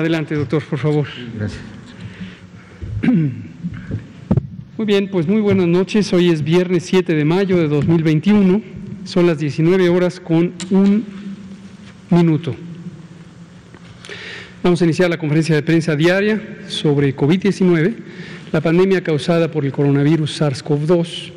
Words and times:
Adelante, 0.00 0.34
doctor, 0.34 0.62
por 0.62 0.78
favor. 0.78 1.06
Gracias. 1.36 1.60
Muy 4.78 4.86
bien, 4.86 5.10
pues 5.10 5.28
muy 5.28 5.42
buenas 5.42 5.66
noches. 5.66 6.10
Hoy 6.14 6.30
es 6.30 6.42
viernes 6.42 6.84
7 6.84 7.14
de 7.14 7.22
mayo 7.26 7.58
de 7.58 7.68
2021. 7.68 8.62
Son 9.04 9.26
las 9.26 9.38
19 9.38 9.90
horas 9.90 10.18
con 10.18 10.54
un 10.70 11.04
minuto. 12.08 12.56
Vamos 14.62 14.80
a 14.80 14.86
iniciar 14.86 15.10
la 15.10 15.18
conferencia 15.18 15.54
de 15.54 15.62
prensa 15.62 15.94
diaria 15.94 16.40
sobre 16.66 17.14
COVID-19, 17.14 17.94
la 18.52 18.62
pandemia 18.62 19.04
causada 19.04 19.50
por 19.50 19.66
el 19.66 19.72
coronavirus 19.72 20.40
SARS-CoV-2. 20.40 21.30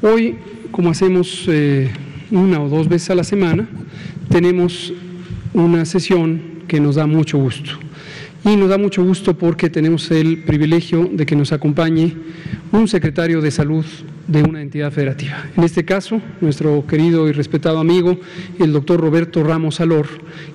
Hoy, 0.00 0.34
como 0.72 0.90
hacemos 0.90 1.44
eh, 1.46 1.92
una 2.32 2.60
o 2.60 2.68
dos 2.68 2.88
veces 2.88 3.10
a 3.10 3.14
la 3.14 3.22
semana, 3.22 3.68
tenemos 4.30 4.92
una 5.54 5.84
sesión 5.84 6.51
que 6.72 6.80
nos 6.80 6.94
da 6.94 7.06
mucho 7.06 7.36
gusto. 7.36 7.72
Y 8.46 8.56
nos 8.56 8.70
da 8.70 8.78
mucho 8.78 9.04
gusto 9.04 9.36
porque 9.36 9.68
tenemos 9.68 10.10
el 10.10 10.42
privilegio 10.42 11.06
de 11.12 11.26
que 11.26 11.36
nos 11.36 11.52
acompañe 11.52 12.16
un 12.72 12.88
secretario 12.88 13.42
de 13.42 13.50
salud 13.50 13.84
de 14.26 14.42
una 14.42 14.62
entidad 14.62 14.90
federativa. 14.90 15.44
En 15.54 15.64
este 15.64 15.84
caso, 15.84 16.22
nuestro 16.40 16.86
querido 16.86 17.28
y 17.28 17.32
respetado 17.32 17.78
amigo, 17.78 18.18
el 18.58 18.72
doctor 18.72 19.02
Roberto 19.02 19.44
Ramos 19.44 19.82
Alor, 19.82 20.06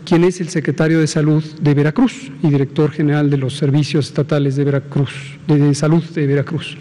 quien 0.06 0.24
es 0.24 0.42
el 0.42 0.50
secretario 0.50 1.00
de 1.00 1.06
salud 1.06 1.44
de 1.62 1.76
Veracruz 1.76 2.32
y 2.42 2.50
director 2.50 2.90
general 2.90 3.30
de 3.30 3.38
los 3.38 3.56
servicios 3.56 4.08
estatales 4.08 4.56
de 4.56 4.64
Veracruz, 4.64 5.38
de 5.48 5.76
salud 5.76 6.04
de 6.04 6.26
Veracruz. 6.26 6.80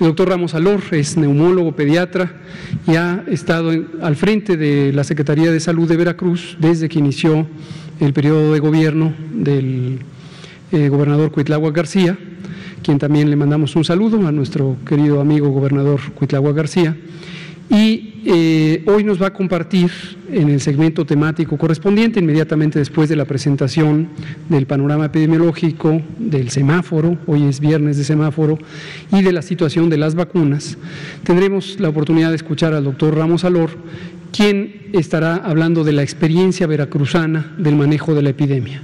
El 0.00 0.06
doctor 0.06 0.28
Ramos 0.28 0.54
Alor 0.54 0.80
es 0.92 1.16
neumólogo, 1.16 1.74
pediatra 1.74 2.30
y 2.86 2.94
ha 2.94 3.24
estado 3.26 3.72
al 4.00 4.14
frente 4.14 4.56
de 4.56 4.92
la 4.92 5.02
Secretaría 5.02 5.50
de 5.50 5.58
Salud 5.58 5.88
de 5.88 5.96
Veracruz 5.96 6.56
desde 6.60 6.88
que 6.88 7.00
inició 7.00 7.48
el 7.98 8.12
periodo 8.12 8.52
de 8.52 8.60
gobierno 8.60 9.12
del 9.32 9.98
eh, 10.70 10.88
gobernador 10.88 11.32
Cuitlagua 11.32 11.72
García, 11.72 12.16
quien 12.84 13.00
también 13.00 13.28
le 13.28 13.34
mandamos 13.34 13.74
un 13.74 13.84
saludo 13.84 14.24
a 14.28 14.30
nuestro 14.30 14.76
querido 14.86 15.20
amigo 15.20 15.48
gobernador 15.48 16.00
Cuitlagua 16.14 16.52
García. 16.52 16.96
Y 17.70 18.22
eh, 18.24 18.82
hoy 18.86 19.04
nos 19.04 19.20
va 19.20 19.26
a 19.26 19.32
compartir 19.32 19.90
en 20.32 20.48
el 20.48 20.60
segmento 20.60 21.04
temático 21.04 21.58
correspondiente, 21.58 22.18
inmediatamente 22.18 22.78
después 22.78 23.10
de 23.10 23.16
la 23.16 23.26
presentación 23.26 24.08
del 24.48 24.66
panorama 24.66 25.06
epidemiológico, 25.06 26.00
del 26.18 26.48
semáforo, 26.48 27.18
hoy 27.26 27.44
es 27.44 27.60
viernes 27.60 27.98
de 27.98 28.04
semáforo, 28.04 28.58
y 29.12 29.22
de 29.22 29.32
la 29.32 29.42
situación 29.42 29.90
de 29.90 29.98
las 29.98 30.14
vacunas, 30.14 30.78
tendremos 31.24 31.78
la 31.78 31.90
oportunidad 31.90 32.30
de 32.30 32.36
escuchar 32.36 32.72
al 32.72 32.84
doctor 32.84 33.14
Ramos 33.14 33.44
Alor, 33.44 33.70
quien 34.32 34.88
estará 34.94 35.36
hablando 35.36 35.84
de 35.84 35.92
la 35.92 36.02
experiencia 36.02 36.66
veracruzana 36.66 37.54
del 37.58 37.76
manejo 37.76 38.14
de 38.14 38.22
la 38.22 38.30
epidemia 38.30 38.82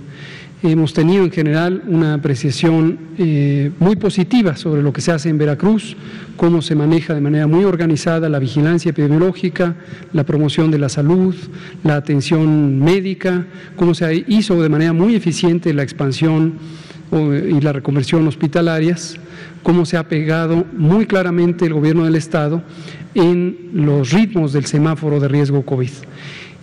hemos 0.73 0.95
tenido 0.95 1.25
en 1.25 1.31
general 1.31 1.83
una 1.87 2.15
apreciación 2.15 2.99
eh, 3.19 3.71
muy 3.79 3.97
positiva 3.97 4.57
sobre 4.57 4.83
lo 4.83 4.93
que 4.93 5.01
se 5.01 5.13
hace 5.13 5.29
en 5.29 5.39
Veracruz, 5.39 5.97
cómo 6.37 6.63
se 6.63 6.75
maneja 6.75 7.15
de 7.15 7.21
manera 7.21 7.47
muy 7.47 7.65
organizada 7.65 8.29
la 8.29 8.39
vigilancia 8.39 8.91
epidemiológica, 8.91 9.77
la 10.13 10.25
promoción 10.25 10.71
de 10.71 10.79
la 10.79 10.89
salud, 10.89 11.35
la 11.83 11.97
atención 11.97 12.79
médica, 12.81 13.47
cómo 13.77 13.95
se 13.95 14.25
hizo 14.27 14.61
de 14.63 14.69
manera 14.69 14.93
muy 14.93 15.15
eficiente 15.15 15.75
la 15.75 15.83
expansión 15.83 16.55
y 17.13 17.61
la 17.61 17.73
reconversión 17.73 18.27
hospitalarias, 18.27 19.17
cómo 19.63 19.87
se 19.87 19.97
ha 19.97 20.09
pegado 20.09 20.65
muy 20.77 21.07
claramente 21.07 21.65
el 21.67 21.75
gobierno 21.75 22.05
del 22.05 22.17
Estado 22.17 22.63
en 23.15 23.71
los 23.73 24.11
ritmos 24.11 24.53
del 24.53 24.65
semáforo 24.65 25.21
de 25.21 25.29
riesgo 25.29 25.65
COVID. 25.65 25.91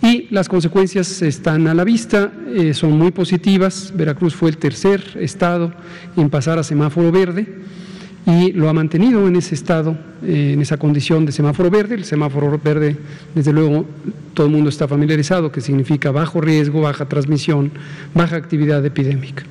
Y 0.02 0.26
las 0.30 0.48
consecuencias 0.48 1.22
están 1.22 1.68
a 1.68 1.74
la 1.74 1.84
vista, 1.84 2.32
eh, 2.48 2.74
son 2.74 2.98
muy 2.98 3.12
positivas. 3.12 3.92
Veracruz 3.94 4.34
fue 4.34 4.50
el 4.50 4.56
tercer 4.56 5.00
estado 5.20 5.72
en 6.16 6.28
pasar 6.28 6.58
a 6.58 6.64
semáforo 6.64 7.12
verde 7.12 7.46
y 8.26 8.52
lo 8.52 8.68
ha 8.68 8.72
mantenido 8.72 9.26
en 9.28 9.36
ese 9.36 9.54
estado, 9.54 9.96
eh, 10.24 10.52
en 10.54 10.60
esa 10.60 10.76
condición 10.76 11.24
de 11.24 11.30
semáforo 11.30 11.70
verde. 11.70 11.94
El 11.94 12.04
semáforo 12.04 12.60
verde, 12.62 12.96
desde 13.32 13.52
luego, 13.52 13.86
todo 14.34 14.46
el 14.46 14.52
mundo 14.52 14.70
está 14.70 14.88
familiarizado, 14.88 15.52
que 15.52 15.60
significa 15.60 16.10
bajo 16.10 16.40
riesgo, 16.40 16.80
baja 16.80 17.08
transmisión, 17.08 17.70
baja 18.12 18.34
actividad 18.34 18.84
epidémica. 18.84 19.44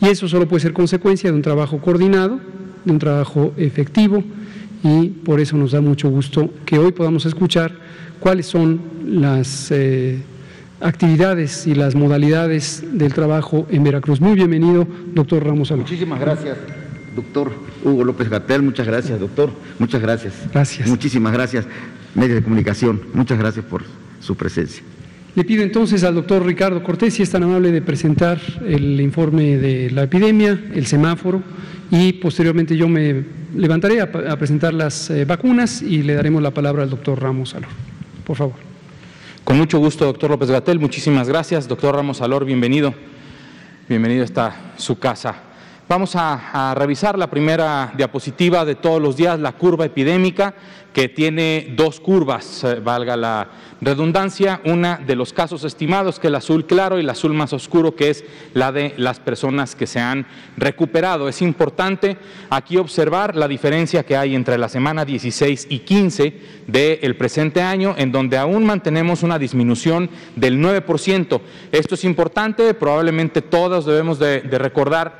Y 0.00 0.08
eso 0.08 0.26
solo 0.26 0.48
puede 0.48 0.62
ser 0.62 0.72
consecuencia 0.72 1.30
de 1.30 1.36
un 1.36 1.42
trabajo 1.42 1.78
coordinado, 1.78 2.40
de 2.84 2.92
un 2.92 2.98
trabajo 2.98 3.52
efectivo, 3.56 4.24
y 4.82 5.08
por 5.08 5.40
eso 5.40 5.56
nos 5.56 5.72
da 5.72 5.80
mucho 5.80 6.08
gusto 6.10 6.50
que 6.66 6.78
hoy 6.78 6.92
podamos 6.92 7.26
escuchar 7.26 7.72
cuáles 8.20 8.46
son 8.46 8.80
las 9.06 9.70
eh, 9.70 10.18
actividades 10.80 11.66
y 11.66 11.74
las 11.74 11.94
modalidades 11.94 12.84
del 12.92 13.14
trabajo 13.14 13.66
en 13.70 13.84
Veracruz. 13.84 14.20
Muy 14.20 14.34
bienvenido, 14.34 14.86
doctor 15.14 15.44
Ramos 15.44 15.70
Alonso. 15.70 15.92
Muchísimas 15.92 16.20
gracias, 16.20 16.56
doctor 17.14 17.52
Hugo 17.84 18.04
López 18.04 18.28
Gatel. 18.28 18.62
Muchas 18.62 18.86
gracias, 18.86 19.18
doctor. 19.20 19.50
Muchas 19.78 20.02
gracias. 20.02 20.34
Gracias. 20.52 20.88
Muchísimas 20.88 21.32
gracias, 21.32 21.66
medios 22.14 22.36
de 22.36 22.42
comunicación. 22.42 23.00
Muchas 23.14 23.38
gracias 23.38 23.64
por 23.64 23.84
su 24.20 24.36
presencia. 24.36 24.82
Le 25.34 25.44
pido 25.44 25.62
entonces 25.62 26.04
al 26.04 26.14
doctor 26.14 26.44
Ricardo 26.44 26.82
Cortés, 26.82 27.14
si 27.14 27.22
es 27.22 27.30
tan 27.30 27.42
amable, 27.42 27.72
de 27.72 27.80
presentar 27.80 28.38
el 28.66 29.00
informe 29.00 29.56
de 29.56 29.90
la 29.90 30.02
epidemia, 30.02 30.60
el 30.74 30.84
semáforo, 30.84 31.42
y 31.92 32.14
posteriormente 32.14 32.74
yo 32.74 32.88
me 32.88 33.22
levantaré 33.54 34.00
a, 34.00 34.10
presentar 34.10 34.72
las 34.72 35.10
eh, 35.10 35.26
vacunas 35.26 35.82
y 35.82 36.02
le 36.02 36.14
daremos 36.14 36.42
la 36.42 36.50
palabra 36.50 36.84
al 36.84 36.88
doctor 36.88 37.20
Ramos 37.20 37.54
Alor. 37.54 37.68
Por 38.24 38.34
favor. 38.34 38.54
Con 39.44 39.58
mucho 39.58 39.78
gusto, 39.78 40.06
doctor 40.06 40.30
López 40.30 40.50
Gatel. 40.50 40.78
Muchísimas 40.78 41.28
gracias. 41.28 41.68
Doctor 41.68 41.94
Ramos 41.94 42.22
Alor, 42.22 42.46
bienvenido. 42.46 42.94
Bienvenido 43.90 44.24
a 44.36 44.56
su 44.78 44.98
casa. 44.98 45.34
Vamos 45.88 46.14
a, 46.14 46.74
revisar 46.76 47.18
la 47.18 47.28
primera 47.28 47.92
diapositiva 47.96 48.64
de 48.64 48.76
todos 48.76 49.02
los 49.02 49.16
días, 49.16 49.38
la 49.40 49.52
curva 49.52 49.84
epidémica, 49.84 50.54
que 50.92 51.08
tiene 51.08 51.72
dos 51.76 52.00
curvas, 52.00 52.64
eh, 52.64 52.74
valga 52.76 53.16
la 53.16 53.48
redundancia, 53.80 54.60
una 54.64 54.98
de 54.98 55.16
los 55.16 55.32
casos 55.32 55.64
estimados, 55.64 56.20
que 56.20 56.28
es 56.28 56.30
el 56.30 56.36
azul 56.36 56.66
claro, 56.66 56.98
y 56.98 57.00
el 57.00 57.10
azul 57.10 57.32
más 57.32 57.52
oscuro, 57.52 57.96
que 57.96 58.10
es 58.10 58.24
la 58.54 58.70
de 58.70 58.94
las 58.96 59.18
personas 59.20 59.74
que 59.74 59.86
se 59.86 59.98
han 59.98 60.26
recuperado. 60.56 61.28
Es 61.28 61.42
importante 61.42 62.16
aquí 62.48 62.76
observar 62.76 63.34
la 63.34 63.48
diferencia 63.48 64.04
que 64.04 64.16
hay 64.16 64.34
entre 64.34 64.58
la 64.58 64.68
semana 64.68 65.04
16 65.04 65.66
y 65.68 65.80
15 65.80 66.40
del 66.66 67.16
presente 67.16 67.60
año, 67.60 67.94
en 67.98 68.12
donde 68.12 68.38
aún 68.38 68.64
mantenemos 68.64 69.22
una 69.22 69.38
disminución 69.38 70.10
del 70.36 70.58
9%. 70.58 71.40
Esto 71.72 71.94
es 71.94 72.04
importante, 72.04 72.74
probablemente 72.74 73.42
todos 73.42 73.84
debemos 73.84 74.18
de, 74.18 74.40
recordar 74.42 75.18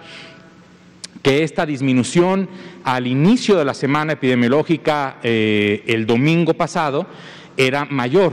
que 1.22 1.42
esta 1.42 1.64
disminución 1.64 2.48
al 2.84 3.06
inicio 3.06 3.56
de 3.56 3.64
la 3.64 3.74
semana 3.74 4.14
epidemiológica 4.14 5.18
eh, 5.22 5.82
el 5.86 6.06
domingo 6.06 6.54
pasado 6.54 7.06
era 7.56 7.84
mayor 7.84 8.32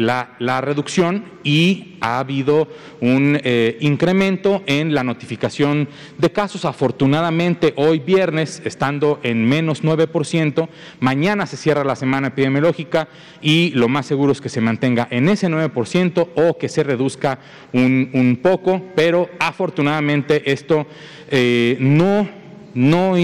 la, 0.00 0.60
reducción 0.60 1.24
y 1.44 1.96
ha 2.00 2.18
habido 2.18 2.68
un 3.00 3.38
eh, 3.42 3.76
incremento 3.80 4.62
en 4.66 4.94
la 4.94 5.04
notificación 5.04 5.88
de 6.18 6.32
casos. 6.32 6.64
Afortunadamente, 6.64 7.74
hoy 7.76 7.98
viernes, 7.98 8.62
estando 8.64 9.20
en 9.22 9.44
menos 9.44 9.82
9%, 9.82 10.68
mañana 11.00 11.46
se 11.46 11.56
cierra 11.56 11.84
la 11.84 11.96
semana 11.96 12.28
epidemiológica 12.28 13.08
y 13.40 13.70
lo 13.70 13.88
más 13.88 14.06
seguro 14.06 14.32
es 14.32 14.40
que 14.40 14.48
se 14.48 14.60
mantenga 14.60 15.08
en 15.10 15.28
ese 15.28 15.48
9% 15.48 16.28
o 16.34 16.58
que 16.58 16.68
se 16.68 16.82
reduzca 16.82 17.38
un, 17.72 18.38
poco, 18.42 18.82
pero 18.94 19.28
afortunadamente 19.38 20.50
esto 20.50 20.86
eh, 21.30 21.76
no 21.80 22.41
no, 22.74 23.14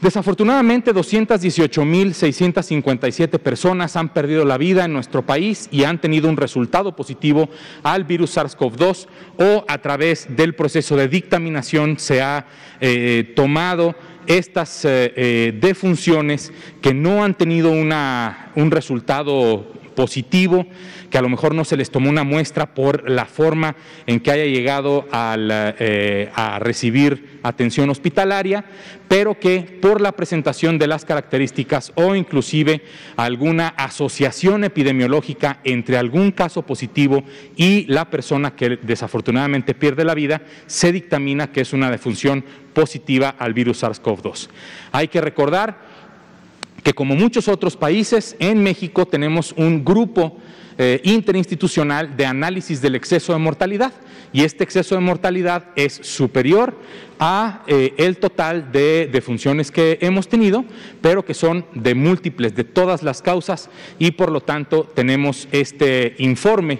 Desafortunadamente, 0.00 0.94
218.657 0.94 3.38
personas 3.38 3.96
han 3.96 4.08
perdido 4.08 4.46
la 4.46 4.56
vida 4.56 4.86
en 4.86 4.94
nuestro 4.94 5.26
país 5.26 5.68
y 5.70 5.84
han 5.84 6.00
tenido 6.00 6.30
un 6.30 6.38
resultado 6.38 6.96
positivo 6.96 7.50
al 7.82 8.04
virus 8.04 8.34
SARS-CoV-2 8.34 9.08
o 9.36 9.66
a 9.68 9.76
través 9.78 10.26
del 10.34 10.54
proceso 10.54 10.96
de 10.96 11.08
dictaminación 11.08 11.98
se 11.98 12.22
ha 12.22 12.46
eh, 12.80 13.34
tomado 13.36 13.94
estas 14.26 14.86
eh, 14.86 15.12
eh, 15.16 15.52
defunciones 15.60 16.50
que 16.80 16.94
no 16.94 17.22
han 17.22 17.34
tenido 17.34 17.70
una, 17.70 18.52
un 18.54 18.70
resultado 18.70 19.66
positivo, 20.00 20.64
que 21.10 21.18
a 21.18 21.20
lo 21.20 21.28
mejor 21.28 21.54
no 21.54 21.62
se 21.62 21.76
les 21.76 21.90
tomó 21.90 22.08
una 22.08 22.24
muestra 22.24 22.72
por 22.72 23.10
la 23.10 23.26
forma 23.26 23.76
en 24.06 24.18
que 24.18 24.30
haya 24.30 24.46
llegado 24.46 25.06
eh, 25.12 26.30
a 26.34 26.58
recibir 26.58 27.38
atención 27.42 27.90
hospitalaria, 27.90 28.64
pero 29.08 29.38
que 29.38 29.60
por 29.82 30.00
la 30.00 30.12
presentación 30.12 30.78
de 30.78 30.86
las 30.86 31.04
características 31.04 31.92
o 31.96 32.14
inclusive 32.14 32.80
alguna 33.16 33.68
asociación 33.68 34.64
epidemiológica 34.64 35.60
entre 35.64 35.98
algún 35.98 36.30
caso 36.30 36.62
positivo 36.62 37.22
y 37.56 37.84
la 37.86 38.08
persona 38.08 38.56
que 38.56 38.78
desafortunadamente 38.80 39.74
pierde 39.74 40.06
la 40.06 40.14
vida, 40.14 40.40
se 40.66 40.92
dictamina 40.92 41.52
que 41.52 41.60
es 41.60 41.74
una 41.74 41.90
defunción 41.90 42.42
positiva 42.72 43.34
al 43.38 43.52
virus 43.52 43.82
SARS-CoV-2. 43.82 44.48
Hay 44.92 45.08
que 45.08 45.20
recordar 45.20 45.89
que 46.82 46.92
como 46.92 47.14
muchos 47.14 47.48
otros 47.48 47.76
países, 47.76 48.36
en 48.38 48.62
México 48.62 49.06
tenemos 49.06 49.52
un 49.56 49.84
grupo 49.84 50.36
eh, 50.78 51.00
interinstitucional 51.04 52.16
de 52.16 52.24
análisis 52.24 52.80
del 52.80 52.94
exceso 52.94 53.34
de 53.34 53.38
mortalidad. 53.38 53.92
Y 54.32 54.44
este 54.44 54.64
exceso 54.64 54.94
de 54.94 55.02
mortalidad 55.02 55.66
es 55.76 55.92
superior 55.92 56.74
a 57.18 57.64
eh, 57.66 57.92
el 57.98 58.16
total 58.16 58.72
de 58.72 59.06
defunciones 59.12 59.70
que 59.70 59.98
hemos 60.00 60.28
tenido, 60.28 60.64
pero 61.02 61.22
que 61.24 61.34
son 61.34 61.66
de 61.74 61.94
múltiples, 61.94 62.54
de 62.54 62.64
todas 62.64 63.02
las 63.02 63.20
causas. 63.20 63.68
Y 63.98 64.12
por 64.12 64.30
lo 64.30 64.40
tanto 64.40 64.84
tenemos 64.94 65.48
este 65.52 66.14
informe, 66.18 66.78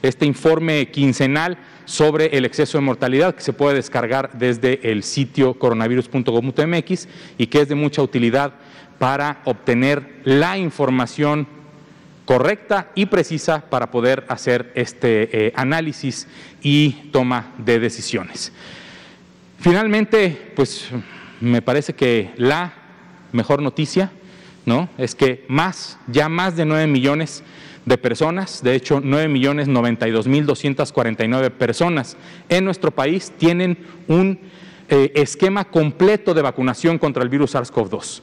este 0.00 0.24
informe 0.24 0.90
quincenal 0.90 1.58
sobre 1.84 2.36
el 2.38 2.46
exceso 2.46 2.78
de 2.78 2.84
mortalidad 2.84 3.34
que 3.34 3.42
se 3.42 3.52
puede 3.52 3.74
descargar 3.74 4.30
desde 4.32 4.90
el 4.90 5.02
sitio 5.02 5.54
coronavirus.gov.mx 5.58 7.08
y 7.36 7.46
que 7.48 7.60
es 7.60 7.68
de 7.68 7.74
mucha 7.74 8.00
utilidad 8.00 8.54
para 8.98 9.40
obtener 9.44 10.20
la 10.24 10.58
información 10.58 11.46
correcta 12.24 12.90
y 12.94 13.06
precisa 13.06 13.60
para 13.68 13.90
poder 13.90 14.24
hacer 14.28 14.72
este 14.74 15.46
eh, 15.46 15.52
análisis 15.56 16.28
y 16.62 16.90
toma 17.10 17.52
de 17.58 17.78
decisiones. 17.80 18.52
Finalmente, 19.58 20.52
pues 20.56 20.88
me 21.40 21.62
parece 21.62 21.94
que 21.94 22.30
la 22.36 22.72
mejor 23.32 23.62
noticia 23.62 24.10
¿no? 24.66 24.88
es 24.98 25.14
que 25.14 25.44
más, 25.48 25.98
ya 26.06 26.28
más 26.28 26.56
de 26.56 26.64
9 26.64 26.86
millones 26.86 27.42
de 27.84 27.98
personas, 27.98 28.62
de 28.62 28.76
hecho 28.76 29.00
9 29.02 29.28
millones 29.28 29.66
92 29.66 30.28
mil 30.28 30.46
249 30.46 31.50
personas 31.50 32.16
en 32.48 32.64
nuestro 32.64 32.92
país 32.92 33.32
tienen 33.36 33.76
un 34.06 34.38
eh, 34.88 35.12
esquema 35.16 35.64
completo 35.64 36.32
de 36.32 36.42
vacunación 36.42 36.98
contra 36.98 37.22
el 37.22 37.28
virus 37.28 37.54
SARS-CoV-2. 37.54 38.22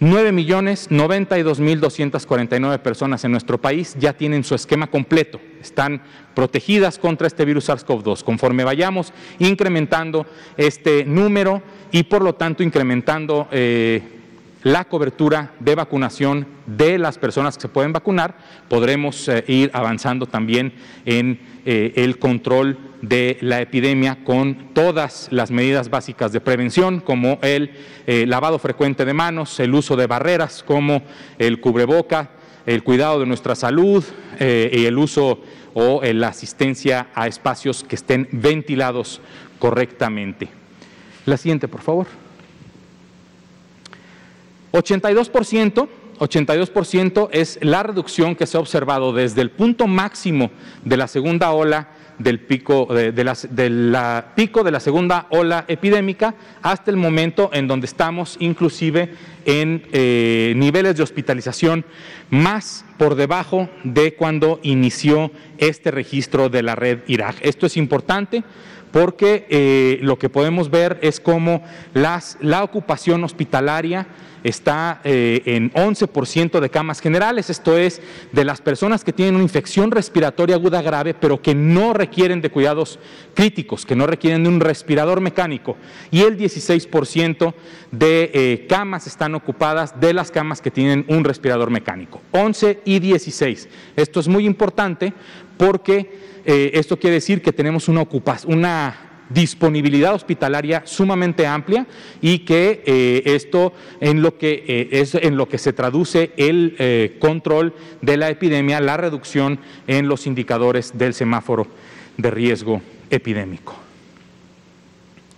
9 0.00 0.30
millones 0.30 0.90
92 0.90 1.58
mil 1.58 1.80
249 1.80 2.78
personas 2.78 3.24
en 3.24 3.32
nuestro 3.32 3.60
país 3.60 3.96
ya 3.98 4.12
tienen 4.12 4.44
su 4.44 4.54
esquema 4.54 4.86
completo, 4.86 5.40
están 5.60 6.02
protegidas 6.34 6.98
contra 6.98 7.26
este 7.26 7.44
virus 7.44 7.68
SARS-CoV-2. 7.68 8.22
Conforme 8.22 8.62
vayamos 8.62 9.12
incrementando 9.40 10.24
este 10.56 11.04
número 11.04 11.62
y 11.90 12.04
por 12.04 12.22
lo 12.22 12.36
tanto 12.36 12.62
incrementando 12.62 13.48
eh, 13.50 14.02
la 14.62 14.84
cobertura 14.84 15.52
de 15.58 15.74
vacunación 15.74 16.46
de 16.66 16.98
las 16.98 17.18
personas 17.18 17.56
que 17.56 17.62
se 17.62 17.68
pueden 17.68 17.92
vacunar, 17.92 18.36
podremos 18.68 19.28
eh, 19.28 19.44
ir 19.48 19.70
avanzando 19.72 20.26
también 20.26 20.74
en 21.06 21.40
eh, 21.64 21.92
el 21.96 22.18
control 22.18 22.78
de 23.02 23.38
la 23.40 23.60
epidemia 23.60 24.24
con 24.24 24.74
todas 24.74 25.28
las 25.30 25.50
medidas 25.50 25.90
básicas 25.90 26.32
de 26.32 26.40
prevención, 26.40 27.00
como 27.00 27.38
el 27.42 27.72
eh, 28.06 28.26
lavado 28.26 28.58
frecuente 28.58 29.04
de 29.04 29.14
manos, 29.14 29.60
el 29.60 29.74
uso 29.74 29.96
de 29.96 30.06
barreras 30.06 30.62
como 30.62 31.02
el 31.38 31.60
cubreboca, 31.60 32.30
el 32.66 32.82
cuidado 32.82 33.20
de 33.20 33.26
nuestra 33.26 33.54
salud 33.54 34.04
y 34.40 34.84
el 34.84 34.98
uso 34.98 35.40
o 35.74 36.02
la 36.02 36.28
asistencia 36.28 37.08
a 37.14 37.26
espacios 37.26 37.82
que 37.82 37.96
estén 37.96 38.28
ventilados 38.30 39.20
correctamente. 39.58 40.48
La 41.24 41.36
siguiente, 41.36 41.68
por 41.68 41.82
favor. 41.82 42.06
82%, 44.72 45.88
82% 46.18 47.28
es 47.32 47.58
la 47.62 47.82
reducción 47.82 48.34
que 48.34 48.46
se 48.46 48.56
ha 48.56 48.60
observado 48.60 49.12
desde 49.12 49.40
el 49.40 49.50
punto 49.50 49.86
máximo 49.86 50.50
de 50.84 50.96
la 50.96 51.06
segunda 51.06 51.52
ola 51.52 51.88
del 52.18 52.40
pico 52.40 52.86
de, 52.86 53.70
la, 53.70 54.34
pico 54.34 54.64
de 54.64 54.70
la 54.70 54.80
segunda 54.80 55.26
ola 55.30 55.64
epidémica 55.68 56.34
hasta 56.62 56.90
el 56.90 56.96
momento 56.96 57.50
en 57.52 57.68
donde 57.68 57.86
estamos 57.86 58.36
inclusive 58.40 59.14
en 59.44 59.82
eh, 59.92 60.52
niveles 60.56 60.96
de 60.96 61.02
hospitalización 61.02 61.84
más 62.30 62.84
por 62.98 63.14
debajo 63.14 63.68
de 63.84 64.14
cuando 64.14 64.60
inició 64.62 65.30
este 65.58 65.90
registro 65.90 66.48
de 66.48 66.62
la 66.62 66.74
red 66.74 67.00
Irak. 67.06 67.36
Esto 67.40 67.66
es 67.66 67.76
importante 67.76 68.44
porque 68.90 69.46
eh, 69.48 69.98
lo 70.02 70.18
que 70.18 70.28
podemos 70.28 70.70
ver 70.70 70.98
es 71.02 71.20
cómo 71.20 71.62
las, 71.94 72.38
la 72.40 72.62
ocupación 72.64 73.24
hospitalaria 73.24 74.06
está 74.44 75.00
eh, 75.04 75.42
en 75.46 75.72
11% 75.72 76.60
de 76.60 76.70
camas 76.70 77.00
generales, 77.00 77.50
esto 77.50 77.76
es, 77.76 78.00
de 78.32 78.44
las 78.44 78.60
personas 78.60 79.04
que 79.04 79.12
tienen 79.12 79.34
una 79.34 79.44
infección 79.44 79.90
respiratoria 79.90 80.56
aguda 80.56 80.82
grave, 80.82 81.14
pero 81.14 81.40
que 81.42 81.54
no 81.54 81.92
requieren 81.92 82.40
de 82.40 82.50
cuidados 82.50 82.98
críticos, 83.34 83.84
que 83.84 83.96
no 83.96 84.06
requieren 84.06 84.42
de 84.42 84.48
un 84.48 84.60
respirador 84.60 85.20
mecánico, 85.20 85.76
y 86.10 86.22
el 86.22 86.38
16% 86.38 87.54
de 87.90 88.30
eh, 88.32 88.66
camas 88.68 89.06
están 89.06 89.34
ocupadas 89.34 89.98
de 90.00 90.12
las 90.12 90.30
camas 90.30 90.60
que 90.60 90.70
tienen 90.70 91.04
un 91.08 91.24
respirador 91.24 91.70
mecánico, 91.70 92.20
11 92.32 92.80
y 92.84 92.98
16. 92.98 93.68
Esto 93.96 94.20
es 94.20 94.28
muy 94.28 94.46
importante 94.46 95.12
porque 95.58 96.10
eh, 96.46 96.70
esto 96.74 96.98
quiere 96.98 97.14
decir 97.14 97.42
que 97.42 97.52
tenemos 97.52 97.88
una, 97.88 98.06
una 98.46 98.96
disponibilidad 99.28 100.14
hospitalaria 100.14 100.82
sumamente 100.86 101.46
amplia 101.46 101.86
y 102.22 102.38
que 102.40 102.82
eh, 102.86 103.22
esto 103.26 103.74
lo 104.00 104.38
que 104.38 104.64
eh, 104.66 104.88
es 104.92 105.14
en 105.14 105.36
lo 105.36 105.46
que 105.48 105.58
se 105.58 105.74
traduce 105.74 106.32
el 106.38 107.18
control 107.18 107.74
de 108.00 108.16
la 108.16 108.30
epidemia, 108.30 108.80
la 108.80 108.96
reducción 108.96 109.58
en 109.86 110.08
los 110.08 110.26
indicadores 110.26 110.96
del 110.96 111.12
semáforo 111.12 111.66
de 112.16 112.30
riesgo 112.30 112.80
epidémico. 113.10 113.74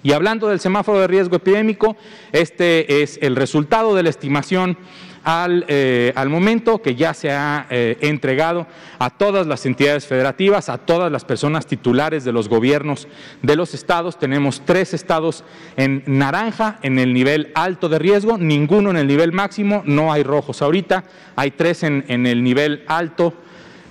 Y 0.03 0.13
hablando 0.13 0.49
del 0.49 0.61
semáforo 0.61 1.01
de 1.01 1.09
riesgo 1.09 1.37
epidémico, 1.37 1.97
este 2.33 3.03
es 3.03 3.19
el 3.21 3.37
resultado 3.37 3.95
de 3.95 4.03
la 4.03 4.09
estimación 4.09 4.79
eh, 5.23 6.13
al, 6.17 6.31
momento 6.31 6.81
que 6.81 6.95
ya 6.95 7.13
se 7.13 7.31
ha 7.31 7.67
eh, 7.69 7.99
entregado 8.01 8.67
a 8.99 9.11
todas 9.11 9.47
las 9.47 9.67
entidades 9.67 10.07
federativas, 10.07 10.71
a 10.71 10.79
todas 10.79 11.13
las 11.13 11.27
personas 11.27 11.67
titulares 11.67 12.25
de 12.25 12.33
los 12.33 12.49
gobiernos 12.49 13.07
de 13.43 13.55
los 13.55 13.75
estados. 13.75 14.19
Tenemos 14.19 14.63
tres 14.65 14.95
estados 14.95 15.45
en 15.77 16.03
naranja, 16.07 16.79
en 16.83 16.99
el 16.99 17.13
nivel 17.13 17.53
alto 17.55 17.91
de 17.91 17.99
riesgo, 17.99 18.39
ninguno 18.39 18.91
en 18.91 18.97
el 18.97 19.07
nivel 19.07 19.33
máximo, 19.33 19.83
no 19.85 20.11
hay 20.11 20.23
rojos 20.23 20.63
ahorita, 20.63 21.05
hay 21.37 21.51
tres 21.51 21.83
en, 21.83 22.05
el 22.09 22.43
nivel 22.43 22.85
alto, 22.87 23.35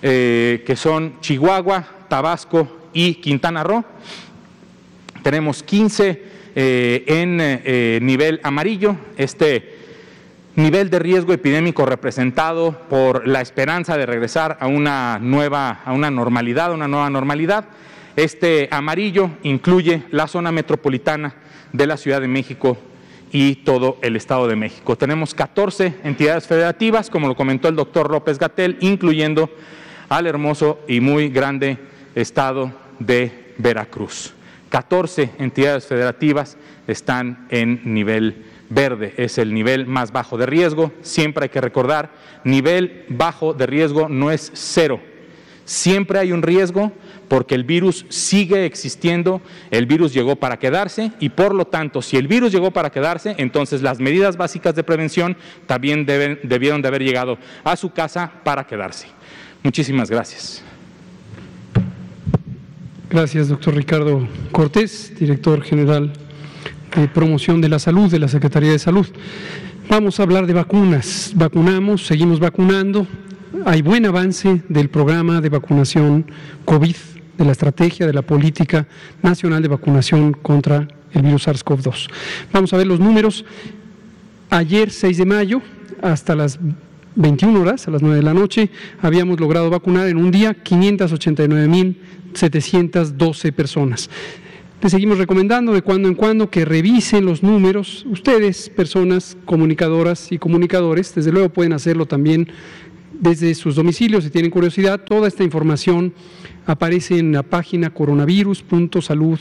eh, 0.02 0.64
que 0.66 0.76
son 0.76 1.22
Chihuahua, 1.22 1.86
Tabasco 2.08 2.90
y 2.92 3.16
Quintana 3.16 3.64
Roo. 3.64 3.86
Tenemos 5.22 5.62
15 5.62 6.40
en 6.56 7.38
nivel 8.06 8.40
amarillo. 8.44 8.96
Este 9.16 9.79
nivel 10.60 10.90
de 10.90 11.00
riesgo 11.00 11.32
epidémico 11.32 11.86
representado 11.86 12.74
por 12.90 13.26
la 13.28 13.40
esperanza 13.40 13.98
de 13.98 14.06
regresar 14.06 14.58
a 14.60 14.68
una 14.68 15.18
nueva, 15.20 15.82
a 15.86 15.94
una 15.94 16.12
normalidad, 16.12 16.74
una 16.74 16.88
nueva 16.88 17.10
normalidad. 17.10 17.66
Este 18.18 18.68
amarillo 18.70 19.30
incluye 19.44 20.04
la 20.12 20.28
zona 20.28 20.52
metropolitana 20.52 21.36
de 21.72 21.88
la 21.88 21.96
Ciudad 21.96 22.20
de 22.20 22.28
México 22.28 22.78
y 23.32 23.56
todo 23.58 24.00
el 24.02 24.18
Estado 24.18 24.48
de 24.48 24.58
México. 24.58 24.98
Tenemos 24.98 25.34
14 25.34 25.96
entidades 26.04 26.46
federativas, 26.46 27.10
como 27.10 27.30
lo 27.30 27.36
comentó 27.36 27.70
el 27.70 27.78
doctor 27.78 28.12
López 28.12 28.38
Gatel, 28.38 28.78
incluyendo 28.82 29.50
al 30.10 30.28
hermoso 30.28 30.80
y 30.90 31.00
muy 31.00 31.30
grande 31.30 31.78
Estado 32.16 32.74
de 33.00 33.54
Veracruz. 33.58 34.34
14 34.70 35.32
entidades 35.40 35.86
federativas 35.88 36.58
están 36.86 37.48
en 37.50 37.82
nivel 37.86 38.49
Verde 38.70 39.14
es 39.18 39.38
el 39.38 39.54
nivel 39.54 39.88
más 39.88 40.12
bajo 40.12 40.38
de 40.38 40.46
riesgo. 40.46 40.92
Siempre 41.02 41.46
hay 41.46 41.50
que 41.50 41.62
recordar, 41.62 42.12
nivel 42.44 43.06
bajo 43.10 43.54
de 43.54 43.66
riesgo 43.66 44.08
no 44.10 44.32
es 44.32 44.52
cero. 44.54 45.02
Siempre 45.66 46.18
hay 46.18 46.32
un 46.32 46.42
riesgo 46.42 46.92
porque 47.28 47.54
el 47.54 47.64
virus 47.64 48.06
sigue 48.10 48.66
existiendo, 48.66 49.40
el 49.70 49.86
virus 49.86 50.14
llegó 50.14 50.36
para 50.36 50.58
quedarse 50.58 51.12
y 51.20 51.30
por 51.30 51.54
lo 51.54 51.66
tanto, 51.66 52.02
si 52.02 52.18
el 52.18 52.28
virus 52.28 52.52
llegó 52.52 52.72
para 52.72 52.90
quedarse, 52.90 53.36
entonces 53.38 53.84
las 53.84 54.00
medidas 54.00 54.36
básicas 54.36 54.74
de 54.74 54.84
prevención 54.84 55.38
también 55.68 56.06
debieron 56.08 56.82
de 56.82 56.88
haber 56.88 57.04
llegado 57.04 57.38
a 57.64 57.76
su 57.76 57.92
casa 57.92 58.32
para 58.44 58.66
quedarse. 58.66 59.08
Muchísimas 59.62 60.10
gracias. 60.10 60.64
Gracias, 63.12 63.48
doctor 63.50 63.76
Ricardo 63.76 64.28
Cortés, 64.52 65.14
director 65.20 65.62
general 65.62 66.14
de 66.96 67.08
promoción 67.08 67.62
de 67.62 67.70
la 67.70 67.80
salud 67.80 68.10
de 68.10 68.20
la 68.20 68.28
Secretaría 68.28 68.72
de 68.72 68.80
Salud. 68.80 69.08
Vamos 69.90 70.20
a 70.20 70.24
hablar 70.24 70.46
de 70.46 70.54
vacunas. 70.54 71.32
Vacunamos, 71.36 72.06
seguimos 72.06 72.40
vacunando. 72.40 73.08
hay 73.66 73.82
buen 73.82 74.06
avance 74.06 74.62
del 74.70 74.90
programa 74.90 75.42
de 75.42 75.50
vacunación 75.50 76.26
COVID, 76.66 76.96
de 77.38 77.46
la 77.46 77.52
estrategia 77.52 78.06
de 78.06 78.14
la 78.14 78.22
política 78.22 78.88
nacional 79.22 79.62
de 79.62 79.68
vacunación 79.68 80.34
contra 80.34 80.88
el 81.14 81.22
virus 81.24 81.48
SARS-CoV-2. 81.48 82.10
Vamos 82.54 82.74
a 82.74 82.78
ver 82.78 82.88
los 82.88 83.00
números. 83.00 83.46
Ayer, 84.50 84.92
6 84.92 85.18
de 85.18 85.26
mayo, 85.26 85.62
hasta 86.02 86.36
las 86.36 86.60
21 87.16 87.60
horas, 87.60 87.88
a 87.88 87.92
las 87.92 88.02
9 88.02 88.18
de 88.18 88.24
la 88.24 88.34
noche, 88.34 88.70
habíamos 89.02 89.40
logrado 89.40 89.70
vacunar 89.70 90.08
en 90.08 90.18
un 90.18 90.32
día 90.32 90.56
589.712 90.64 93.54
personas. 93.54 94.10
Les 94.82 94.94
seguimos 94.94 95.18
recomendando 95.18 95.74
de 95.74 95.82
cuando 95.82 96.08
en 96.08 96.16
cuando 96.16 96.50
que 96.50 96.64
revisen 96.64 97.26
los 97.26 97.44
números. 97.44 98.06
Ustedes, 98.10 98.70
personas 98.70 99.36
comunicadoras 99.44 100.32
y 100.32 100.38
comunicadores, 100.38 101.14
desde 101.14 101.34
luego 101.34 101.50
pueden 101.50 101.74
hacerlo 101.74 102.06
también 102.06 102.48
desde 103.12 103.54
sus 103.56 103.76
domicilios 103.76 104.24
si 104.24 104.30
tienen 104.30 104.52
curiosidad. 104.52 105.02
Toda 105.02 105.28
esta 105.28 105.44
información 105.44 106.14
aparece 106.66 107.20
en 107.20 107.34
la 107.34 107.44
página 107.44 107.90
coronavirus.salud, 107.90 109.38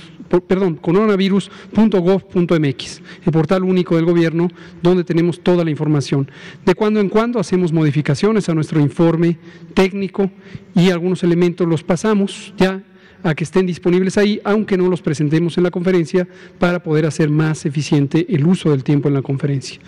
perdón, 0.48 0.74
coronavirus.gov.mx, 0.74 3.02
el 3.24 3.32
portal 3.32 3.62
único 3.62 3.94
del 3.94 4.06
gobierno 4.06 4.50
donde 4.82 5.04
tenemos 5.04 5.38
toda 5.40 5.64
la 5.64 5.70
información. 5.70 6.28
De 6.66 6.74
cuando 6.74 6.98
en 6.98 7.08
cuando 7.08 7.38
hacemos 7.38 7.72
modificaciones 7.72 8.48
a 8.48 8.54
nuestro 8.54 8.80
informe 8.80 9.38
técnico 9.74 10.32
y 10.74 10.90
algunos 10.90 11.22
elementos 11.22 11.68
los 11.68 11.84
pasamos 11.84 12.52
ya 12.56 12.82
a 13.22 13.34
que 13.34 13.44
estén 13.44 13.66
disponibles 13.66 14.16
ahí, 14.18 14.40
aunque 14.44 14.76
no 14.76 14.88
los 14.88 15.02
presentemos 15.02 15.56
en 15.58 15.64
la 15.64 15.70
conferencia, 15.70 16.28
para 16.58 16.82
poder 16.82 17.06
hacer 17.06 17.30
más 17.30 17.66
eficiente 17.66 18.26
el 18.28 18.46
uso 18.46 18.70
del 18.70 18.84
tiempo 18.84 19.08
en 19.08 19.14
la 19.14 19.22
conferencia. 19.22 19.80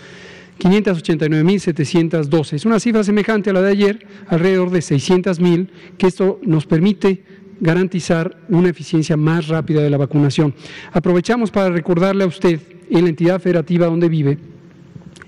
589.712. 0.58 2.52
Es 2.52 2.66
una 2.66 2.80
cifra 2.80 3.02
semejante 3.02 3.50
a 3.50 3.52
la 3.54 3.62
de 3.62 3.70
ayer, 3.70 4.06
alrededor 4.28 4.70
de 4.70 4.80
600.000, 4.80 5.68
que 5.96 6.06
esto 6.06 6.38
nos 6.42 6.66
permite 6.66 7.22
garantizar 7.60 8.36
una 8.48 8.68
eficiencia 8.68 9.16
más 9.16 9.48
rápida 9.48 9.82
de 9.82 9.90
la 9.90 9.96
vacunación. 9.96 10.54
Aprovechamos 10.92 11.50
para 11.50 11.70
recordarle 11.70 12.24
a 12.24 12.28
usted, 12.28 12.60
en 12.90 13.04
la 13.04 13.10
entidad 13.10 13.40
federativa 13.40 13.86
donde 13.86 14.08
vive, 14.08 14.38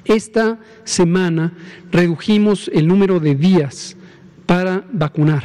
esta 0.04 0.58
semana 0.84 1.52
redujimos 1.92 2.68
el 2.74 2.88
número 2.88 3.20
de 3.20 3.36
días 3.36 3.96
para 4.46 4.84
vacunar 4.92 5.44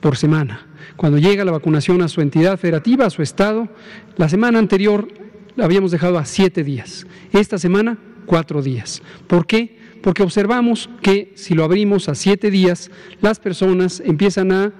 por 0.00 0.16
semana. 0.16 0.67
Cuando 0.98 1.18
llega 1.18 1.44
la 1.44 1.52
vacunación 1.52 2.02
a 2.02 2.08
su 2.08 2.20
entidad 2.20 2.58
federativa, 2.58 3.06
a 3.06 3.10
su 3.10 3.22
estado, 3.22 3.68
la 4.16 4.28
semana 4.28 4.58
anterior 4.58 5.06
la 5.54 5.64
habíamos 5.64 5.92
dejado 5.92 6.18
a 6.18 6.24
siete 6.24 6.64
días. 6.64 7.06
Esta 7.32 7.56
semana 7.56 7.98
cuatro 8.26 8.62
días. 8.62 9.00
¿Por 9.28 9.46
qué? 9.46 9.78
Porque 10.02 10.24
observamos 10.24 10.90
que 11.00 11.32
si 11.36 11.54
lo 11.54 11.62
abrimos 11.62 12.08
a 12.08 12.16
siete 12.16 12.50
días, 12.50 12.90
las 13.20 13.38
personas 13.38 14.00
empiezan 14.04 14.50
a 14.50 14.72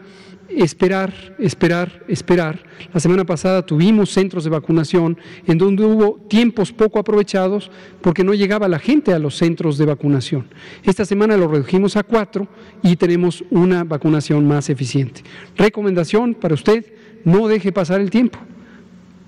esperar, 0.49 1.13
esperar, 1.39 2.05
esperar. 2.09 2.61
La 2.93 3.01
semana 3.01 3.25
pasada 3.25 3.65
tuvimos 3.65 4.11
centros 4.11 4.45
de 4.45 4.51
vacunación 4.51 5.19
en 5.47 5.59
donde 5.59 5.85
hubo 5.85 6.21
tiempos 6.29 6.73
poco 6.73 6.99
aprovechados 6.99 7.71
porque 8.01 8.25
no 8.25 8.35
llegaba 8.35 8.69
la 8.69 8.79
gente 8.79 9.13
a 9.13 9.19
los 9.19 9.37
centros 9.37 9.79
de 9.79 9.87
vacunación. 9.87 10.47
Esta 10.83 11.05
semana 11.05 11.37
lo 11.37 11.49
redujimos 11.49 11.97
a 11.97 12.03
cuatro 12.03 12.49
y 12.83 12.97
tenemos 12.97 13.45
una 13.51 13.85
vacunación 13.85 14.47
más 14.47 14.71
eficiente. 14.71 15.23
Recomendación 15.57 16.35
para 16.35 16.55
usted, 16.55 16.85
no 17.25 17.49
deje 17.49 17.73
pasar 17.73 18.01
el 18.01 18.11
tiempo. 18.11 18.39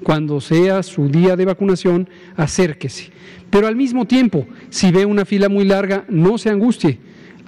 Cuando 0.03 0.41
sea 0.41 0.83
su 0.83 1.09
día 1.09 1.37
de 1.37 1.45
vacunación, 1.45 2.09
acérquese. 2.37 3.11
Pero 3.51 3.67
al 3.67 3.77
mismo 3.77 4.07
tiempo, 4.07 4.47
si 4.71 4.91
ve 4.91 5.05
una 5.05 5.27
fila 5.27 5.49
muy 5.49 5.65
larga, 5.65 6.05
no 6.09 6.39
se 6.39 6.49
angustie. 6.49 6.99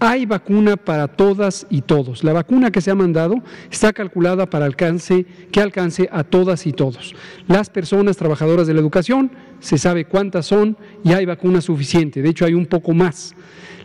Hay 0.04 0.26
vacuna 0.26 0.76
para 0.76 1.06
todas 1.06 1.64
y 1.70 1.82
todos. 1.82 2.24
La 2.24 2.32
vacuna 2.32 2.72
que 2.72 2.80
se 2.80 2.90
ha 2.90 2.94
mandado 2.96 3.36
está 3.70 3.92
calculada 3.92 4.50
para 4.50 4.64
alcance, 4.64 5.24
que 5.52 5.60
alcance 5.60 6.08
a 6.10 6.24
todas 6.24 6.66
y 6.66 6.72
todos. 6.72 7.14
Las 7.46 7.70
personas 7.70 8.16
trabajadoras 8.16 8.66
de 8.66 8.74
la 8.74 8.80
educación, 8.80 9.30
se 9.60 9.78
sabe 9.78 10.06
cuántas 10.06 10.46
son 10.46 10.76
y 11.04 11.12
hay 11.12 11.24
vacuna 11.24 11.60
suficiente. 11.60 12.20
De 12.20 12.30
hecho, 12.30 12.44
hay 12.44 12.54
un 12.54 12.66
poco 12.66 12.92
más. 12.94 13.36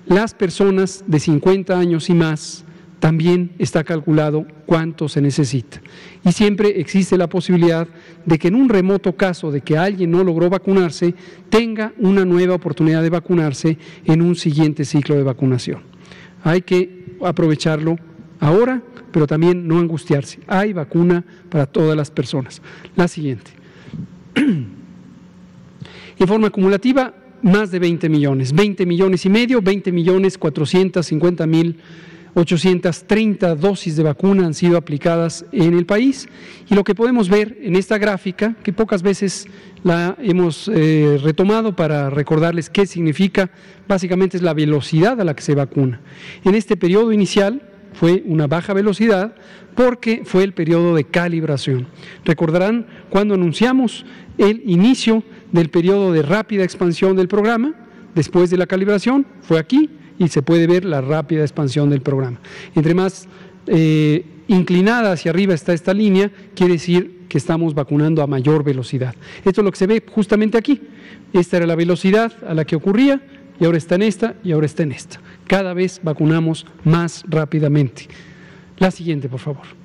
Las 0.08 0.34
personas 0.34 1.04
de 1.06 1.20
50 1.20 1.78
años 1.78 2.10
y 2.10 2.16
más, 2.16 2.66
también 3.00 3.52
está 3.60 3.84
calculado 3.84 4.48
cuánto 4.66 5.08
se 5.08 5.22
necesita. 5.22 5.80
Y 6.26 6.32
siempre 6.32 6.82
existe 6.82 7.16
la 7.16 7.30
posibilidad 7.30 7.88
de 8.26 8.40
que 8.40 8.48
en 8.48 8.56
un 8.56 8.70
remoto 8.70 9.16
caso 9.16 9.52
de 9.52 9.62
que 9.62 9.78
alguien 9.78 10.10
no 10.10 10.24
logró 10.24 10.50
vacunarse, 10.50 11.14
tenga 11.50 11.94
una 12.00 12.26
nueva 12.26 12.56
oportunidad 12.56 13.04
de 13.04 13.12
vacunarse 13.12 13.78
en 14.04 14.24
un 14.24 14.36
siguiente 14.36 14.84
ciclo 14.84 15.14
de 15.14 15.22
vacunación. 15.22 15.97
Hay 16.44 16.62
que 16.62 17.18
aprovecharlo 17.24 17.98
ahora, 18.40 18.82
pero 19.12 19.28
también 19.28 19.68
no 19.68 19.80
angustiarse. 19.80 20.40
Hay 20.48 20.74
vacuna 20.74 21.24
para 21.50 21.66
todas 21.66 21.96
las 21.96 22.12
personas. 22.12 22.62
La 22.96 23.08
siguiente. 23.08 23.52
En 26.20 26.28
forma 26.28 26.48
acumulativa, 26.48 27.14
más 27.44 27.70
de 27.70 27.78
20 27.78 28.10
millones, 28.10 28.52
20 28.52 28.88
millones 28.88 29.24
y 29.28 29.30
medio, 29.30 29.62
20 29.62 29.92
millones 29.92 30.36
450 30.40 31.46
mil 31.46 31.80
830 32.34 33.56
dosis 33.56 33.96
de 33.96 34.04
vacuna 34.04 34.46
han 34.46 34.54
sido 34.54 34.78
aplicadas 34.78 35.46
en 35.52 35.74
el 35.74 35.86
país 35.86 36.28
y 36.70 36.76
lo 36.76 36.84
que 36.84 36.96
podemos 36.96 37.30
ver 37.30 37.58
en 37.62 37.76
esta 37.76 37.98
gráfica, 37.98 38.56
que 38.64 38.74
pocas 38.74 39.02
veces 39.02 39.48
la 39.84 40.16
hemos 40.20 40.70
eh, 40.74 41.20
retomado 41.24 41.76
para 41.76 42.10
recordarles 42.10 42.70
qué 42.70 42.86
significa, 42.86 43.50
básicamente 43.88 44.38
es 44.38 44.44
la 44.44 44.54
velocidad 44.54 45.20
a 45.20 45.24
la 45.24 45.36
que 45.36 45.42
se 45.42 45.56
vacuna. 45.56 46.02
En 46.44 46.56
este 46.56 46.78
periodo 46.78 47.12
inicial 47.12 47.62
fue 47.94 48.24
una 48.26 48.48
baja 48.48 48.74
velocidad 48.74 49.34
porque 49.76 50.24
fue 50.26 50.44
el 50.44 50.54
periodo 50.54 50.96
de 50.96 51.04
calibración. 51.04 51.88
Recordarán 52.26 52.88
cuando 53.10 53.36
anunciamos 53.36 54.06
el 54.38 54.62
inicio 54.66 55.24
del 55.52 55.70
periodo 55.70 56.12
de 56.12 56.22
rápida 56.22 56.64
expansión 56.64 57.16
del 57.16 57.28
programa, 57.28 57.74
después 58.16 58.50
de 58.50 58.58
la 58.58 58.68
calibración, 58.68 59.26
fue 59.42 59.60
aquí, 59.60 59.90
y 60.20 60.28
se 60.28 60.42
puede 60.42 60.68
ver 60.68 60.86
la 60.86 61.02
rápida 61.02 61.42
expansión 61.42 61.90
del 61.90 62.02
programa. 62.02 62.40
Entre 62.76 62.94
más 62.94 63.28
eh, 63.68 64.26
inclinada 64.48 65.12
hacia 65.12 65.32
arriba 65.32 65.54
está 65.54 65.74
esta 65.74 65.94
línea, 65.94 66.32
quiere 66.56 66.74
decir 66.74 67.26
que 67.28 67.38
estamos 67.38 67.74
vacunando 67.74 68.22
a 68.24 68.28
mayor 68.28 68.64
velocidad. 68.64 69.16
Esto 69.44 69.62
es 69.62 69.66
lo 69.66 69.72
que 69.72 69.78
se 69.78 69.88
ve 69.88 70.04
justamente 70.10 70.58
aquí. 70.58 70.82
Esta 71.34 71.58
era 71.58 71.68
la 71.68 71.76
velocidad 71.76 72.32
a 72.48 72.54
la 72.54 72.66
que 72.66 72.76
ocurría 72.76 73.22
y 73.60 73.66
ahora 73.66 73.78
está 73.78 73.96
en 73.96 74.04
esta 74.04 74.36
y 74.44 74.52
ahora 74.52 74.66
está 74.66 74.84
en 74.84 74.92
esta. 74.92 75.20
Cada 75.46 75.74
vez 75.74 76.00
vacunamos 76.04 76.66
más 76.84 77.24
rápidamente. 77.28 78.08
La 78.78 78.92
siguiente, 78.92 79.28
por 79.28 79.40
favor. 79.40 79.77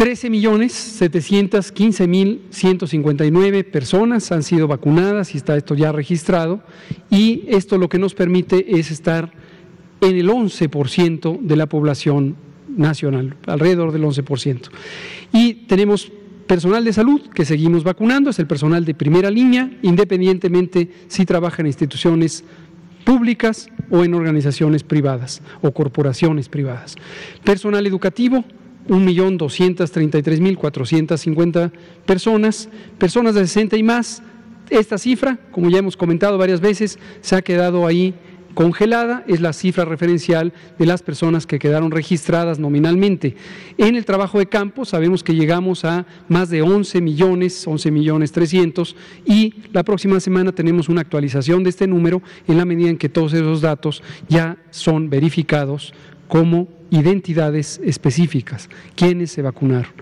13 0.00 0.30
millones 0.30 0.72
715 0.72 2.08
mil 2.08 2.40
159 2.48 3.64
personas 3.64 4.32
han 4.32 4.42
sido 4.42 4.66
vacunadas 4.66 5.34
y 5.34 5.36
está 5.36 5.58
esto 5.58 5.74
ya 5.74 5.92
registrado 5.92 6.62
y 7.10 7.44
esto 7.48 7.76
lo 7.76 7.90
que 7.90 7.98
nos 7.98 8.14
permite 8.14 8.78
es 8.78 8.90
estar 8.90 9.30
en 10.00 10.16
el 10.16 10.30
11% 10.30 11.40
de 11.42 11.54
la 11.54 11.66
población 11.66 12.36
nacional, 12.66 13.36
alrededor 13.46 13.92
del 13.92 14.04
11%. 14.04 14.70
Y 15.34 15.66
tenemos 15.66 16.10
personal 16.46 16.82
de 16.82 16.94
salud 16.94 17.20
que 17.34 17.44
seguimos 17.44 17.84
vacunando, 17.84 18.30
es 18.30 18.38
el 18.38 18.46
personal 18.46 18.86
de 18.86 18.94
primera 18.94 19.30
línea, 19.30 19.70
independientemente 19.82 20.90
si 21.08 21.26
trabaja 21.26 21.60
en 21.60 21.66
instituciones 21.66 22.42
públicas 23.04 23.68
o 23.90 24.02
en 24.02 24.14
organizaciones 24.14 24.82
privadas 24.82 25.42
o 25.60 25.72
corporaciones 25.72 26.48
privadas. 26.48 26.96
Personal 27.44 27.86
educativo, 27.86 28.46
1.233.450 28.90 31.70
personas, 32.04 32.68
personas 32.98 33.34
de 33.36 33.46
60 33.46 33.76
y 33.76 33.84
más. 33.84 34.24
Esta 34.68 34.98
cifra, 34.98 35.38
como 35.52 35.70
ya 35.70 35.78
hemos 35.78 35.96
comentado 35.96 36.36
varias 36.36 36.60
veces, 36.60 36.98
se 37.20 37.36
ha 37.36 37.42
quedado 37.42 37.86
ahí 37.86 38.14
congelada, 38.54 39.22
es 39.28 39.40
la 39.40 39.52
cifra 39.52 39.84
referencial 39.84 40.52
de 40.76 40.86
las 40.86 41.02
personas 41.02 41.46
que 41.46 41.60
quedaron 41.60 41.92
registradas 41.92 42.58
nominalmente. 42.58 43.36
En 43.78 43.94
el 43.94 44.04
trabajo 44.04 44.40
de 44.40 44.46
campo 44.46 44.84
sabemos 44.84 45.22
que 45.22 45.34
llegamos 45.34 45.84
a 45.84 46.04
más 46.28 46.50
de 46.50 46.62
11 46.62 47.00
millones, 47.00 47.64
11 47.66 47.90
millones 47.92 48.32
300 48.32 48.96
y 49.24 49.54
la 49.72 49.84
próxima 49.84 50.18
semana 50.18 50.50
tenemos 50.52 50.88
una 50.88 51.00
actualización 51.00 51.62
de 51.62 51.70
este 51.70 51.86
número 51.86 52.22
en 52.48 52.58
la 52.58 52.64
medida 52.64 52.90
en 52.90 52.98
que 52.98 53.08
todos 53.08 53.34
esos 53.34 53.60
datos 53.60 54.02
ya 54.28 54.56
son 54.70 55.10
verificados 55.10 55.94
como 56.26 56.79
identidades 56.90 57.80
específicas, 57.84 58.70
quienes 58.94 59.32
se 59.32 59.42
vacunaron. 59.42 59.92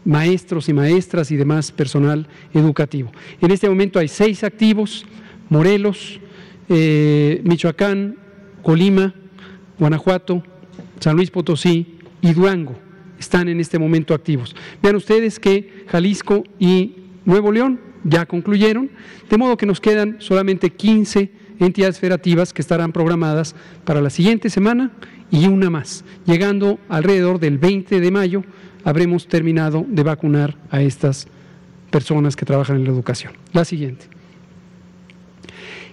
maestros 0.04 0.68
y 0.68 0.72
maestras 0.72 1.30
y 1.30 1.36
demás 1.36 1.70
personal 1.70 2.26
educativo. 2.54 3.12
En 3.40 3.50
este 3.50 3.68
momento 3.68 3.98
hay 3.98 4.08
seis 4.08 4.42
activos, 4.42 5.04
Morelos, 5.50 6.20
eh, 6.68 7.40
Michoacán, 7.44 8.16
Colima, 8.62 9.14
Guanajuato, 9.78 10.42
San 11.00 11.16
Luis 11.16 11.30
Potosí 11.30 11.98
y 12.20 12.32
Durango 12.32 12.88
están 13.18 13.48
en 13.48 13.60
este 13.60 13.78
momento 13.78 14.14
activos. 14.14 14.54
Vean 14.82 14.96
ustedes 14.96 15.38
que 15.38 15.84
Jalisco 15.88 16.44
y 16.58 16.96
Nuevo 17.25 17.52
León 17.52 17.80
ya 18.04 18.26
concluyeron, 18.26 18.90
de 19.28 19.38
modo 19.38 19.56
que 19.56 19.66
nos 19.66 19.80
quedan 19.80 20.16
solamente 20.18 20.70
15 20.70 21.30
entidades 21.58 21.98
federativas 21.98 22.52
que 22.52 22.62
estarán 22.62 22.92
programadas 22.92 23.54
para 23.84 24.00
la 24.00 24.10
siguiente 24.10 24.50
semana 24.50 24.92
y 25.30 25.46
una 25.46 25.70
más. 25.70 26.04
Llegando 26.25 26.78
alrededor 26.88 27.38
del 27.38 27.58
20 27.58 28.00
de 28.00 28.10
mayo, 28.10 28.44
habremos 28.84 29.26
terminado 29.26 29.84
de 29.88 30.02
vacunar 30.02 30.56
a 30.70 30.82
estas 30.82 31.26
personas 31.90 32.37
que 32.37 32.44
trabajan 32.44 32.76
en 32.76 32.84
la 32.84 32.90
educación. 32.90 33.32
La 33.52 33.64
siguiente. 33.64 34.06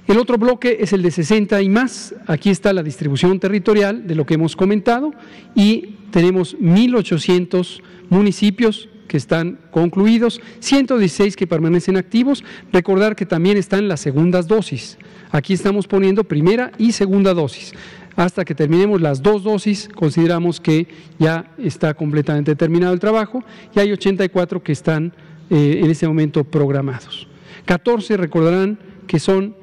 El 0.08 0.20
otro 0.20 0.38
bloque 0.38 0.78
es 0.82 0.94
el 0.94 1.02
de 1.02 1.10
60 1.10 1.62
y 1.64 1.70
más. 1.70 2.14
Aquí 2.28 2.52
está 2.52 2.74
la 2.74 2.84
distribución 2.84 3.40
territorial 3.40 4.06
de 4.06 4.14
lo 4.14 4.26
que 4.26 4.36
hemos 4.36 4.56
comentado 4.56 5.14
y 5.56 5.96
tenemos 6.16 6.58
1.800 6.60 7.82
municipios 8.10 8.88
que 9.10 9.18
están 9.18 9.60
concluidos, 9.70 10.40
116 10.62 11.36
que 11.36 11.46
permanecen 11.46 11.98
activos. 11.98 12.42
Recordar 12.72 13.18
que 13.18 13.26
también 13.26 13.58
están 13.58 13.90
las 13.90 14.00
segundas 14.00 14.48
dosis. 14.48 14.98
Aquí 15.32 15.52
estamos 15.52 15.88
poniendo 15.88 16.24
primera 16.24 16.72
y 16.78 16.94
segunda 16.94 17.34
dosis. 17.34 17.74
Hasta 18.16 18.46
que 18.46 18.56
terminemos 18.56 19.02
las 19.02 19.22
dos 19.22 19.44
dosis, 19.44 19.90
consideramos 19.94 20.62
que 20.62 20.88
ya 21.20 21.52
está 21.58 21.94
completamente 21.94 22.56
terminado 22.56 22.94
el 22.94 23.02
trabajo 23.02 23.44
y 23.76 23.80
hay 23.82 23.92
84 23.92 24.64
que 24.64 24.72
están 24.72 25.12
eh, 25.50 25.82
en 25.84 25.92
este 25.92 26.08
momento 26.08 26.46
programados. 26.46 27.28
14 27.66 28.16
recordarán 28.16 28.80
que 29.06 29.20
son 29.20 29.54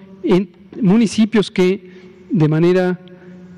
municipios 0.83 1.51
que 1.51 1.93
de 2.31 2.49
manera 2.49 3.01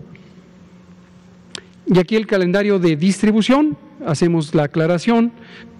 Y 1.86 2.00
aquí 2.00 2.15
el 2.15 2.26
calendario 2.26 2.80
de 2.80 2.96
distribución, 2.96 3.78
hacemos 4.06 4.54
la 4.56 4.63
aclaración 4.63 5.32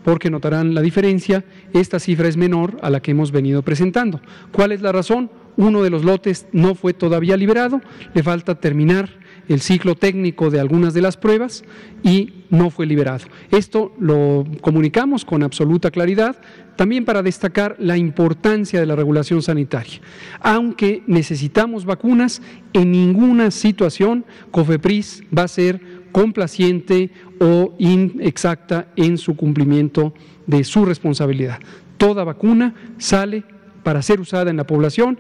porque 0.04 0.30
notarán 0.30 0.76
la 0.76 0.82
diferencia, 0.82 1.44
esta 1.74 2.00
cifra 2.00 2.28
es 2.28 2.38
menor 2.38 2.78
a 2.84 2.92
la 2.92 3.02
que 3.02 3.12
hemos 3.12 3.32
venido 3.32 3.64
presentando. 3.64 4.22
¿Cuál 4.52 4.72
es 4.72 4.82
la 4.82 4.92
razón? 4.92 5.32
Uno 5.58 5.82
de 5.82 5.90
los 5.90 6.04
lotes 6.04 6.48
no 6.52 6.76
fue 6.76 6.94
todavía 6.94 7.38
liberado, 7.38 7.82
le 8.14 8.22
falta 8.22 8.56
terminar 8.56 9.10
el 9.48 9.62
ciclo 9.62 9.96
técnico 9.96 10.50
de 10.50 10.60
algunas 10.60 10.94
de 10.94 11.02
las 11.02 11.18
pruebas 11.18 11.64
y 12.04 12.46
no 12.50 12.70
fue 12.70 12.86
liberado. 12.86 13.26
Esto 13.52 13.94
lo 14.00 14.46
comunicamos 14.62 15.26
con 15.26 15.44
absoluta 15.44 15.92
claridad, 15.92 16.38
también 16.76 17.06
para 17.06 17.24
destacar 17.24 17.76
la 17.80 17.98
importancia 17.98 18.80
de 18.80 18.86
la 18.86 18.96
regulación 18.96 19.42
sanitaria. 19.42 20.02
Aunque 20.40 21.04
necesitamos 21.08 21.86
vacunas, 21.86 22.42
en 22.74 22.92
ninguna 22.92 23.50
situación 23.52 24.26
COFEPRIS 24.52 25.24
va 25.36 25.44
a 25.44 25.48
ser 25.48 25.82
complaciente 26.16 27.12
o 27.42 27.76
inexacta 27.78 28.88
en 28.96 29.18
su 29.18 29.36
cumplimiento 29.36 30.14
de 30.48 30.64
su 30.64 30.86
responsabilidad. 30.86 31.60
Toda 31.98 32.24
vacuna 32.24 32.74
sale 32.98 33.44
para 33.84 34.02
ser 34.02 34.22
usada 34.22 34.50
en 34.50 34.56
la 34.56 34.66
población 34.66 35.20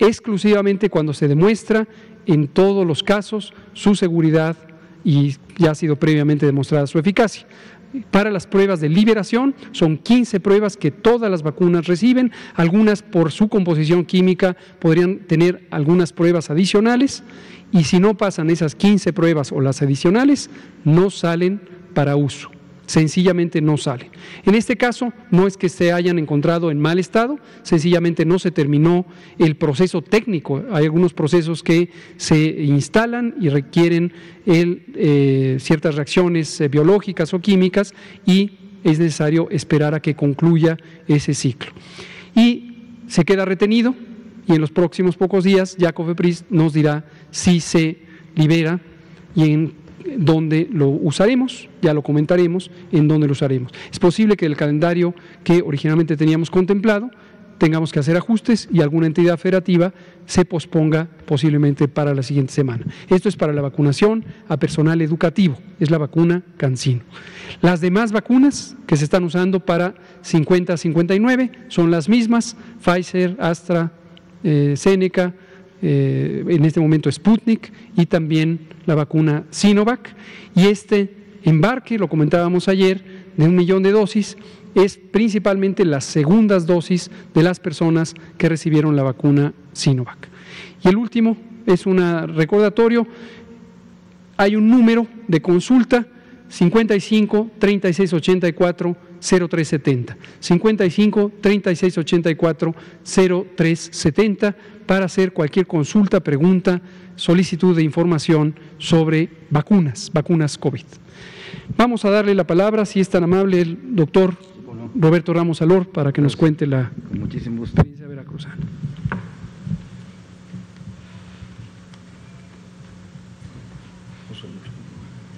exclusivamente 0.00 0.90
cuando 0.90 1.12
se 1.12 1.28
demuestra 1.28 1.86
en 2.26 2.48
todos 2.48 2.84
los 2.84 3.04
casos 3.04 3.54
su 3.72 3.94
seguridad 3.94 4.56
y 5.04 5.36
ya 5.58 5.70
ha 5.70 5.74
sido 5.76 5.94
previamente 5.94 6.44
demostrada 6.44 6.88
su 6.88 6.98
eficacia. 6.98 7.46
Para 8.10 8.30
las 8.30 8.46
pruebas 8.46 8.80
de 8.80 8.88
liberación 8.88 9.54
son 9.72 9.98
15 9.98 10.40
pruebas 10.40 10.76
que 10.76 10.90
todas 10.90 11.30
las 11.30 11.42
vacunas 11.42 11.86
reciben, 11.86 12.32
algunas 12.54 13.02
por 13.02 13.32
su 13.32 13.48
composición 13.48 14.04
química 14.04 14.56
podrían 14.78 15.20
tener 15.20 15.66
algunas 15.70 16.12
pruebas 16.12 16.50
adicionales 16.50 17.22
y 17.70 17.84
si 17.84 18.00
no 18.00 18.16
pasan 18.16 18.50
esas 18.50 18.74
15 18.74 19.12
pruebas 19.12 19.52
o 19.52 19.60
las 19.60 19.82
adicionales, 19.82 20.50
no 20.84 21.10
salen 21.10 21.60
para 21.94 22.16
uso. 22.16 22.50
Sencillamente 22.86 23.60
no 23.60 23.76
salen. 23.76 24.08
En 24.44 24.54
este 24.54 24.76
caso, 24.76 25.12
no 25.30 25.46
es 25.46 25.56
que 25.56 25.68
se 25.68 25.92
hayan 25.92 26.18
encontrado 26.18 26.70
en 26.70 26.80
mal 26.80 26.98
estado, 26.98 27.38
sencillamente 27.62 28.24
no 28.24 28.38
se 28.38 28.50
terminó 28.50 29.06
el 29.38 29.56
proceso 29.56 30.02
técnico. 30.02 30.62
Hay 30.72 30.84
algunos 30.84 31.14
procesos 31.14 31.62
que 31.62 31.90
se 32.16 32.36
instalan 32.62 33.34
y 33.40 33.48
requieren 33.48 34.12
eh, 34.46 35.56
ciertas 35.60 35.94
reacciones 35.94 36.60
eh, 36.60 36.68
biológicas 36.68 37.32
o 37.34 37.40
químicas 37.40 37.94
y 38.26 38.58
es 38.84 38.98
necesario 38.98 39.48
esperar 39.50 39.94
a 39.94 40.00
que 40.00 40.14
concluya 40.14 40.76
ese 41.06 41.34
ciclo. 41.34 41.72
Y 42.34 42.72
se 43.06 43.24
queda 43.24 43.44
retenido 43.44 43.94
y 44.46 44.54
en 44.54 44.60
los 44.60 44.70
próximos 44.70 45.16
pocos 45.16 45.44
días 45.44 45.76
ya 45.76 45.92
COFEPRIS 45.92 46.46
nos 46.50 46.72
dirá 46.72 47.04
si 47.30 47.60
se 47.60 47.98
libera 48.34 48.80
y 49.34 49.52
en 49.52 49.81
dónde 50.16 50.68
lo 50.70 50.88
usaremos, 50.88 51.68
ya 51.80 51.94
lo 51.94 52.02
comentaremos, 52.02 52.70
en 52.90 53.08
dónde 53.08 53.26
lo 53.26 53.32
usaremos. 53.32 53.72
Es 53.90 53.98
posible 53.98 54.36
que 54.36 54.46
el 54.46 54.56
calendario 54.56 55.14
que 55.44 55.62
originalmente 55.62 56.16
teníamos 56.16 56.50
contemplado 56.50 57.10
tengamos 57.62 57.92
que 57.92 58.00
hacer 58.00 58.16
ajustes 58.16 58.68
y 58.72 58.80
alguna 58.80 59.06
entidad 59.06 59.38
federativa 59.38 59.92
se 60.26 60.44
posponga 60.44 61.06
posiblemente 61.26 61.86
para 61.86 62.12
la 62.12 62.24
siguiente 62.24 62.52
semana. 62.52 62.84
Esto 63.08 63.28
es 63.28 63.36
para 63.36 63.52
la 63.52 63.62
vacunación 63.62 64.24
a 64.48 64.56
personal 64.56 65.00
educativo, 65.00 65.56
es 65.78 65.88
la 65.88 65.98
vacuna 65.98 66.42
Cancino. 66.56 67.02
Las 67.60 67.80
demás 67.80 68.10
vacunas 68.10 68.74
que 68.88 68.96
se 68.96 69.04
están 69.04 69.22
usando 69.22 69.60
para 69.60 69.94
50-59 70.24 71.52
son 71.68 71.92
las 71.92 72.08
mismas, 72.08 72.56
Pfizer, 72.84 73.36
Astra, 73.38 73.92
eh, 74.42 74.74
Seneca, 74.76 75.32
eh, 75.82 76.44
en 76.48 76.64
este 76.64 76.80
momento 76.80 77.10
Sputnik 77.10 77.72
y 77.96 78.06
también 78.06 78.68
la 78.86 78.94
vacuna 78.94 79.44
Sinovac. 79.50 80.14
Y 80.54 80.66
este 80.66 81.14
embarque, 81.42 81.98
lo 81.98 82.08
comentábamos 82.08 82.68
ayer, 82.68 83.02
de 83.36 83.46
un 83.46 83.56
millón 83.56 83.82
de 83.82 83.90
dosis, 83.90 84.36
es 84.74 84.96
principalmente 84.96 85.84
las 85.84 86.04
segundas 86.04 86.66
dosis 86.66 87.10
de 87.34 87.42
las 87.42 87.60
personas 87.60 88.14
que 88.38 88.48
recibieron 88.48 88.96
la 88.96 89.02
vacuna 89.02 89.52
Sinovac. 89.72 90.28
Y 90.84 90.88
el 90.88 90.96
último 90.96 91.36
es 91.66 91.86
un 91.86 91.98
recordatorio, 92.34 93.06
hay 94.36 94.56
un 94.56 94.68
número 94.68 95.06
de 95.28 95.42
consulta 95.42 96.06
55 96.48 97.50
36 97.58 98.12
84 98.12 98.96
0370. 99.22 100.16
55 100.40 101.32
36 101.40 101.98
84 101.98 102.74
0370 103.04 104.56
para 104.86 105.06
hacer 105.06 105.32
cualquier 105.32 105.66
consulta, 105.66 106.20
pregunta, 106.20 106.82
solicitud 107.16 107.76
de 107.76 107.82
información 107.82 108.54
sobre 108.78 109.28
vacunas, 109.50 110.10
vacunas 110.12 110.58
COVID. 110.58 110.84
Vamos 111.76 112.04
a 112.04 112.10
darle 112.10 112.34
la 112.34 112.46
palabra, 112.46 112.84
si 112.84 113.00
es 113.00 113.08
tan 113.08 113.24
amable, 113.24 113.60
el 113.60 113.78
doctor 113.94 114.36
Roberto 114.94 115.32
Ramos 115.32 115.62
Alor 115.62 115.88
para 115.88 116.12
que 116.12 116.20
nos 116.20 116.36
cuente 116.36 116.66
la 116.66 116.90
experiencia 117.12 118.06
veracruzana. 118.06 118.56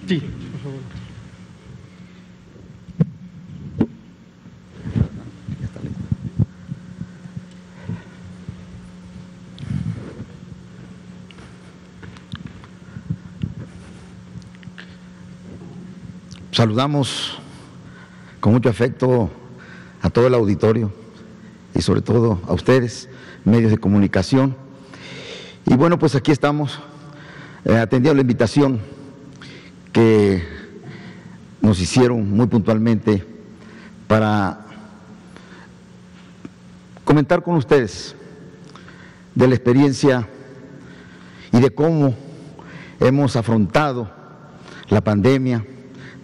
Sí. 0.06 0.22
Saludamos 16.54 17.36
con 18.38 18.52
mucho 18.52 18.68
afecto 18.68 19.28
a 20.00 20.08
todo 20.08 20.28
el 20.28 20.34
auditorio 20.34 20.92
y 21.74 21.82
sobre 21.82 22.00
todo 22.00 22.38
a 22.46 22.52
ustedes, 22.52 23.08
medios 23.44 23.72
de 23.72 23.78
comunicación. 23.78 24.54
Y 25.66 25.74
bueno, 25.74 25.98
pues 25.98 26.14
aquí 26.14 26.30
estamos 26.30 26.78
eh, 27.64 27.76
atendiendo 27.76 28.14
la 28.14 28.20
invitación 28.20 28.78
que 29.92 30.44
nos 31.60 31.80
hicieron 31.80 32.30
muy 32.30 32.46
puntualmente 32.46 33.26
para 34.06 34.64
comentar 37.04 37.42
con 37.42 37.56
ustedes 37.56 38.14
de 39.34 39.48
la 39.48 39.56
experiencia 39.56 40.28
y 41.50 41.58
de 41.58 41.74
cómo 41.74 42.14
hemos 43.00 43.34
afrontado 43.34 44.08
la 44.88 45.00
pandemia 45.00 45.66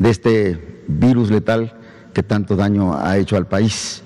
de 0.00 0.10
este 0.10 0.82
virus 0.88 1.30
letal 1.30 1.74
que 2.12 2.24
tanto 2.24 2.56
daño 2.56 2.96
ha 2.96 3.16
hecho 3.18 3.36
al 3.36 3.46
país. 3.46 4.02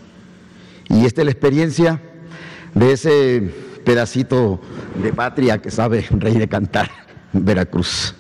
Y 0.90 1.06
esta 1.06 1.22
es 1.22 1.24
la 1.24 1.30
experiencia 1.30 2.02
de 2.74 2.92
ese 2.92 3.54
pedacito 3.84 4.60
de 5.02 5.12
patria 5.12 5.62
que 5.62 5.70
sabe 5.70 6.04
rey 6.10 6.36
de 6.36 6.48
cantar, 6.48 6.90
Veracruz. 7.32 8.14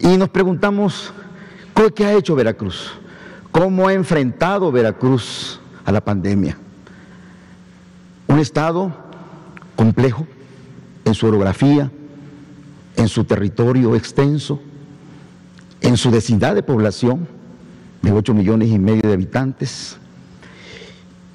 Y 0.00 0.16
nos 0.16 0.30
preguntamos, 0.30 1.12
¿qué 1.94 2.06
ha 2.06 2.14
hecho 2.14 2.34
Veracruz? 2.34 2.92
¿Cómo 3.52 3.86
ha 3.86 3.92
enfrentado 3.92 4.72
Veracruz 4.72 5.60
a 5.84 5.92
la 5.92 6.00
pandemia? 6.00 6.56
Un 8.26 8.38
estado 8.38 8.94
complejo 9.76 10.26
en 11.04 11.14
su 11.14 11.26
orografía, 11.26 11.90
en 12.96 13.08
su 13.08 13.24
territorio 13.24 13.94
extenso, 13.94 14.60
en 15.80 15.96
su 15.96 16.10
densidad 16.10 16.54
de 16.54 16.62
población 16.62 17.26
de 18.02 18.12
8 18.12 18.34
millones 18.34 18.68
y 18.68 18.78
medio 18.78 19.02
de 19.02 19.12
habitantes, 19.12 19.96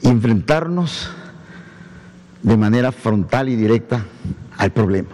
enfrentarnos 0.02 1.10
de 2.42 2.58
manera 2.58 2.92
frontal 2.92 3.50
y 3.50 3.56
directa 3.56 4.06
al 4.58 4.72
problema. 4.72 5.10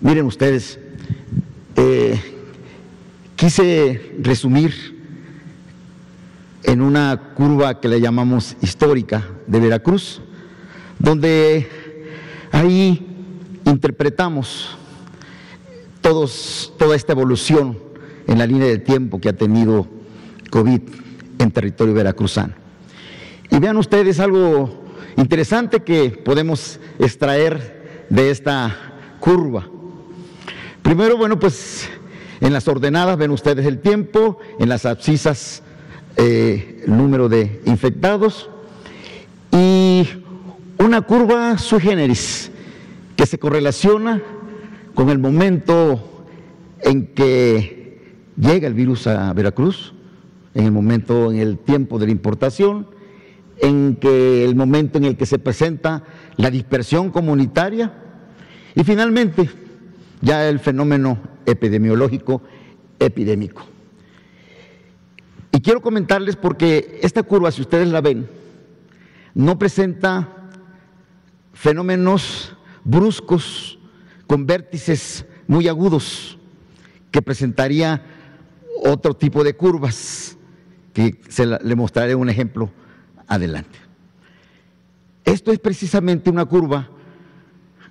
Miren 0.00 0.26
ustedes, 0.26 0.78
eh, 1.76 2.18
quise 3.36 4.16
resumir 4.20 4.98
en 6.62 6.80
una 6.80 7.34
curva 7.34 7.80
que 7.80 7.88
le 7.88 8.00
llamamos 8.00 8.56
histórica 8.62 9.26
de 9.46 9.60
Veracruz, 9.60 10.20
donde 10.98 11.68
ahí 12.52 13.06
interpretamos 13.64 14.76
todos, 16.00 16.72
toda 16.78 16.96
esta 16.96 17.12
evolución 17.12 17.89
en 18.30 18.38
la 18.38 18.46
línea 18.46 18.68
de 18.68 18.78
tiempo 18.78 19.20
que 19.20 19.28
ha 19.28 19.32
tenido 19.32 19.88
COVID 20.50 20.80
en 21.40 21.50
territorio 21.50 21.92
veracruzano. 21.92 22.54
Y 23.50 23.58
vean 23.58 23.76
ustedes 23.76 24.20
algo 24.20 24.84
interesante 25.16 25.80
que 25.80 26.10
podemos 26.10 26.78
extraer 27.00 28.06
de 28.08 28.30
esta 28.30 28.76
curva. 29.18 29.66
Primero, 30.80 31.16
bueno, 31.16 31.40
pues 31.40 31.88
en 32.40 32.52
las 32.52 32.68
ordenadas 32.68 33.18
ven 33.18 33.32
ustedes 33.32 33.66
el 33.66 33.80
tiempo, 33.80 34.38
en 34.60 34.68
las 34.68 34.86
abscisas 34.86 35.64
eh, 36.16 36.84
el 36.86 36.96
número 36.96 37.28
de 37.28 37.60
infectados 37.66 38.48
y 39.50 40.06
una 40.78 41.00
curva 41.02 41.58
sui 41.58 41.80
generis 41.80 42.52
que 43.16 43.26
se 43.26 43.40
correlaciona 43.40 44.22
con 44.94 45.10
el 45.10 45.18
momento 45.18 46.24
en 46.80 47.08
que 47.08 47.79
llega 48.36 48.66
el 48.66 48.74
virus 48.74 49.06
a 49.06 49.32
Veracruz, 49.32 49.92
en 50.54 50.64
el 50.64 50.72
momento, 50.72 51.30
en 51.30 51.38
el 51.38 51.58
tiempo 51.58 51.98
de 51.98 52.06
la 52.06 52.12
importación, 52.12 52.86
en 53.58 53.96
que 53.96 54.44
el 54.44 54.54
momento 54.54 54.98
en 54.98 55.04
el 55.04 55.16
que 55.16 55.26
se 55.26 55.38
presenta 55.38 56.02
la 56.36 56.50
dispersión 56.50 57.10
comunitaria 57.10 57.92
y 58.74 58.84
finalmente 58.84 59.50
ya 60.22 60.48
el 60.48 60.58
fenómeno 60.58 61.18
epidemiológico 61.46 62.42
epidémico. 62.98 63.62
Y 65.52 65.60
quiero 65.60 65.82
comentarles 65.82 66.36
porque 66.36 67.00
esta 67.02 67.22
curva, 67.22 67.50
si 67.50 67.60
ustedes 67.60 67.88
la 67.88 68.00
ven, 68.00 68.28
no 69.34 69.58
presenta 69.58 70.28
fenómenos 71.52 72.56
bruscos 72.84 73.78
con 74.26 74.46
vértices 74.46 75.26
muy 75.48 75.68
agudos 75.68 76.38
que 77.10 77.22
presentaría 77.22 78.02
otro 78.82 79.14
tipo 79.14 79.44
de 79.44 79.54
curvas 79.54 80.36
que 80.92 81.20
se 81.28 81.46
le 81.46 81.76
mostraré 81.76 82.14
un 82.14 82.28
ejemplo 82.28 82.70
adelante. 83.26 83.78
Esto 85.24 85.52
es 85.52 85.58
precisamente 85.58 86.30
una 86.30 86.44
curva 86.44 86.88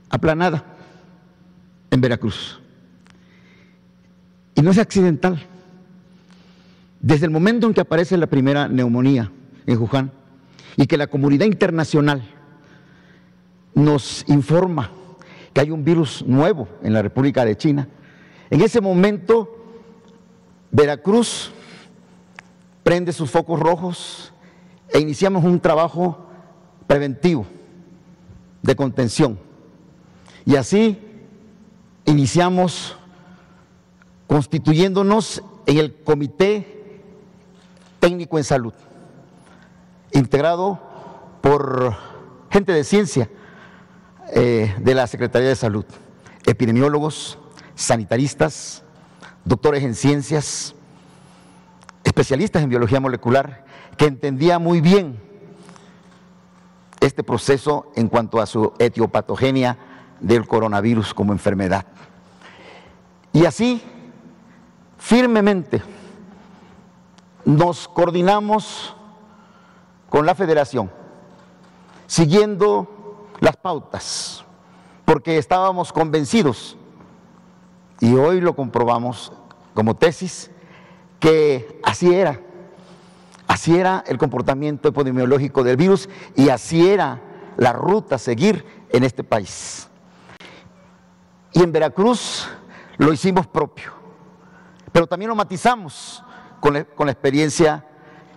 aplanada 0.10 0.64
en 1.92 2.02
Veracruz. 2.02 2.60
Y 4.56 4.62
no 4.62 4.72
es 4.72 4.78
accidental. 4.78 5.42
Desde 7.02 7.26
el 7.26 7.32
momento 7.32 7.68
en 7.68 7.74
que 7.74 7.82
aparece 7.82 8.18
la 8.18 8.28
primera 8.28 8.68
neumonía 8.68 9.32
en 9.66 9.78
Wuhan 9.78 10.12
y 10.76 10.86
que 10.86 10.98
la 10.98 11.08
comunidad 11.08 11.46
internacional 11.46 12.24
nos 13.74 14.26
informa 14.28 14.92
que 15.54 15.62
hay 15.62 15.72
un 15.72 15.86
virus 15.86 16.24
nuevo 16.26 16.68
en 16.84 16.94
la 16.94 17.02
República 17.02 17.46
de 17.46 17.56
China, 17.56 17.88
en 18.50 18.62
ese 18.62 18.82
momento 18.82 19.59
Veracruz 20.72 21.52
prende 22.84 23.14
sus 23.14 23.30
focos 23.30 23.60
rojos 23.60 24.34
e 24.90 25.00
iniciamos 25.00 25.44
un 25.44 25.60
trabajo 25.60 26.26
preventivo 26.88 27.46
de 28.62 28.76
contención. 28.76 29.40
Y 30.46 30.56
así 30.56 31.00
iniciamos 32.06 32.98
constituyéndonos 34.28 35.44
en 35.66 35.78
el 35.78 35.96
Comité 36.04 37.04
Técnico 38.00 38.38
en 38.38 38.44
Salud, 38.44 38.74
integrado 40.12 40.80
por 41.42 41.96
gente 42.50 42.72
de 42.72 42.84
ciencia 42.84 43.30
eh, 44.34 44.74
de 44.80 44.96
la 44.96 45.08
Secretaría 45.08 45.50
de 45.50 45.56
Salud, 45.56 45.86
epidemiólogos, 46.46 47.38
sanitaristas, 47.76 48.84
doctores 49.46 49.84
en 49.84 49.96
ciencias, 49.96 50.76
especialistas 52.04 52.64
en 52.64 52.70
biología 52.70 53.00
molecular, 53.00 53.66
que 53.98 54.06
entendía 54.06 54.60
muy 54.60 54.82
bien 54.82 55.20
este 57.00 57.24
proceso 57.24 57.92
en 57.96 58.08
cuanto 58.08 58.42
a 58.42 58.46
su 58.46 58.74
etiopatogenia 58.80 59.78
del 60.20 60.48
coronavirus 60.48 61.14
como 61.14 61.34
enfermedad. 61.34 61.86
Y 63.32 63.46
así, 63.46 63.82
firmemente, 64.98 65.82
nos 67.46 67.88
coordinamos 67.88 68.96
con 70.10 70.26
la 70.26 70.36
federación, 70.36 70.92
siguiendo 72.08 73.28
las 73.40 73.56
pautas, 73.56 74.44
porque 75.06 75.38
estábamos 75.38 75.94
convencidos, 75.94 76.78
y 78.00 78.14
hoy 78.16 78.42
lo 78.42 78.56
comprobamos 78.56 79.32
como 79.74 79.96
tesis, 79.96 80.52
que 81.20 81.80
así 81.84 82.14
era, 82.14 82.40
así 83.48 83.78
era 83.78 84.04
el 84.08 84.18
comportamiento 84.18 84.90
epidemiológico 84.90 85.64
del 85.64 85.78
virus 85.78 86.10
y 86.36 86.50
así 86.50 86.90
era 86.90 87.22
la 87.58 87.74
ruta 87.74 88.16
a 88.16 88.20
seguir 88.20 88.66
en 88.90 89.04
este 89.04 89.24
país. 89.24 89.88
Y 91.52 91.62
en 91.62 91.72
Veracruz 91.72 92.48
lo 92.98 93.12
hicimos 93.12 93.48
propio, 93.48 93.92
pero 94.92 95.08
también 95.08 95.30
lo 95.30 95.36
matizamos 95.36 96.24
con 96.60 96.74
la, 96.74 96.84
con 96.86 97.08
la 97.08 97.12
experiencia 97.12 97.86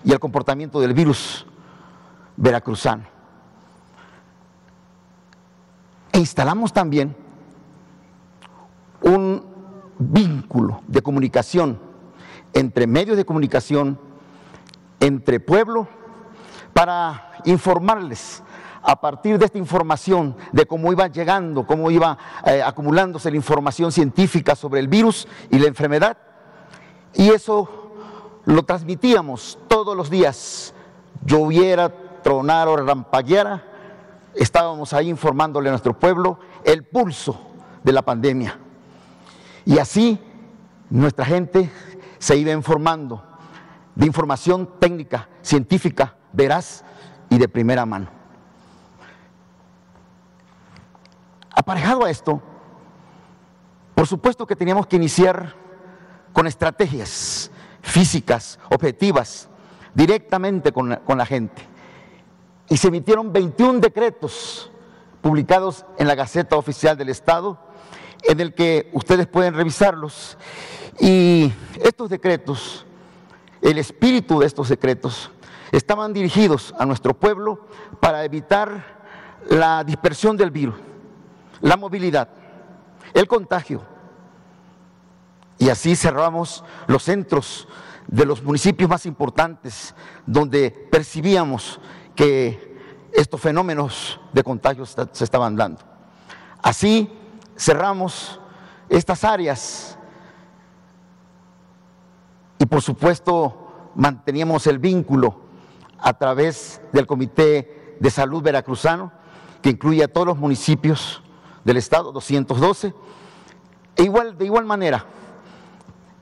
y 0.04 0.12
el 0.12 0.18
comportamiento 0.18 0.80
del 0.80 0.92
virus 0.92 1.46
veracruzano. 2.36 3.04
E 6.12 6.18
instalamos 6.18 6.72
también 6.72 7.16
un 9.00 9.51
vínculo 9.98 10.82
de 10.86 11.02
comunicación 11.02 11.92
entre 12.52 12.86
medios 12.86 13.16
de 13.16 13.24
comunicación, 13.24 13.98
entre 15.00 15.40
pueblo, 15.40 15.88
para 16.72 17.32
informarles 17.44 18.42
a 18.82 19.00
partir 19.00 19.38
de 19.38 19.46
esta 19.46 19.58
información, 19.58 20.36
de 20.50 20.66
cómo 20.66 20.92
iba 20.92 21.06
llegando, 21.06 21.66
cómo 21.66 21.90
iba 21.90 22.18
eh, 22.44 22.62
acumulándose 22.62 23.30
la 23.30 23.36
información 23.36 23.92
científica 23.92 24.56
sobre 24.56 24.80
el 24.80 24.88
virus 24.88 25.28
y 25.50 25.58
la 25.58 25.68
enfermedad. 25.68 26.16
Y 27.14 27.30
eso 27.30 27.92
lo 28.44 28.64
transmitíamos 28.64 29.58
todos 29.68 29.96
los 29.96 30.10
días, 30.10 30.74
lloviera, 31.24 31.92
tronara 32.22 32.70
o 32.70 32.76
rampagueara, 32.76 33.64
estábamos 34.34 34.92
ahí 34.92 35.08
informándole 35.08 35.68
a 35.68 35.72
nuestro 35.72 35.98
pueblo 35.98 36.38
el 36.64 36.84
pulso 36.84 37.38
de 37.84 37.92
la 37.92 38.02
pandemia. 38.02 38.58
Y 39.64 39.78
así 39.78 40.18
nuestra 40.90 41.24
gente 41.24 41.70
se 42.18 42.36
iba 42.36 42.52
informando 42.52 43.24
de 43.94 44.06
información 44.06 44.78
técnica, 44.78 45.28
científica, 45.42 46.16
veraz 46.32 46.84
y 47.28 47.38
de 47.38 47.48
primera 47.48 47.86
mano. 47.86 48.08
Aparejado 51.54 52.04
a 52.04 52.10
esto, 52.10 52.40
por 53.94 54.06
supuesto 54.06 54.46
que 54.46 54.56
teníamos 54.56 54.86
que 54.86 54.96
iniciar 54.96 55.54
con 56.32 56.46
estrategias 56.46 57.50
físicas, 57.82 58.58
objetivas, 58.70 59.48
directamente 59.94 60.72
con 60.72 60.88
la, 60.88 61.00
con 61.00 61.18
la 61.18 61.26
gente. 61.26 61.62
Y 62.68 62.78
se 62.78 62.88
emitieron 62.88 63.32
21 63.32 63.80
decretos 63.80 64.70
publicados 65.20 65.84
en 65.98 66.08
la 66.08 66.14
Gaceta 66.14 66.56
Oficial 66.56 66.96
del 66.96 67.10
Estado, 67.10 67.58
en 68.24 68.40
el 68.40 68.54
que 68.54 68.90
ustedes 68.92 69.26
pueden 69.26 69.54
revisarlos. 69.54 70.36
Y 71.00 71.52
estos 71.82 72.10
decretos, 72.10 72.86
el 73.60 73.78
espíritu 73.78 74.40
de 74.40 74.46
estos 74.46 74.68
decretos, 74.68 75.30
estaban 75.70 76.12
dirigidos 76.12 76.74
a 76.78 76.84
nuestro 76.84 77.14
pueblo 77.14 77.66
para 78.00 78.24
evitar 78.24 79.02
la 79.48 79.84
dispersión 79.84 80.36
del 80.36 80.50
virus 80.50 80.74
la 81.62 81.76
movilidad, 81.76 82.28
el 83.14 83.26
contagio. 83.26 83.82
Y 85.58 85.70
así 85.70 85.96
cerramos 85.96 86.62
los 86.86 87.04
centros 87.04 87.66
de 88.08 88.26
los 88.26 88.42
municipios 88.42 88.90
más 88.90 89.06
importantes 89.06 89.94
donde 90.26 90.70
percibíamos 90.70 91.80
que 92.14 92.76
estos 93.12 93.40
fenómenos 93.40 94.20
de 94.32 94.42
contagio 94.42 94.84
se 94.84 95.24
estaban 95.24 95.56
dando. 95.56 95.80
Así 96.60 97.10
cerramos 97.56 98.40
estas 98.88 99.24
áreas 99.24 99.98
y 102.58 102.66
por 102.66 102.82
supuesto 102.82 103.90
manteníamos 103.94 104.66
el 104.66 104.78
vínculo 104.78 105.40
a 105.98 106.12
través 106.14 106.80
del 106.92 107.06
Comité 107.06 107.96
de 108.00 108.10
Salud 108.10 108.42
Veracruzano, 108.42 109.12
que 109.60 109.70
incluye 109.70 110.02
a 110.02 110.08
todos 110.08 110.26
los 110.26 110.38
municipios 110.38 111.22
del 111.64 111.76
Estado, 111.76 112.12
212. 112.12 112.92
E 113.96 114.02
igual, 114.02 114.36
de 114.36 114.44
igual 114.44 114.64
manera, 114.64 115.04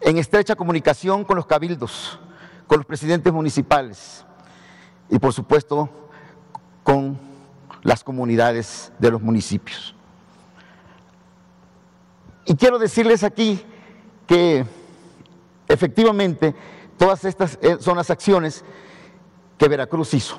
en 0.01 0.19
estrecha 0.19 0.57
comunicación 0.57 1.25
con 1.25 1.37
los 1.37 1.47
cabildos, 1.47 2.19
con 2.67 2.79
los 2.79 2.87
presidentes 2.87 3.33
municipales 3.33 4.25
y 5.09 5.19
por 5.19 5.33
supuesto 5.33 5.89
con 6.83 7.19
las 7.83 8.05
comunidades 8.05 8.93
de 8.99 9.11
los 9.11 9.21
municipios. 9.21 9.95
Y 12.45 12.55
quiero 12.55 12.79
decirles 12.79 13.23
aquí 13.23 13.63
que 14.27 14.65
efectivamente 15.69 16.55
todas 16.97 17.25
estas 17.25 17.59
eh, 17.63 17.77
son 17.81 17.97
las 17.97 18.11
acciones 18.11 18.65
que 19.59 19.69
Veracruz 19.69 20.15
hizo. 20.15 20.39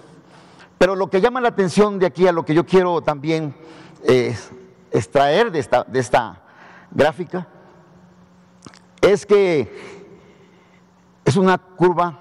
Pero 0.77 0.95
lo 0.95 1.09
que 1.09 1.21
llama 1.21 1.41
la 1.41 1.49
atención 1.49 1.99
de 1.99 2.07
aquí 2.07 2.27
a 2.27 2.31
lo 2.31 2.43
que 2.43 2.53
yo 2.53 2.65
quiero 2.65 3.01
también 3.01 3.53
eh, 4.03 4.35
extraer 4.91 5.51
de 5.51 5.59
esta, 5.59 5.83
de 5.83 5.99
esta 5.99 6.41
gráfica 6.89 7.47
es 8.99 9.25
que 9.25 10.01
es 11.23 11.35
una 11.37 11.57
curva 11.57 12.19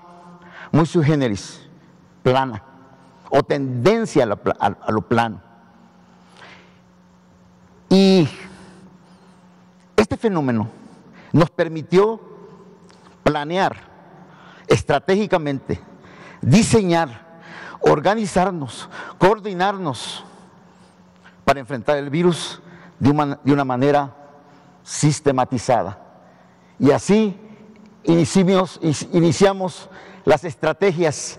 muy 0.73 0.87
sui 0.87 1.05
generis, 1.05 1.66
plana, 2.23 2.62
o 3.31 3.43
tendencia 3.43 4.25
a, 4.59 4.66
a 4.66 4.93
lo 4.93 5.03
plano. 5.03 5.40
Y 7.88 8.29
fenómeno 10.20 10.68
nos 11.33 11.50
permitió 11.50 12.20
planear 13.22 13.76
estratégicamente, 14.68 15.80
diseñar, 16.40 17.40
organizarnos, 17.80 18.88
coordinarnos 19.18 20.24
para 21.44 21.61
enfrentar 21.61 21.96
el 21.96 22.11
virus 22.11 22.61
de 22.98 23.11
una, 23.11 23.40
de 23.42 23.52
una 23.52 23.64
manera 23.64 24.14
sistematizada. 24.83 25.98
Y 26.78 26.90
así 26.92 27.37
iniciamos, 28.04 28.80
iniciamos 29.12 29.88
las 30.24 30.44
estrategias 30.44 31.38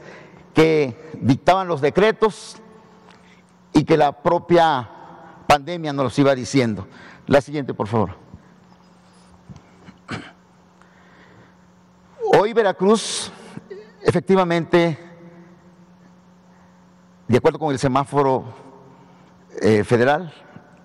que 0.53 1.11
dictaban 1.21 1.67
los 1.67 1.81
decretos 1.81 2.57
y 3.73 3.83
que 3.85 3.97
la 3.97 4.11
propia 4.11 4.89
pandemia 5.47 5.93
nos 5.93 6.05
los 6.05 6.19
iba 6.19 6.35
diciendo. 6.35 6.87
La 7.27 7.41
siguiente, 7.41 7.73
por 7.73 7.87
favor. 7.87 8.20
Hoy 12.33 12.53
Veracruz, 12.53 13.29
efectivamente, 14.01 14.97
de 17.27 17.37
acuerdo 17.37 17.59
con 17.59 17.73
el 17.73 17.79
semáforo 17.79 18.45
eh, 19.61 19.83
federal 19.83 20.33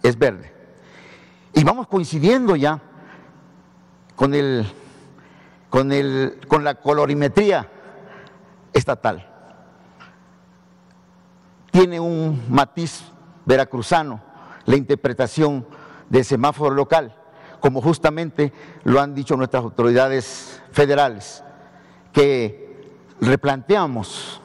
es 0.03 0.19
verde. 0.19 0.53
Y 1.53 1.63
vamos 1.63 1.87
coincidiendo 1.87 2.57
ya 2.57 2.83
con, 4.17 4.35
el, 4.35 4.67
con, 5.71 5.93
el, 5.93 6.41
con 6.49 6.65
la 6.65 6.75
colorimetría 6.75 7.71
estatal. 8.73 9.25
Tiene 11.71 12.01
un 12.01 12.45
matiz 12.49 13.05
veracruzano 13.45 14.21
la 14.65 14.75
interpretación 14.75 15.65
del 16.09 16.25
semáforo 16.25 16.75
local, 16.75 17.15
como 17.67 17.83
justamente 17.83 18.53
lo 18.85 19.01
han 19.01 19.13
dicho 19.13 19.37
nuestras 19.37 19.65
autoridades 19.65 20.63
federales, 20.71 21.43
que 22.13 22.95
replanteamos 23.21 24.41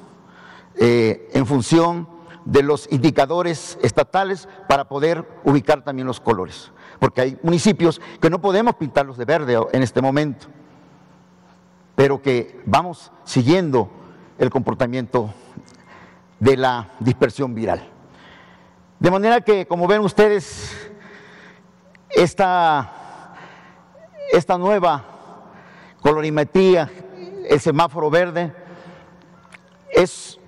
eh, 0.73 1.29
en 1.31 1.45
función 1.45 2.10
de 2.45 2.63
los 2.63 2.91
indicadores 2.91 3.77
estatales 3.84 4.49
para 4.67 4.89
poder 4.89 5.23
ubicar 5.43 5.84
también 5.84 6.07
los 6.07 6.19
colores. 6.19 6.71
Porque 6.97 7.21
hay 7.21 7.38
municipios 7.43 8.01
que 8.19 8.31
no 8.31 8.41
podemos 8.41 8.73
pintarlos 8.73 9.19
de 9.19 9.25
verde 9.25 9.55
en 9.71 9.84
este 9.84 10.01
momento, 10.01 10.47
pero 11.93 12.23
que 12.23 12.60
vamos 12.65 13.12
siguiendo 13.23 13.88
el 14.39 14.49
comportamiento 14.49 15.31
de 16.39 16.57
la 16.57 16.89
dispersión 16.99 17.53
viral. 17.53 17.88
De 18.97 19.12
manera 19.12 19.41
que, 19.41 19.67
como 19.67 19.86
ven 19.86 20.01
ustedes, 20.01 20.75
esta, 22.10 23.00
esta 24.31 24.57
nueva 24.57 25.03
colorimetría, 26.01 26.89
el 27.47 27.59
semáforo 27.59 28.09
verde, 28.09 28.53
es 29.91 30.39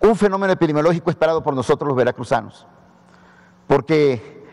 un 0.00 0.16
fenómeno 0.16 0.52
epidemiológico 0.52 1.10
esperado 1.10 1.42
por 1.42 1.54
nosotros 1.54 1.88
los 1.88 1.96
veracruzanos, 1.96 2.66
porque 3.66 4.44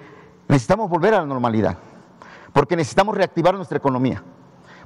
necesitamos 0.47 0.89
volver 0.89 1.13
a 1.13 1.19
la 1.19 1.25
normalidad, 1.25 1.77
porque 2.53 2.75
necesitamos 2.75 3.15
reactivar 3.15 3.53
nuestra 3.55 3.77
economía, 3.77 4.23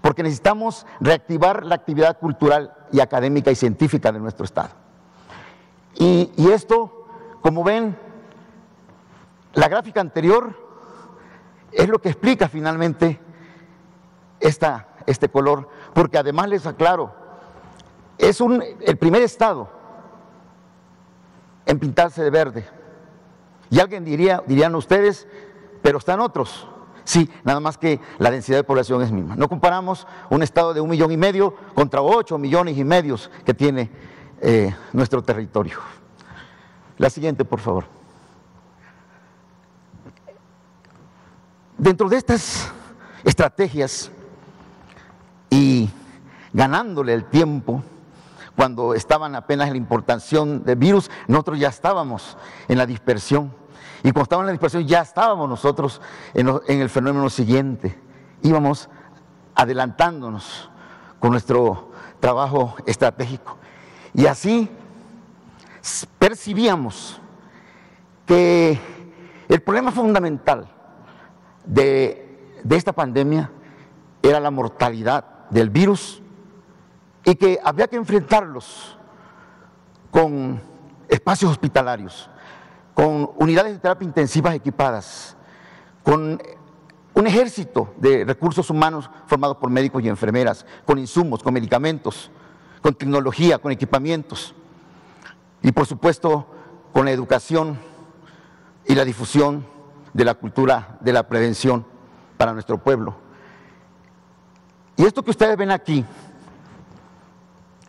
porque 0.01 0.23
necesitamos 0.23 0.85
reactivar 0.99 1.65
la 1.65 1.75
actividad 1.75 2.17
cultural 2.17 2.73
y 2.91 2.99
académica 2.99 3.51
y 3.51 3.55
científica 3.55 4.11
de 4.11 4.19
nuestro 4.19 4.45
Estado. 4.45 4.69
Y, 5.97 6.49
esto, 6.51 7.07
como 7.41 7.63
ven, 7.63 7.97
la 9.53 9.69
gráfica 9.69 10.01
anterior 10.01 10.53
es 11.71 11.87
lo 11.87 11.99
que 11.99 12.09
explica 12.09 12.49
finalmente 12.49 13.19
esta, 14.47 14.87
este 15.07 15.29
color, 15.29 15.67
porque 15.93 16.17
además 16.17 16.49
les 16.49 16.65
aclaro, 16.65 17.13
es 18.17 18.39
un, 18.39 18.63
el 18.81 18.97
primer 18.97 19.21
estado 19.23 19.69
en 21.65 21.79
pintarse 21.79 22.23
de 22.23 22.29
verde. 22.29 22.67
Y 23.69 23.79
alguien 23.79 24.05
diría, 24.05 24.43
dirían 24.45 24.75
ustedes, 24.75 25.27
pero 25.81 25.97
están 25.97 26.19
otros. 26.19 26.67
Sí, 27.03 27.29
nada 27.43 27.59
más 27.59 27.77
que 27.77 27.99
la 28.19 28.31
densidad 28.31 28.57
de 28.57 28.63
población 28.63 29.01
es 29.01 29.11
misma. 29.11 29.35
No 29.35 29.49
comparamos 29.49 30.07
un 30.29 30.43
estado 30.43 30.73
de 30.73 30.81
un 30.81 30.89
millón 30.89 31.11
y 31.11 31.17
medio 31.17 31.55
contra 31.73 32.01
ocho 32.01 32.37
millones 32.37 32.77
y 32.77 32.83
medios 32.83 33.29
que 33.45 33.53
tiene 33.53 33.91
eh, 34.41 34.75
nuestro 34.93 35.23
territorio. 35.23 35.79
La 36.97 37.09
siguiente, 37.09 37.45
por 37.45 37.59
favor. 37.59 37.85
Dentro 41.77 42.07
de 42.07 42.17
estas 42.17 42.71
estrategias 43.23 44.11
y 45.55 45.89
ganándole 46.51 47.13
el 47.13 47.23
tiempo, 47.25 47.81
cuando 48.57 48.93
estaban 48.93 49.35
apenas 49.35 49.67
en 49.67 49.73
la 49.73 49.77
importación 49.77 50.65
de 50.65 50.75
virus, 50.75 51.09
nosotros 51.29 51.57
ya 51.59 51.69
estábamos 51.69 52.37
en 52.67 52.77
la 52.77 52.85
dispersión. 52.85 53.53
Y 54.03 54.11
cuando 54.11 54.23
estábamos 54.23 54.43
en 54.43 54.47
la 54.47 54.51
dispersión 54.51 54.85
ya 54.85 55.01
estábamos 55.01 55.47
nosotros 55.47 56.01
en, 56.33 56.49
el 56.67 56.89
fenómeno 56.89 57.29
siguiente. 57.29 57.97
Íbamos 58.41 58.89
adelantándonos 59.55 60.69
con 61.19 61.31
nuestro 61.31 61.91
trabajo 62.19 62.75
estratégico. 62.85 63.57
Y 64.13 64.25
así 64.25 64.69
percibíamos 66.19 67.21
que 68.25 68.77
el 69.47 69.61
problema 69.61 69.91
fundamental 69.91 70.67
de 71.65 72.39
esta 72.69 72.91
pandemia 72.91 73.49
era 74.21 74.41
la 74.41 74.51
mortalidad 74.51 75.34
del 75.55 75.69
virus 75.69 76.21
y 77.23 77.33
que 77.35 77.57
había 77.63 77.87
que 77.87 77.95
enfrentarlos 77.95 78.97
con 80.11 80.61
espacios 81.07 81.49
hospitalarios, 81.49 82.29
con 82.93 83.31
unidades 83.37 83.71
de 83.71 83.79
terapia 83.79 84.05
intensivas 84.05 84.53
equipadas, 84.53 85.37
con 86.03 86.41
un 87.13 87.27
ejército 87.27 87.93
de 87.95 88.25
recursos 88.25 88.69
humanos 88.69 89.09
formados 89.27 89.55
por 89.55 89.69
médicos 89.69 90.03
y 90.03 90.09
enfermeras, 90.09 90.65
con 90.85 90.99
insumos, 90.99 91.41
con 91.41 91.53
medicamentos, 91.53 92.31
con 92.81 92.93
tecnología, 92.93 93.57
con 93.57 93.71
equipamientos 93.71 94.53
y 95.61 95.71
por 95.71 95.85
supuesto 95.85 96.47
con 96.91 97.05
la 97.05 97.11
educación 97.11 97.79
y 98.85 98.93
la 98.93 99.05
difusión 99.05 99.65
de 100.11 100.25
la 100.25 100.33
cultura 100.33 100.97
de 100.99 101.13
la 101.13 101.29
prevención 101.29 101.85
para 102.35 102.51
nuestro 102.51 102.77
pueblo. 102.77 103.24
Y 104.97 105.03
esto 105.03 105.23
que 105.23 105.31
ustedes 105.31 105.57
ven 105.57 105.71
aquí 105.71 106.05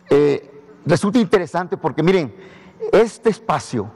eh, 0.09 0.63
resulta 0.85 1.19
interesante 1.19 1.77
porque 1.77 2.03
miren, 2.03 2.35
este 2.91 3.29
espacio 3.29 3.89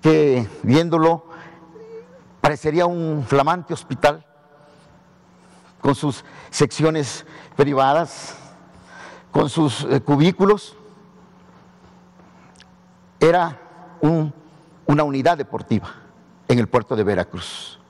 que 0.00 0.46
viéndolo 0.62 1.24
parecería 2.40 2.86
un 2.86 3.24
flamante 3.26 3.74
hospital 3.74 4.24
con 5.80 5.94
sus 5.94 6.24
secciones 6.50 7.24
privadas, 7.54 8.36
con 9.30 9.48
sus 9.48 9.84
eh, 9.84 10.00
cubículos, 10.00 10.76
era 13.18 13.60
una 14.00 15.04
unidad 15.04 15.38
deportiva 15.38 15.88
en 16.48 16.58
el 16.58 16.68
puerto 16.68 16.96
de 16.96 17.04
Veracruz. 17.04 17.80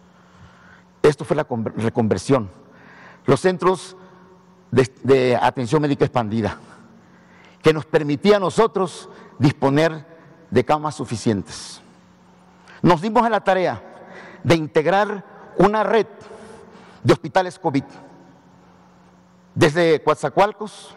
Esto 1.02 1.24
fue 1.24 1.36
la 1.36 1.46
reconversión. 1.76 2.50
Los 3.26 3.40
centros 3.40 3.96
de 4.70 5.38
atención 5.40 5.80
médica 5.82 6.04
expandida 6.04 6.58
que 7.66 7.72
nos 7.72 7.84
permitía 7.84 8.36
a 8.36 8.38
nosotros 8.38 9.08
disponer 9.40 10.06
de 10.50 10.64
camas 10.64 10.94
suficientes. 10.94 11.80
Nos 12.80 13.02
dimos 13.02 13.24
a 13.24 13.28
la 13.28 13.40
tarea 13.40 13.82
de 14.44 14.54
integrar 14.54 15.24
una 15.58 15.82
red 15.82 16.06
de 17.02 17.12
hospitales 17.12 17.58
COVID, 17.58 17.82
desde 19.52 20.00
Coatzacoalcos 20.04 20.94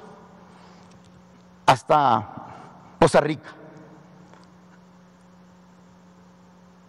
hasta 1.65 2.27
Poza 2.99 3.19
Rica. 3.19 3.49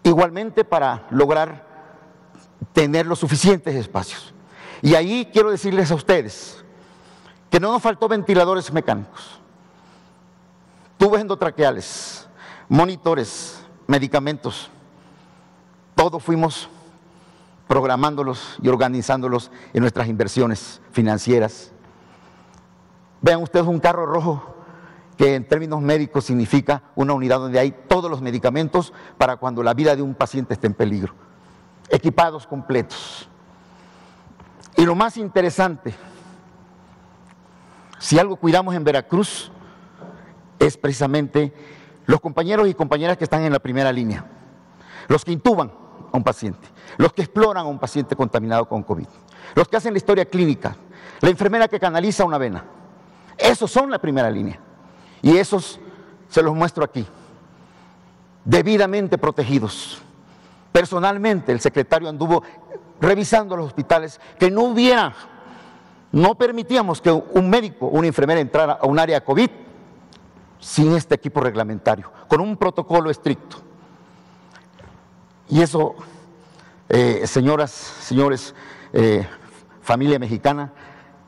Igualmente 0.03 0.63
para 0.63 1.07
lograr 1.11 1.65
tener 2.75 3.07
los 3.07 3.19
suficientes 3.19 3.75
espacios. 3.75 4.35
Y 4.83 4.95
ahí 4.95 5.31
quiero 5.33 5.51
decirles 5.51 5.91
a 5.91 5.95
ustedes 5.95 6.60
que 7.51 7.61
no 7.61 7.73
nos 7.73 7.83
faltó 7.83 8.09
ventiladores 8.09 8.73
mecánicos 8.73 9.41
tubos 11.01 11.19
endotraqueales, 11.19 12.29
monitores, 12.69 13.65
medicamentos, 13.87 14.69
todos 15.95 16.23
fuimos 16.23 16.69
programándolos 17.67 18.59
y 18.63 18.69
organizándolos 18.69 19.51
en 19.73 19.81
nuestras 19.81 20.09
inversiones 20.09 20.83
financieras. 20.93 21.73
Vean 23.23 23.43
ustedes 23.43 23.67
un 23.67 23.81
carro 23.81 24.05
rojo 24.05 24.57
que 25.17 25.35
en 25.35 25.49
términos 25.49 25.81
médicos 25.81 26.27
significa 26.27 26.83
una 26.95 27.15
unidad 27.15 27.39
donde 27.39 27.59
hay 27.59 27.71
todos 27.71 28.11
los 28.11 28.21
medicamentos 28.21 28.93
para 29.17 29.39
cuando 29.39 29.63
la 29.63 29.73
vida 29.73 29.97
de 29.97 30.03
un 30.03 30.15
paciente 30.15 30.53
esté 30.53 30.67
en 30.67 30.75
peligro, 30.75 31.15
equipados 31.89 32.47
completos. 32.47 33.27
Y 34.77 34.85
lo 34.85 34.95
más 34.95 35.17
interesante, 35.17 35.95
si 38.01 38.19
algo 38.19 38.37
cuidamos 38.37 38.75
en 38.75 38.83
Veracruz, 38.83 39.53
es 40.59 40.77
precisamente 40.77 41.53
los 42.07 42.21
compañeros 42.21 42.67
y 42.67 42.75
compañeras 42.75 43.17
que 43.19 43.25
están 43.25 43.43
en 43.43 43.53
la 43.53 43.61
primera 43.61 43.93
línea, 43.93 44.25
los 45.07 45.25
que 45.25 45.33
intuban 45.33 45.71
a 46.13 46.17
un 46.17 46.25
paciente, 46.25 46.67
los 46.97 47.13
que 47.13 47.23
exploran 47.23 47.65
a 47.67 47.69
un 47.69 47.79
paciente 47.79 48.17
contaminado 48.17 48.67
con 48.67 48.83
COVID, 48.83 49.07
los 49.55 49.69
que 49.69 49.77
hacen 49.77 49.93
la 49.93 49.99
historia 49.99 50.25
clínica, 50.25 50.75
la 51.21 51.29
enfermera 51.29 51.69
que 51.69 51.79
canaliza 51.79 52.25
una 52.25 52.39
vena. 52.39 52.65
Esos 53.37 53.71
son 53.71 53.91
la 53.91 53.99
primera 53.99 54.31
línea. 54.31 54.59
Y 55.23 55.37
esos 55.37 55.79
se 56.29 56.43
los 56.43 56.55
muestro 56.55 56.83
aquí, 56.83 57.07
debidamente 58.45 59.19
protegidos. 59.19 60.01
Personalmente 60.73 61.53
el 61.53 61.61
secretario 61.61 62.09
anduvo 62.09 62.43
revisando 62.99 63.57
los 63.57 63.67
hospitales 63.67 64.21
que 64.39 64.51
no 64.51 64.63
hubiera, 64.63 65.15
no 66.13 66.35
permitíamos 66.37 67.01
que 67.01 67.11
un 67.11 67.49
médico, 67.49 67.87
una 67.87 68.07
enfermera 68.07 68.41
entrara 68.41 68.79
a 68.81 68.87
un 68.87 68.99
área 68.99 69.25
COVID 69.25 69.51
sin 70.59 70.95
este 70.95 71.15
equipo 71.15 71.41
reglamentario, 71.41 72.11
con 72.29 72.41
un 72.41 72.57
protocolo 72.57 73.11
estricto. 73.11 73.59
Y 75.49 75.63
eso, 75.63 75.95
eh, 76.89 77.27
señoras, 77.27 77.71
señores, 77.71 78.55
eh, 78.93 79.27
familia 79.83 80.19
mexicana, 80.19 80.73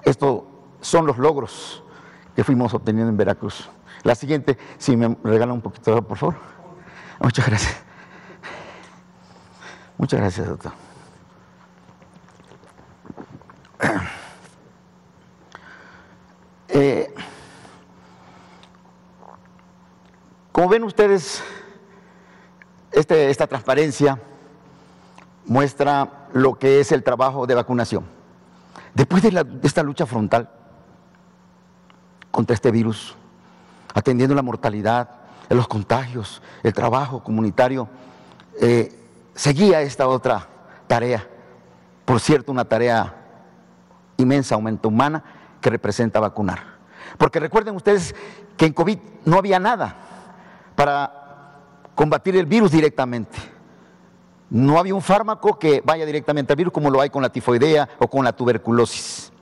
estos 0.02 0.42
son 0.80 1.06
los 1.06 1.18
logros 1.18 1.82
que 2.34 2.44
fuimos 2.44 2.74
obteniendo 2.74 3.10
en 3.10 3.16
Veracruz. 3.16 3.68
La 4.02 4.14
siguiente, 4.14 4.58
si 4.78 4.96
me 4.96 5.16
regalan 5.22 5.56
un 5.56 5.60
poquito, 5.60 6.02
por 6.02 6.18
favor. 6.18 6.36
Muchas 7.20 7.46
gracias. 7.46 7.82
Muchas 9.96 10.20
gracias, 10.20 10.48
doctor. 10.48 10.72
Eh, 16.74 17.14
Como 20.52 20.68
ven 20.68 20.84
ustedes, 20.84 21.42
este, 22.92 23.30
esta 23.30 23.46
transparencia 23.46 24.20
muestra 25.46 26.28
lo 26.34 26.58
que 26.58 26.78
es 26.80 26.92
el 26.92 27.02
trabajo 27.02 27.46
de 27.46 27.54
vacunación. 27.54 28.04
Después 28.94 29.22
de, 29.22 29.46
esta 29.62 29.82
lucha 29.82 30.04
frontal 30.04 30.50
contra 32.30 32.52
este 32.54 32.70
virus, 32.70 33.16
atendiendo 33.94 34.34
la 34.34 34.42
mortalidad, 34.42 35.08
los 35.48 35.66
contagios, 35.68 36.42
el 36.62 36.74
trabajo 36.74 37.24
comunitario, 37.24 37.88
eh, 38.60 38.94
seguía 39.34 39.80
esta 39.80 40.06
otra 40.06 40.46
tarea, 40.86 41.26
por 42.04 42.20
cierto, 42.20 42.52
una 42.52 42.66
tarea 42.66 43.14
inmensa, 44.18 44.54
aumento 44.54 44.88
humana, 44.88 45.24
que 45.62 45.70
representa 45.70 46.20
vacunar. 46.20 46.58
Porque 47.16 47.40
recuerden 47.40 47.74
ustedes 47.74 48.14
que 48.58 48.66
en 48.66 48.74
COVID 48.74 48.98
no 49.24 49.38
había 49.38 49.58
nada 49.58 49.96
para 50.74 51.22
combatir 51.94 52.36
el 52.36 52.46
virus 52.46 52.70
directamente. 52.70 53.38
No 54.50 54.78
había 54.78 54.94
un 54.94 55.00
fármaco 55.00 55.58
que 55.58 55.82
vaya 55.84 56.04
directamente 56.04 56.52
al 56.52 56.56
virus 56.56 56.72
como 56.72 56.90
lo 56.90 57.00
hay 57.00 57.08
con 57.08 57.22
la 57.22 57.30
tifoidea 57.30 57.88
o 57.98 58.08
con 58.08 58.24
la 58.24 58.32
tuberculosis. 58.32 59.32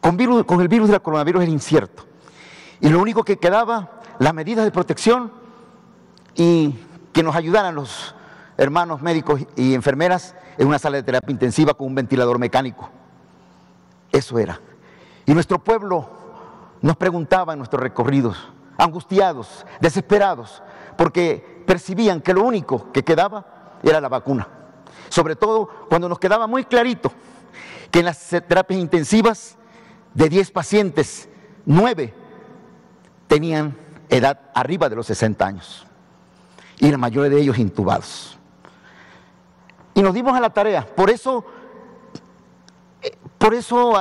Con, 0.00 0.18
el 0.60 0.68
virus 0.68 0.88
del 0.88 1.02
coronavirus 1.02 1.42
era 1.42 1.50
incierto. 1.50 2.04
Y 2.80 2.88
lo 2.88 3.00
único 3.00 3.24
que 3.24 3.36
quedaba, 3.36 4.00
las 4.18 4.32
medidas 4.32 4.64
de 4.64 4.70
protección 4.70 5.32
y 6.34 6.74
que 7.12 7.22
nos 7.22 7.34
ayudaran 7.34 7.74
los 7.74 8.14
hermanos 8.56 9.02
médicos 9.02 9.42
y 9.56 9.74
enfermeras 9.74 10.34
en 10.56 10.68
una 10.68 10.78
sala 10.78 10.96
de 10.96 11.02
terapia 11.02 11.32
intensiva 11.32 11.74
con 11.74 11.88
un 11.88 11.94
ventilador 11.94 12.38
mecánico. 12.38 12.90
Eso 14.12 14.38
era. 14.38 14.60
Y 15.28 15.34
nuestro 15.34 15.58
pueblo 15.58 16.08
nos 16.80 16.96
preguntaba 16.96 17.52
en 17.52 17.58
nuestros 17.58 17.82
recorridos, 17.82 18.48
angustiados, 18.78 19.66
desesperados, 19.78 20.62
porque 20.96 21.62
percibían 21.66 22.22
que 22.22 22.32
lo 22.32 22.44
único 22.44 22.90
que 22.92 23.04
quedaba 23.04 23.44
era 23.82 24.00
la 24.00 24.08
vacuna. 24.08 24.48
Sobre 25.10 25.36
todo 25.36 25.68
cuando 25.90 26.08
nos 26.08 26.18
quedaba 26.18 26.46
muy 26.46 26.64
clarito 26.64 27.12
que 27.90 27.98
en 27.98 28.06
las 28.06 28.26
terapias 28.26 28.80
intensivas 28.80 29.58
de 30.14 30.30
10 30.30 30.50
pacientes, 30.50 31.28
9 31.66 32.14
tenían 33.26 33.76
edad 34.08 34.40
arriba 34.54 34.88
de 34.88 34.96
los 34.96 35.08
60 35.08 35.44
años 35.44 35.86
y 36.78 36.90
la 36.90 36.96
mayoría 36.96 37.28
de 37.28 37.42
ellos 37.42 37.58
intubados. 37.58 38.38
Y 39.92 40.00
nos 40.00 40.14
dimos 40.14 40.34
a 40.34 40.40
la 40.40 40.48
tarea. 40.48 40.86
Por 40.86 41.10
eso, 41.10 41.44
por 43.36 43.52
eso 43.52 43.94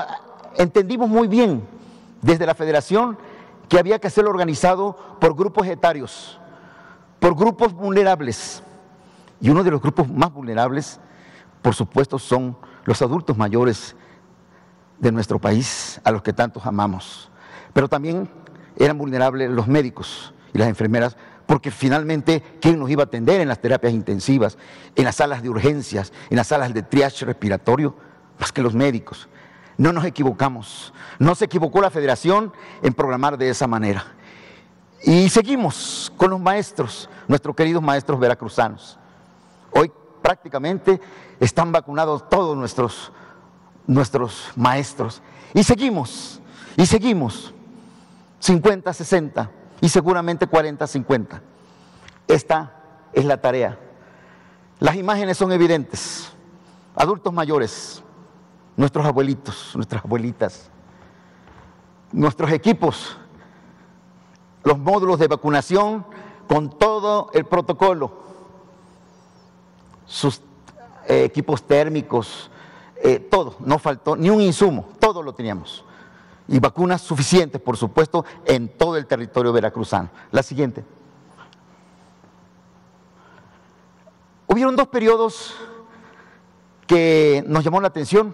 entendimos 0.58 1.10
muy 1.10 1.28
bien 1.28 1.66
desde 2.22 2.46
la 2.46 2.56
federación 2.56 3.18
que 3.70 3.80
había 3.80 4.00
que 4.00 4.08
hacerlo 4.08 4.30
organizado 4.30 4.96
por 5.20 5.36
grupos 5.36 5.68
etarios, 5.68 6.40
por 7.20 7.36
grupos 7.36 7.74
vulnerables. 7.74 8.64
Y 9.40 9.50
uno 9.50 9.64
de 9.64 9.72
los 9.72 9.82
grupos 9.82 10.10
más 10.10 10.34
vulnerables, 10.34 11.00
por 11.62 11.76
supuesto, 11.76 12.18
son 12.18 12.58
los 12.86 13.02
adultos 13.02 13.38
mayores 13.38 13.96
de 15.00 15.12
nuestro 15.12 15.40
país, 15.40 16.02
a 16.04 16.12
los 16.12 16.24
que 16.24 16.34
tantos 16.34 16.66
amamos. 16.66 17.30
Pero 17.74 17.88
también 17.88 18.28
eran 18.78 18.98
vulnerables 18.98 19.50
los 19.50 19.68
médicos 19.68 20.34
y 20.54 20.58
las 20.58 20.68
enfermeras 20.68 21.16
porque 21.48 21.72
finalmente, 21.72 22.44
¿quién 22.60 22.78
nos 22.78 22.90
iba 22.90 23.04
a 23.04 23.06
atender 23.06 23.40
en 23.40 23.48
las 23.48 23.60
terapias 23.60 23.94
intensivas, 23.94 24.58
en 24.96 25.06
las 25.06 25.16
salas 25.16 25.42
de 25.42 25.50
urgencias, 25.50 26.12
en 26.30 26.36
las 26.36 26.48
salas 26.48 26.74
de 26.74 26.84
triage 26.84 27.26
respiratorio? 27.26 27.96
Más 28.38 28.52
que 28.52 28.62
los 28.62 28.76
médicos. 28.76 29.30
No 29.78 29.94
nos 29.94 30.06
equivocamos. 30.06 30.94
No 31.20 31.36
se 31.36 31.46
equivocó 31.46 31.82
la 31.82 31.90
federación 31.90 32.52
en 32.82 32.94
programar 32.94 33.38
de 33.38 33.50
esa 33.50 33.68
manera. 33.68 34.06
Y 35.04 35.30
seguimos 35.30 36.12
con 36.18 36.32
los 36.32 36.40
maestros, 36.40 37.10
nuestros 37.28 37.56
queridos 37.56 37.84
maestros 37.84 38.20
veracruzanos. 38.20 38.98
Hoy 39.72 39.92
prácticamente 40.22 41.00
están 41.40 41.72
vacunados 41.72 42.28
todos 42.30 42.58
nuestros, 42.58 43.12
nuestros 43.86 44.52
maestros. 44.56 45.22
Y 45.54 45.64
seguimos, 45.64 46.42
y 46.76 46.86
seguimos. 46.86 47.54
50, 48.40 48.94
60 48.94 49.52
y 49.82 49.90
seguramente 49.90 50.48
40, 50.48 50.86
50. 50.86 51.42
Esta 52.28 52.74
es 53.14 53.26
la 53.26 53.42
tarea. 53.42 53.80
Las 54.80 54.96
imágenes 54.96 55.38
son 55.38 55.52
evidentes. 55.52 56.32
Adultos 56.96 57.34
mayores, 57.34 58.04
nuestros 58.78 59.06
abuelitos, 59.06 59.72
nuestras 59.76 60.06
abuelitas, 60.06 60.70
nuestros 62.14 62.52
equipos, 62.52 63.18
los 64.64 64.78
módulos 64.78 65.20
de 65.20 65.28
vacunación 65.28 66.06
con 66.48 66.70
todo 66.70 67.30
el 67.34 67.46
protocolo, 67.46 68.12
sus 70.06 70.42
eh, 71.08 71.26
equipos 71.26 71.64
térmicos, 71.64 72.50
eh, 73.04 73.20
todo, 73.20 73.56
no 73.60 73.78
faltó 73.80 74.16
ni 74.16 74.30
un 74.30 74.40
insumo, 74.40 74.88
todo 75.00 75.22
lo 75.22 75.34
teníamos 75.34 75.84
y 76.48 76.60
vacunas 76.60 77.02
suficientes, 77.02 77.62
por 77.62 77.76
supuesto, 77.78 78.26
en 78.46 78.70
todo 78.70 78.96
el 78.96 79.06
territorio 79.06 79.52
veracruzano. 79.52 80.10
La 80.32 80.42
siguiente. 80.42 80.84
Hubieron 84.48 84.76
dos 84.76 84.88
periodos 84.88 85.56
que 86.86 87.44
nos 87.48 87.66
llamó 87.66 87.82
la 87.82 87.90
atención 87.90 88.34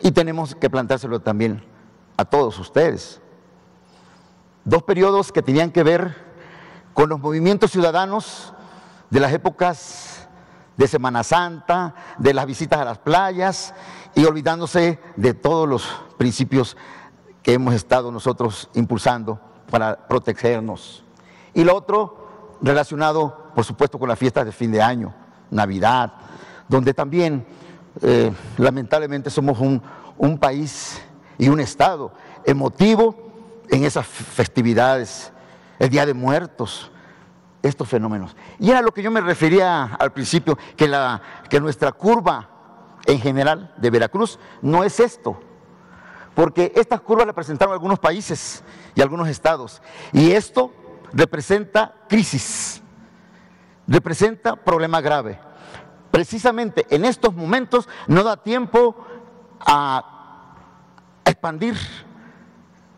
y 0.00 0.10
tenemos 0.12 0.54
que 0.54 0.70
plantárselo 0.70 1.20
también 1.20 1.64
a 2.16 2.24
todos 2.24 2.58
ustedes. 2.58 3.20
Dos 4.64 4.82
periodos 4.82 5.32
que 5.32 5.42
tenían 5.42 5.70
que 5.70 5.82
ver 5.82 6.14
con 6.94 7.08
los 7.08 7.20
movimientos 7.20 7.70
ciudadanos 7.70 8.52
de 9.10 9.20
las 9.20 9.32
épocas 9.32 10.28
de 10.76 10.86
Semana 10.86 11.22
Santa, 11.22 11.94
de 12.18 12.34
las 12.34 12.46
visitas 12.46 12.80
a 12.80 12.84
las 12.84 12.98
playas 12.98 13.74
y 14.14 14.24
olvidándose 14.24 15.00
de 15.16 15.34
todos 15.34 15.68
los 15.68 15.88
principios 16.16 16.76
que 17.42 17.54
hemos 17.54 17.74
estado 17.74 18.12
nosotros 18.12 18.68
impulsando 18.74 19.40
para 19.70 20.06
protegernos. 20.08 21.04
Y 21.54 21.64
lo 21.64 21.74
otro 21.74 22.58
relacionado, 22.60 23.50
por 23.54 23.64
supuesto, 23.64 23.98
con 23.98 24.08
las 24.08 24.18
fiestas 24.18 24.44
de 24.44 24.52
fin 24.52 24.70
de 24.70 24.82
año, 24.82 25.14
Navidad, 25.50 26.12
donde 26.68 26.94
también 26.94 27.46
eh, 28.02 28.32
lamentablemente 28.56 29.30
somos 29.30 29.58
un, 29.58 30.38
país 30.38 31.00
y 31.36 31.48
un 31.48 31.60
estado 31.60 32.12
emotivo 32.44 33.14
en 33.68 33.84
esas 33.84 34.06
festividades, 34.06 35.32
el 35.78 35.90
Día 35.90 36.06
de 36.06 36.14
Muertos, 36.14 36.90
estos 37.62 37.88
fenómenos. 37.88 38.36
Y 38.58 38.70
era 38.70 38.82
lo 38.82 38.92
que 38.92 39.02
yo 39.02 39.10
me 39.10 39.20
refería 39.20 39.84
al 39.84 40.12
principio, 40.12 40.58
que, 40.76 40.88
la, 40.88 41.20
que 41.48 41.60
nuestra 41.60 41.92
curva 41.92 42.48
en 43.06 43.20
general 43.20 43.74
de 43.76 43.90
Veracruz 43.90 44.38
no 44.62 44.84
es 44.84 45.00
esto, 45.00 45.40
porque 46.34 46.72
estas 46.76 47.00
curvas 47.00 47.26
la 47.26 47.32
presentaron 47.32 47.72
algunos 47.72 47.98
países 47.98 48.62
y 48.94 49.00
algunos 49.00 49.28
estados. 49.28 49.82
Y 50.12 50.32
esto 50.32 50.72
representa 51.12 51.94
crisis, 52.08 52.82
representa 53.86 54.56
problema 54.56 55.00
grave. 55.00 55.47
Precisamente 56.10 56.86
en 56.90 57.04
estos 57.04 57.34
momentos 57.34 57.88
no 58.06 58.22
da 58.22 58.36
tiempo 58.36 58.96
a 59.60 60.54
expandir, 61.24 61.76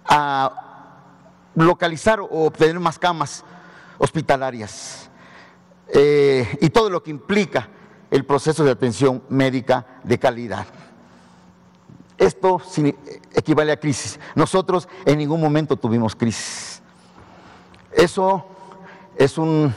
a 0.06 0.52
localizar 1.54 2.20
o 2.20 2.46
obtener 2.46 2.78
más 2.78 2.98
camas 2.98 3.44
hospitalarias 3.98 5.10
eh, 5.92 6.58
y 6.60 6.70
todo 6.70 6.88
lo 6.88 7.02
que 7.02 7.10
implica 7.10 7.68
el 8.10 8.24
proceso 8.24 8.64
de 8.64 8.70
atención 8.70 9.22
médica 9.28 9.86
de 10.04 10.18
calidad. 10.18 10.66
Esto 12.16 12.60
equivale 13.34 13.72
a 13.72 13.80
crisis. 13.80 14.20
Nosotros 14.34 14.88
en 15.06 15.18
ningún 15.18 15.40
momento 15.40 15.76
tuvimos 15.76 16.14
crisis. 16.14 16.82
Eso 17.92 18.46
es 19.16 19.38
un 19.38 19.74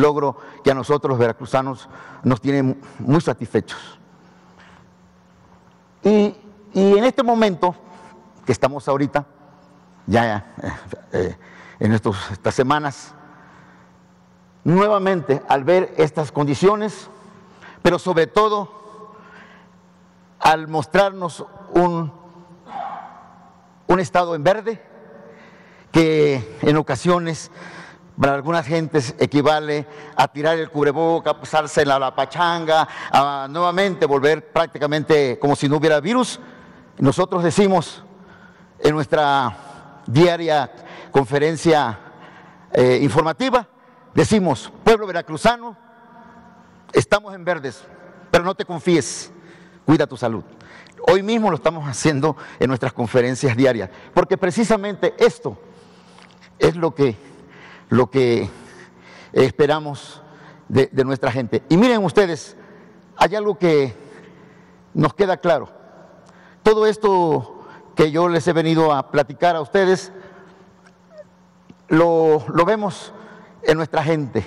logro 0.00 0.36
que 0.62 0.70
a 0.70 0.74
nosotros 0.74 1.10
los 1.10 1.18
veracruzanos 1.18 1.88
nos 2.22 2.40
tiene 2.40 2.76
muy 2.98 3.20
satisfechos. 3.20 3.98
Y, 6.02 6.34
en 6.74 7.04
este 7.04 7.22
momento 7.22 7.74
que 8.44 8.52
estamos 8.52 8.86
ahorita, 8.86 9.26
ya 10.06 10.54
eh, 10.62 10.72
eh, 11.12 11.36
en 11.80 11.92
estas 11.92 12.54
semanas, 12.54 13.14
nuevamente 14.62 15.42
al 15.48 15.64
ver 15.64 15.94
estas 15.96 16.30
condiciones, 16.30 17.08
pero 17.82 17.98
sobre 17.98 18.26
todo 18.26 19.14
al 20.38 20.68
mostrarnos 20.68 21.44
un, 21.72 22.12
un 23.86 24.00
estado 24.00 24.34
en 24.34 24.44
verde, 24.44 24.82
que 25.92 26.58
en 26.62 26.76
ocasiones 26.76 27.50
para 28.20 28.34
algunas 28.34 28.66
gentes 28.66 29.14
equivale 29.18 29.86
a 30.16 30.28
tirar 30.28 30.58
el 30.58 30.70
cubreboca, 30.70 31.38
pasarse 31.38 31.84
la, 31.84 31.98
la 31.98 32.14
pachanga, 32.14 32.88
a 33.10 33.46
nuevamente 33.50 34.06
volver 34.06 34.52
prácticamente 34.52 35.38
como 35.38 35.56
si 35.56 35.68
no 35.68 35.76
hubiera 35.76 36.00
virus. 36.00 36.40
Nosotros 36.98 37.42
decimos 37.42 38.02
en 38.78 38.94
nuestra 38.94 40.02
diaria 40.06 40.70
conferencia 41.10 41.98
eh, 42.72 42.98
informativa 43.02 43.68
decimos, 44.16 44.72
pueblo 44.82 45.06
veracruzano, 45.06 45.76
estamos 46.92 47.34
en 47.34 47.44
verdes, 47.44 47.84
pero 48.30 48.42
no 48.42 48.54
te 48.54 48.64
confíes, 48.64 49.30
cuida 49.84 50.06
tu 50.06 50.16
salud. 50.16 50.42
Hoy 51.06 51.22
mismo 51.22 51.50
lo 51.50 51.56
estamos 51.56 51.86
haciendo 51.86 52.34
en 52.58 52.68
nuestras 52.68 52.94
conferencias 52.94 53.54
diarias, 53.56 53.90
porque 54.14 54.38
precisamente 54.38 55.14
esto 55.18 55.58
es 56.58 56.74
lo 56.74 56.94
que, 56.94 57.14
lo 57.88 58.10
que 58.10 58.48
esperamos 59.32 60.22
de, 60.68 60.90
nuestra 61.04 61.30
gente. 61.30 61.62
Y 61.68 61.76
miren 61.76 62.04
ustedes, 62.04 62.56
hay 63.16 63.34
algo 63.34 63.58
que 63.58 63.94
nos 64.94 65.14
queda 65.14 65.36
claro. 65.36 65.68
Todo 66.62 66.86
esto 66.86 67.64
que 67.94 68.10
yo 68.10 68.28
les 68.28 68.46
he 68.48 68.52
venido 68.52 68.92
a 68.92 69.10
platicar 69.10 69.56
a 69.56 69.60
ustedes, 69.60 70.12
lo, 71.88 72.44
lo 72.48 72.64
vemos 72.64 73.12
en 73.62 73.76
nuestra 73.76 74.02
gente. 74.02 74.44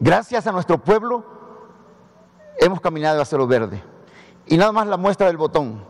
Gracias 0.00 0.46
a 0.46 0.52
nuestro 0.52 0.78
pueblo 0.78 1.24
hemos 2.58 2.80
caminado 2.80 3.20
hacia 3.20 3.38
lo 3.38 3.46
verde. 3.46 3.82
Y 4.46 4.56
nada 4.56 4.72
más 4.72 4.86
la 4.86 4.96
muestra 4.96 5.26
del 5.26 5.36
botón. 5.36 5.84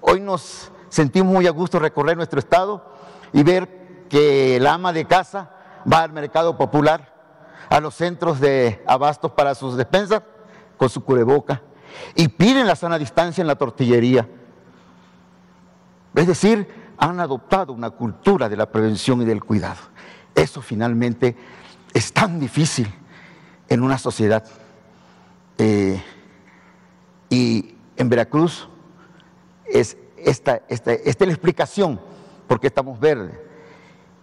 Hoy 0.00 0.20
nos 0.20 0.70
sentimos 0.88 1.32
muy 1.32 1.46
a 1.46 1.50
gusto 1.50 1.78
recorrer 1.78 2.16
nuestro 2.16 2.38
estado 2.38 2.84
y 3.32 3.42
ver 3.42 3.87
que 4.08 4.58
la 4.60 4.74
ama 4.74 4.92
de 4.92 5.04
casa 5.04 5.50
va 5.90 6.02
al 6.02 6.12
mercado 6.12 6.56
popular, 6.56 7.14
a 7.68 7.80
los 7.80 7.94
centros 7.94 8.40
de 8.40 8.82
abastos 8.86 9.32
para 9.32 9.54
sus 9.54 9.76
despensas, 9.76 10.22
con 10.76 10.88
su 10.88 11.04
cubreboca, 11.04 11.62
y 12.14 12.28
piden 12.28 12.66
la 12.66 12.76
sana 12.76 12.98
distancia 12.98 13.42
en 13.42 13.46
la 13.46 13.56
tortillería. 13.56 14.28
Es 16.14 16.26
decir, 16.26 16.92
han 16.96 17.20
adoptado 17.20 17.72
una 17.72 17.90
cultura 17.90 18.48
de 18.48 18.56
la 18.56 18.70
prevención 18.70 19.22
y 19.22 19.24
del 19.24 19.44
cuidado. 19.44 19.80
Eso 20.34 20.62
finalmente 20.62 21.36
es 21.92 22.12
tan 22.12 22.40
difícil 22.40 22.92
en 23.68 23.82
una 23.82 23.98
sociedad. 23.98 24.44
Eh, 25.58 26.02
y 27.28 27.74
en 27.96 28.08
Veracruz 28.08 28.68
es 29.66 29.96
esta, 30.16 30.62
esta, 30.68 30.92
esta 30.92 31.24
es 31.24 31.28
la 31.28 31.34
explicación 31.34 32.00
por 32.46 32.58
qué 32.58 32.68
estamos 32.68 32.98
verdes 32.98 33.47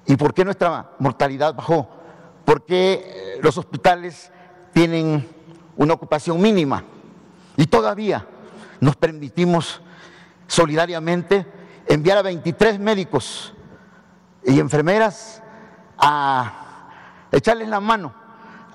y 0.07 0.15
por 0.15 0.33
qué 0.33 0.45
nuestra 0.45 0.91
mortalidad 0.99 1.55
bajó, 1.55 1.89
por 2.43 2.65
qué 2.65 3.39
los 3.41 3.57
hospitales 3.57 4.31
tienen 4.73 5.27
una 5.77 5.93
ocupación 5.93 6.41
mínima 6.41 6.83
y 7.57 7.65
todavía 7.65 8.27
nos 8.79 8.95
permitimos 8.95 9.81
solidariamente 10.47 11.45
enviar 11.87 12.17
a 12.17 12.21
23 12.21 12.79
médicos 12.79 13.53
y 14.43 14.59
enfermeras 14.59 15.41
a 15.97 16.89
echarles 17.31 17.67
la 17.67 17.79
mano 17.79 18.13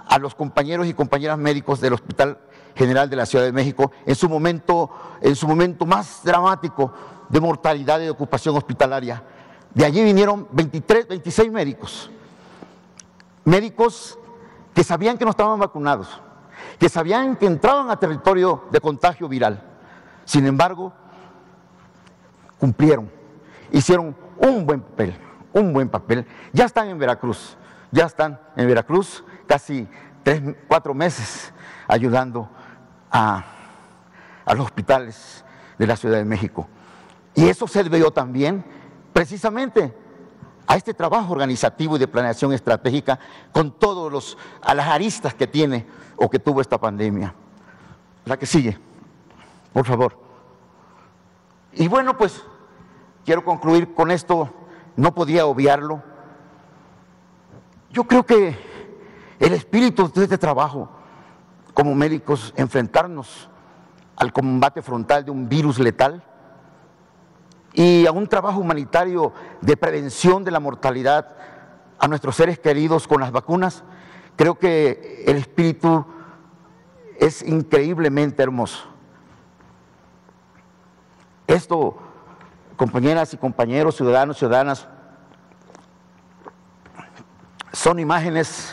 a 0.08 0.18
los 0.18 0.34
compañeros 0.34 0.86
y 0.86 0.94
compañeras 0.94 1.38
médicos 1.38 1.80
del 1.80 1.92
Hospital 1.92 2.38
General 2.74 3.08
de 3.08 3.16
la 3.16 3.26
Ciudad 3.26 3.44
de 3.44 3.52
México 3.52 3.92
en 4.06 4.14
su 4.14 4.28
momento, 4.28 4.90
en 5.20 5.36
su 5.36 5.46
momento 5.46 5.86
más 5.86 6.22
dramático 6.24 6.92
de 7.28 7.40
mortalidad 7.40 8.00
y 8.00 8.04
de 8.04 8.10
ocupación 8.10 8.56
hospitalaria. 8.56 9.22
De 9.74 9.84
allí 9.84 10.02
vinieron 10.02 10.48
23, 10.52 11.08
26 11.08 11.52
médicos, 11.52 12.10
médicos 13.44 14.18
que 14.74 14.82
sabían 14.82 15.16
que 15.16 15.24
no 15.24 15.30
estaban 15.30 15.58
vacunados, 15.58 16.20
que 16.78 16.88
sabían 16.88 17.36
que 17.36 17.46
entraban 17.46 17.90
a 17.90 17.96
territorio 17.96 18.64
de 18.70 18.80
contagio 18.80 19.28
viral. 19.28 19.62
Sin 20.24 20.46
embargo, 20.46 20.92
cumplieron, 22.58 23.10
hicieron 23.72 24.16
un 24.38 24.66
buen 24.66 24.80
papel, 24.80 25.16
un 25.52 25.72
buen 25.72 25.88
papel. 25.88 26.26
Ya 26.52 26.64
están 26.64 26.88
en 26.88 26.98
Veracruz, 26.98 27.56
ya 27.90 28.06
están 28.06 28.40
en 28.56 28.66
Veracruz 28.66 29.24
casi 29.46 29.88
tres, 30.22 30.42
cuatro 30.68 30.94
meses 30.94 31.52
ayudando 31.88 32.48
a, 33.10 33.44
los 34.46 34.66
hospitales 34.66 35.44
de 35.78 35.86
la 35.86 35.96
Ciudad 35.96 36.18
de 36.18 36.24
México. 36.24 36.68
Y 37.34 37.48
eso 37.48 37.66
se 37.66 37.84
debió 37.84 38.10
también 38.10 38.64
precisamente 39.12 39.94
a 40.66 40.76
este 40.76 40.94
trabajo 40.94 41.32
organizativo 41.32 41.96
y 41.96 41.98
de 41.98 42.06
planeación 42.06 42.52
estratégica 42.52 43.18
con 43.52 43.72
todos 43.72 44.12
los 44.12 44.38
a 44.62 44.74
las 44.74 44.88
aristas 44.88 45.34
que 45.34 45.46
tiene 45.46 45.86
o 46.16 46.30
que 46.30 46.38
tuvo 46.38 46.60
esta 46.60 46.78
pandemia. 46.78 47.34
La 48.24 48.36
que 48.36 48.46
sigue, 48.46 48.78
por 49.72 49.84
favor. 49.84 50.16
Y 51.72 51.88
bueno, 51.88 52.16
pues 52.16 52.42
quiero 53.24 53.44
concluir 53.44 53.94
con 53.94 54.10
esto, 54.10 54.48
no 54.96 55.14
podía 55.14 55.46
obviarlo. 55.46 56.02
Yo 57.90 58.04
creo 58.04 58.24
que 58.24 58.56
el 59.40 59.52
espíritu 59.52 60.08
de 60.12 60.24
este 60.24 60.38
trabajo, 60.38 60.88
como 61.74 61.94
médicos, 61.94 62.52
enfrentarnos 62.56 63.48
al 64.14 64.32
combate 64.32 64.82
frontal 64.82 65.24
de 65.24 65.30
un 65.30 65.48
virus 65.48 65.78
letal, 65.78 66.22
y 67.72 68.06
a 68.06 68.12
un 68.12 68.26
trabajo 68.26 68.60
humanitario 68.60 69.32
de 69.60 69.76
prevención 69.76 70.44
de 70.44 70.50
la 70.50 70.60
mortalidad 70.60 71.36
a 71.98 72.08
nuestros 72.08 72.36
seres 72.36 72.58
queridos 72.58 73.06
con 73.06 73.20
las 73.20 73.30
vacunas, 73.30 73.84
creo 74.36 74.58
que 74.58 75.24
el 75.26 75.36
espíritu 75.36 76.04
es 77.18 77.42
increíblemente 77.42 78.42
hermoso. 78.42 78.88
Esto, 81.46 81.96
compañeras 82.76 83.34
y 83.34 83.36
compañeros, 83.36 83.96
ciudadanos, 83.96 84.38
ciudadanas, 84.38 84.88
son 87.72 87.98
imágenes 87.98 88.72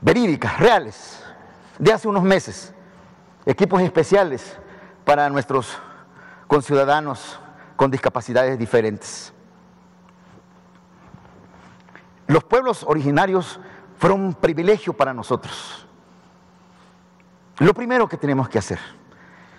verídicas, 0.00 0.58
reales, 0.58 1.22
de 1.78 1.92
hace 1.92 2.08
unos 2.08 2.22
meses, 2.22 2.72
equipos 3.46 3.82
especiales 3.82 4.58
para 5.04 5.28
nuestros 5.28 5.78
conciudadanos 6.46 7.38
con 7.78 7.92
discapacidades 7.92 8.58
diferentes. 8.58 9.32
Los 12.26 12.42
pueblos 12.42 12.84
originarios 12.84 13.60
fueron 13.98 14.20
un 14.20 14.34
privilegio 14.34 14.92
para 14.92 15.14
nosotros. 15.14 15.86
Lo 17.58 17.72
primero 17.72 18.08
que 18.08 18.16
tenemos 18.16 18.48
que 18.48 18.58
hacer, 18.58 18.80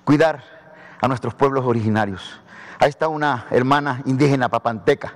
cuidar 0.03 0.43
a 0.99 1.07
nuestros 1.07 1.33
pueblos 1.33 1.65
originarios. 1.65 2.41
Ahí 2.77 2.89
está 2.89 3.07
una 3.07 3.47
hermana 3.51 4.01
indígena 4.05 4.49
papanteca 4.49 5.13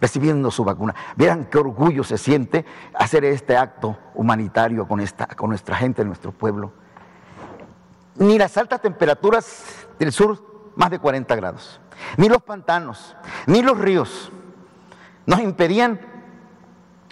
recibiendo 0.00 0.50
su 0.50 0.64
vacuna. 0.64 0.94
Vieran 1.16 1.44
qué 1.44 1.58
orgullo 1.58 2.02
se 2.02 2.16
siente 2.16 2.64
hacer 2.94 3.26
este 3.26 3.58
acto 3.58 3.98
humanitario 4.14 4.88
con, 4.88 5.00
esta, 5.00 5.26
con 5.26 5.50
nuestra 5.50 5.76
gente, 5.76 6.02
nuestro 6.02 6.32
pueblo. 6.32 6.72
Ni 8.14 8.38
las 8.38 8.56
altas 8.56 8.80
temperaturas 8.80 9.86
del 9.98 10.12
sur 10.12 10.48
más 10.78 10.90
de 10.90 11.00
40 11.00 11.34
grados. 11.34 11.80
Ni 12.16 12.28
los 12.28 12.40
pantanos, 12.40 13.16
ni 13.46 13.62
los 13.62 13.76
ríos 13.76 14.30
nos 15.26 15.40
impedían 15.40 16.00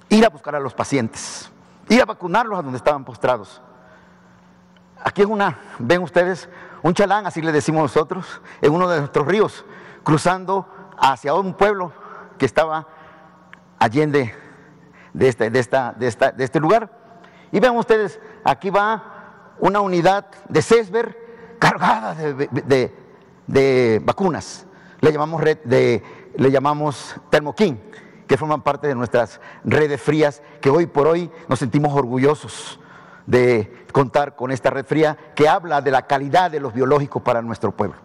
ir 0.08 0.24
a 0.24 0.28
buscar 0.28 0.54
a 0.54 0.60
los 0.60 0.72
pacientes, 0.72 1.50
ir 1.88 2.00
a 2.00 2.04
vacunarlos 2.04 2.60
a 2.60 2.62
donde 2.62 2.78
estaban 2.78 3.04
postrados. 3.04 3.60
Aquí 5.02 5.22
es 5.22 5.26
una, 5.26 5.58
ven 5.80 6.00
ustedes, 6.00 6.48
un 6.82 6.94
chalán, 6.94 7.26
así 7.26 7.42
le 7.42 7.50
decimos 7.50 7.82
nosotros, 7.82 8.40
en 8.62 8.72
uno 8.72 8.88
de 8.88 9.00
nuestros 9.00 9.26
ríos, 9.26 9.64
cruzando 10.04 10.68
hacia 10.96 11.34
un 11.34 11.52
pueblo 11.52 11.92
que 12.38 12.46
estaba 12.46 12.86
allende 13.80 14.32
de 15.12 15.28
este, 15.28 15.50
de 15.50 15.58
esta, 15.58 15.92
de 15.92 16.06
esta, 16.06 16.30
de 16.30 16.44
este 16.44 16.60
lugar. 16.60 16.88
Y 17.50 17.58
ven 17.58 17.76
ustedes, 17.76 18.20
aquí 18.44 18.70
va 18.70 19.56
una 19.58 19.80
unidad 19.80 20.26
de 20.48 20.62
CESBER 20.62 21.58
cargada 21.58 22.14
de, 22.14 22.48
de 22.48 23.05
vacunas, 23.46 24.66
le 25.00 25.12
llamamos, 25.12 25.40
red 25.40 25.58
de, 25.64 26.02
le 26.36 26.50
llamamos 26.50 27.16
Thermokin, 27.30 27.80
que 28.26 28.36
forman 28.36 28.62
parte 28.62 28.88
de 28.88 28.94
nuestras 28.94 29.40
redes 29.64 30.00
frías, 30.00 30.42
que 30.60 30.70
hoy 30.70 30.86
por 30.86 31.06
hoy 31.06 31.30
nos 31.48 31.58
sentimos 31.58 31.94
orgullosos 31.94 32.80
de 33.26 33.86
contar 33.92 34.36
con 34.36 34.50
esta 34.50 34.70
red 34.70 34.84
fría 34.84 35.16
que 35.34 35.48
habla 35.48 35.80
de 35.80 35.90
la 35.90 36.06
calidad 36.06 36.50
de 36.50 36.60
los 36.60 36.72
biológicos 36.72 37.22
para 37.22 37.42
nuestro 37.42 37.72
pueblo. 37.72 37.96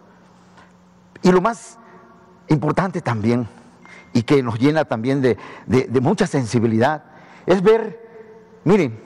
Y 1.22 1.30
lo 1.30 1.40
más 1.40 1.78
importante 2.48 3.00
también, 3.00 3.48
y 4.12 4.22
que 4.22 4.42
nos 4.42 4.58
llena 4.58 4.84
también 4.84 5.22
de, 5.22 5.38
de 5.66 6.00
mucha 6.00 6.26
sensibilidad, 6.26 7.04
es 7.46 7.62
ver, 7.62 8.60
miren, 8.64 9.00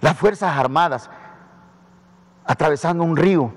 las 0.00 0.16
Fuerzas 0.16 0.56
Armadas 0.56 1.10
atravesando 2.44 3.02
un 3.02 3.16
río, 3.16 3.52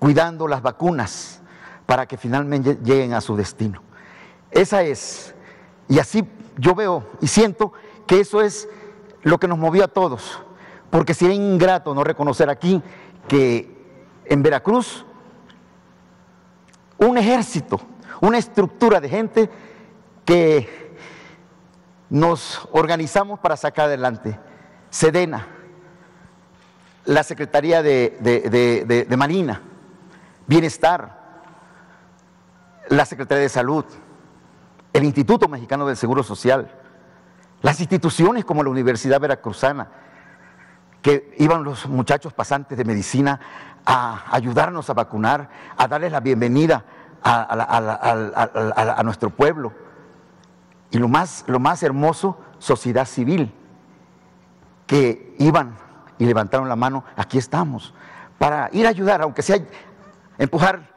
cuidando 0.00 0.48
las 0.48 0.62
vacunas 0.62 1.40
para 1.86 2.06
que 2.06 2.16
finalmente 2.16 2.78
lleguen 2.82 3.14
a 3.14 3.20
su 3.20 3.36
destino. 3.36 3.82
Esa 4.50 4.82
es, 4.82 5.32
y 5.88 6.00
así 6.00 6.28
yo 6.56 6.74
veo 6.74 7.04
y 7.20 7.28
siento 7.28 7.72
que 8.08 8.18
eso 8.18 8.40
es 8.40 8.68
lo 9.22 9.38
que 9.38 9.46
nos 9.46 9.58
movió 9.58 9.84
a 9.84 9.88
todos, 9.88 10.40
porque 10.90 11.14
sería 11.14 11.36
ingrato 11.36 11.94
no 11.94 12.02
reconocer 12.02 12.50
aquí 12.50 12.82
que 13.28 13.78
en 14.24 14.42
Veracruz 14.42 15.04
un 16.98 17.16
ejército, 17.18 17.80
una 18.20 18.38
estructura 18.38 19.00
de 19.00 19.08
gente 19.08 19.50
que 20.24 20.90
nos 22.10 22.68
organizamos 22.72 23.38
para 23.38 23.56
sacar 23.56 23.86
adelante. 23.86 24.38
Sedena, 24.90 25.46
la 27.04 27.22
Secretaría 27.22 27.82
de, 27.82 29.06
Marina, 29.16 29.62
Bienestar, 30.50 31.16
la 32.88 33.04
Secretaría 33.04 33.42
de 33.42 33.48
Salud, 33.48 33.84
el 34.92 35.04
Instituto 35.04 35.46
Mexicano 35.46 35.86
del 35.86 35.96
Seguro 35.96 36.24
Social, 36.24 36.68
las 37.62 37.78
instituciones 37.78 38.44
como 38.44 38.64
la 38.64 38.70
Universidad 38.70 39.20
Veracruzana, 39.20 39.86
que 41.02 41.36
iban 41.38 41.62
los 41.62 41.86
muchachos 41.86 42.32
pasantes 42.32 42.76
de 42.76 42.84
medicina 42.84 43.38
a 43.86 44.24
ayudarnos 44.34 44.90
a 44.90 44.94
vacunar, 44.94 45.50
a 45.76 45.86
darles 45.86 46.10
la 46.10 46.18
bienvenida 46.18 46.84
a, 47.22 49.00
nuestro 49.04 49.30
pueblo. 49.30 49.72
Y 50.90 50.98
lo 50.98 51.06
más, 51.06 51.44
lo 51.46 51.60
más 51.60 51.80
hermoso, 51.84 52.40
sociedad 52.58 53.06
civil, 53.06 53.54
que 54.88 55.36
iban 55.38 55.76
y 56.18 56.24
levantaron 56.24 56.68
la 56.68 56.74
mano, 56.74 57.04
aquí 57.14 57.38
estamos, 57.38 57.94
para 58.36 58.68
ir 58.72 58.86
a 58.86 58.88
ayudar, 58.88 59.22
aunque 59.22 59.42
sea 59.42 59.58
empujar 60.40 60.88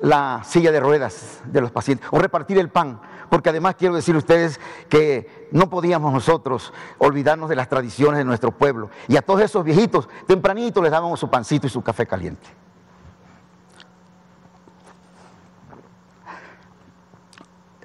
la 0.00 0.42
silla 0.44 0.72
de 0.72 0.80
ruedas 0.80 1.40
de 1.46 1.60
los 1.60 1.70
pacientes 1.70 2.06
o 2.10 2.18
repartir 2.18 2.58
el 2.58 2.68
pan, 2.68 3.00
porque 3.30 3.48
además 3.48 3.76
quiero 3.78 3.94
decir 3.94 4.14
a 4.14 4.18
ustedes 4.18 4.60
que 4.90 5.48
no 5.52 5.70
podíamos 5.70 6.12
nosotros 6.12 6.72
olvidarnos 6.98 7.48
de 7.48 7.56
las 7.56 7.68
tradiciones 7.68 8.18
de 8.18 8.24
nuestro 8.24 8.50
pueblo. 8.50 8.90
Y 9.08 9.16
a 9.16 9.22
todos 9.22 9.40
esos 9.40 9.64
viejitos, 9.64 10.08
tempranito 10.26 10.82
les 10.82 10.90
dábamos 10.90 11.18
su 11.18 11.30
pancito 11.30 11.66
y 11.66 11.70
su 11.70 11.80
café 11.80 12.06
caliente. 12.06 12.46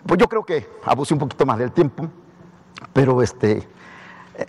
Pues 0.06 0.20
yo 0.20 0.28
creo 0.28 0.44
que 0.44 0.68
abusé 0.84 1.14
un 1.14 1.20
poquito 1.20 1.46
más 1.46 1.60
del 1.60 1.72
tiempo, 1.72 2.10
pero 2.92 3.22
este, 3.22 3.58
eh, 4.36 4.46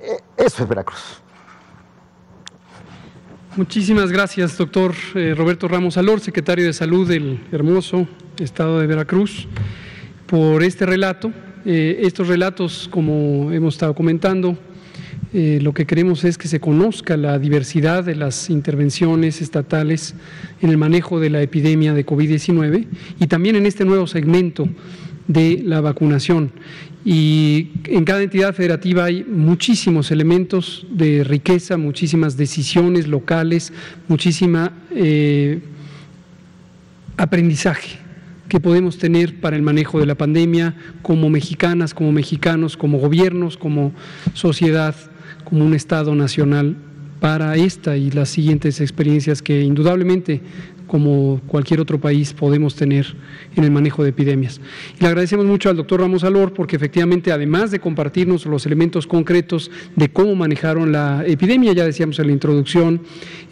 eh, 0.00 0.20
eso 0.36 0.62
es 0.62 0.68
Veracruz. 0.68 1.22
Muchísimas 3.54 4.10
gracias, 4.10 4.56
doctor 4.56 4.94
eh, 5.14 5.34
Roberto 5.36 5.68
Ramos 5.68 5.98
Alor, 5.98 6.20
secretario 6.20 6.64
de 6.64 6.72
Salud 6.72 7.06
del 7.06 7.38
hermoso 7.52 8.08
estado 8.38 8.80
de 8.80 8.86
Veracruz, 8.86 9.46
por 10.26 10.62
este 10.62 10.86
relato. 10.86 11.30
Eh, 11.66 11.98
estos 12.00 12.28
relatos, 12.28 12.88
como 12.90 13.52
hemos 13.52 13.74
estado 13.74 13.94
comentando, 13.94 14.56
eh, 15.34 15.58
lo 15.60 15.74
que 15.74 15.84
queremos 15.84 16.24
es 16.24 16.38
que 16.38 16.48
se 16.48 16.60
conozca 16.60 17.18
la 17.18 17.38
diversidad 17.38 18.04
de 18.04 18.14
las 18.14 18.48
intervenciones 18.48 19.42
estatales 19.42 20.14
en 20.62 20.70
el 20.70 20.78
manejo 20.78 21.20
de 21.20 21.28
la 21.28 21.42
epidemia 21.42 21.92
de 21.92 22.06
COVID-19 22.06 22.86
y 23.20 23.26
también 23.26 23.56
en 23.56 23.66
este 23.66 23.84
nuevo 23.84 24.06
segmento 24.06 24.66
de 25.28 25.60
la 25.62 25.82
vacunación. 25.82 26.52
Y 27.04 27.70
en 27.84 28.04
cada 28.04 28.22
entidad 28.22 28.54
federativa 28.54 29.04
hay 29.04 29.24
muchísimos 29.24 30.10
elementos 30.10 30.86
de 30.90 31.24
riqueza, 31.24 31.76
muchísimas 31.76 32.36
decisiones 32.36 33.08
locales, 33.08 33.72
muchísima 34.06 34.72
eh, 34.90 35.60
aprendizaje 37.16 37.98
que 38.48 38.60
podemos 38.60 38.98
tener 38.98 39.40
para 39.40 39.56
el 39.56 39.62
manejo 39.62 39.98
de 39.98 40.06
la 40.06 40.14
pandemia 40.14 40.74
como 41.00 41.30
mexicanas, 41.30 41.94
como 41.94 42.12
mexicanos, 42.12 42.76
como 42.76 42.98
gobiernos, 42.98 43.56
como 43.56 43.92
sociedad, 44.34 44.94
como 45.44 45.64
un 45.64 45.74
Estado 45.74 46.14
nacional 46.14 46.76
para 47.18 47.56
esta 47.56 47.96
y 47.96 48.10
las 48.10 48.28
siguientes 48.28 48.80
experiencias 48.80 49.42
que 49.42 49.62
indudablemente 49.62 50.40
como 50.92 51.40
cualquier 51.46 51.80
otro 51.80 51.98
país 51.98 52.34
podemos 52.34 52.76
tener 52.76 53.06
en 53.56 53.64
el 53.64 53.70
manejo 53.70 54.02
de 54.02 54.10
epidemias. 54.10 54.60
Y 54.98 55.00
le 55.00 55.06
agradecemos 55.06 55.46
mucho 55.46 55.70
al 55.70 55.76
doctor 55.78 56.02
Ramos 56.02 56.22
Alor 56.22 56.52
porque 56.52 56.76
efectivamente, 56.76 57.32
además 57.32 57.70
de 57.70 57.80
compartirnos 57.80 58.44
los 58.44 58.66
elementos 58.66 59.06
concretos 59.06 59.70
de 59.96 60.10
cómo 60.10 60.34
manejaron 60.34 60.92
la 60.92 61.24
epidemia, 61.26 61.72
ya 61.72 61.86
decíamos 61.86 62.18
en 62.18 62.26
la 62.26 62.34
introducción, 62.34 63.00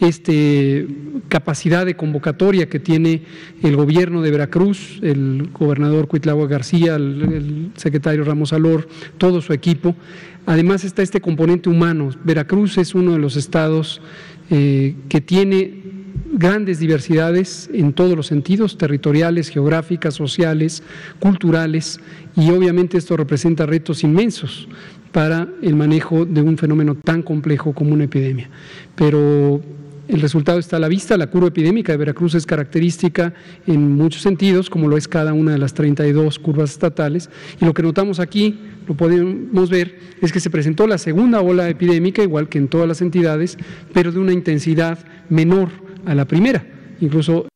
este, 0.03 0.87
capacidad 1.31 1.87
de 1.87 1.97
convocatoria 1.97 2.69
que 2.69 2.79
tiene 2.79 3.23
el 3.63 3.75
gobierno 3.75 4.21
de 4.21 4.33
Veracruz, 4.33 4.99
el 5.01 5.49
gobernador 5.59 6.09
Cuitlagua 6.09 6.47
García, 6.47 6.97
el, 6.97 7.71
secretario 7.75 8.23
Ramos 8.23 8.53
Alor, 8.53 8.87
todo 9.17 9.41
su 9.41 9.55
equipo. 9.55 9.97
Además 10.45 10.85
está 10.85 11.01
este 11.01 11.23
componente 11.23 11.71
humano. 11.71 12.11
Veracruz 12.23 12.77
es 12.77 12.95
uno 12.95 13.13
de 13.13 13.19
los 13.19 13.37
estados 13.37 14.03
eh, 14.51 14.95
que 15.09 15.23
tiene 15.23 16.00
grandes 16.41 16.79
diversidades 16.79 17.69
en 17.71 17.93
todos 17.93 18.17
los 18.17 18.27
sentidos, 18.27 18.79
territoriales, 18.79 19.51
geográficas, 19.51 20.15
sociales, 20.15 20.83
culturales, 21.19 22.01
y 22.35 22.51
obviamente 22.51 22.97
esto 22.97 23.15
representa 23.15 23.67
retos 23.67 24.03
inmensos 24.05 24.67
para 25.13 25.47
el 25.61 25.77
manejo 25.77 26.25
de 26.25 26.41
un 26.41 26.57
fenómeno 26.57 26.95
tan 26.95 27.23
complejo 27.23 27.75
como 27.75 27.93
una 27.93 28.05
epidemia. 28.05 28.49
Pero 28.95 29.61
el 30.09 30.21
resultado 30.23 30.59
está 30.59 30.77
a 30.77 30.81
la 30.81 30.89
vista, 30.89 31.19
la 31.19 31.27
curva 31.27 31.49
epidémica 31.49 31.93
de 31.93 31.99
Veracruz 31.99 32.35
es 32.35 32.47
característica 32.47 33.35
en 33.67 33.93
muchos 33.93 34.23
sentidos, 34.23 34.71
como 34.71 34.89
lo 34.89 34.97
es 34.97 35.09
cada 35.09 35.35
una 35.35 35.53
de 35.53 35.59
las 35.59 35.75
32 35.75 36.39
curvas 36.39 36.71
estatales, 36.71 37.29
y 37.61 37.67
lo 37.67 37.75
que 37.75 37.83
notamos 37.83 38.19
aquí, 38.19 38.59
lo 38.89 38.97
podemos 38.97 39.69
ver, 39.69 39.99
es 40.23 40.33
que 40.33 40.41
se 40.41 40.49
presentó 40.49 40.87
la 40.87 40.97
segunda 40.97 41.43
ola 41.43 41.69
epidémica, 41.69 42.23
igual 42.23 42.49
que 42.49 42.57
en 42.57 42.69
todas 42.69 42.89
las 42.89 43.03
entidades, 43.03 43.59
pero 43.93 44.11
de 44.11 44.21
una 44.21 44.33
intensidad 44.33 44.99
menor 45.29 45.90
a 46.07 46.15
la 46.15 46.25
primera, 46.25 46.65
incluso 47.01 47.47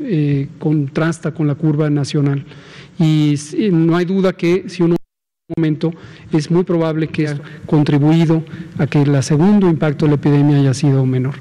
eh, 0.00 0.48
contrasta 0.58 1.32
con 1.32 1.46
la 1.46 1.54
curva 1.54 1.90
nacional. 1.90 2.44
Y 2.98 3.36
no 3.72 3.96
hay 3.96 4.04
duda 4.04 4.32
que 4.32 4.68
si 4.68 4.82
uno 4.82 4.96
momento 5.56 5.92
es 6.32 6.50
muy 6.50 6.64
probable 6.64 7.08
que 7.08 7.28
haya 7.28 7.40
contribuido 7.66 8.44
a 8.78 8.86
que 8.86 9.02
el 9.02 9.22
segundo 9.22 9.68
impacto 9.68 10.06
de 10.06 10.10
la 10.10 10.14
epidemia 10.16 10.58
haya 10.58 10.74
sido 10.74 11.04
menor. 11.04 11.34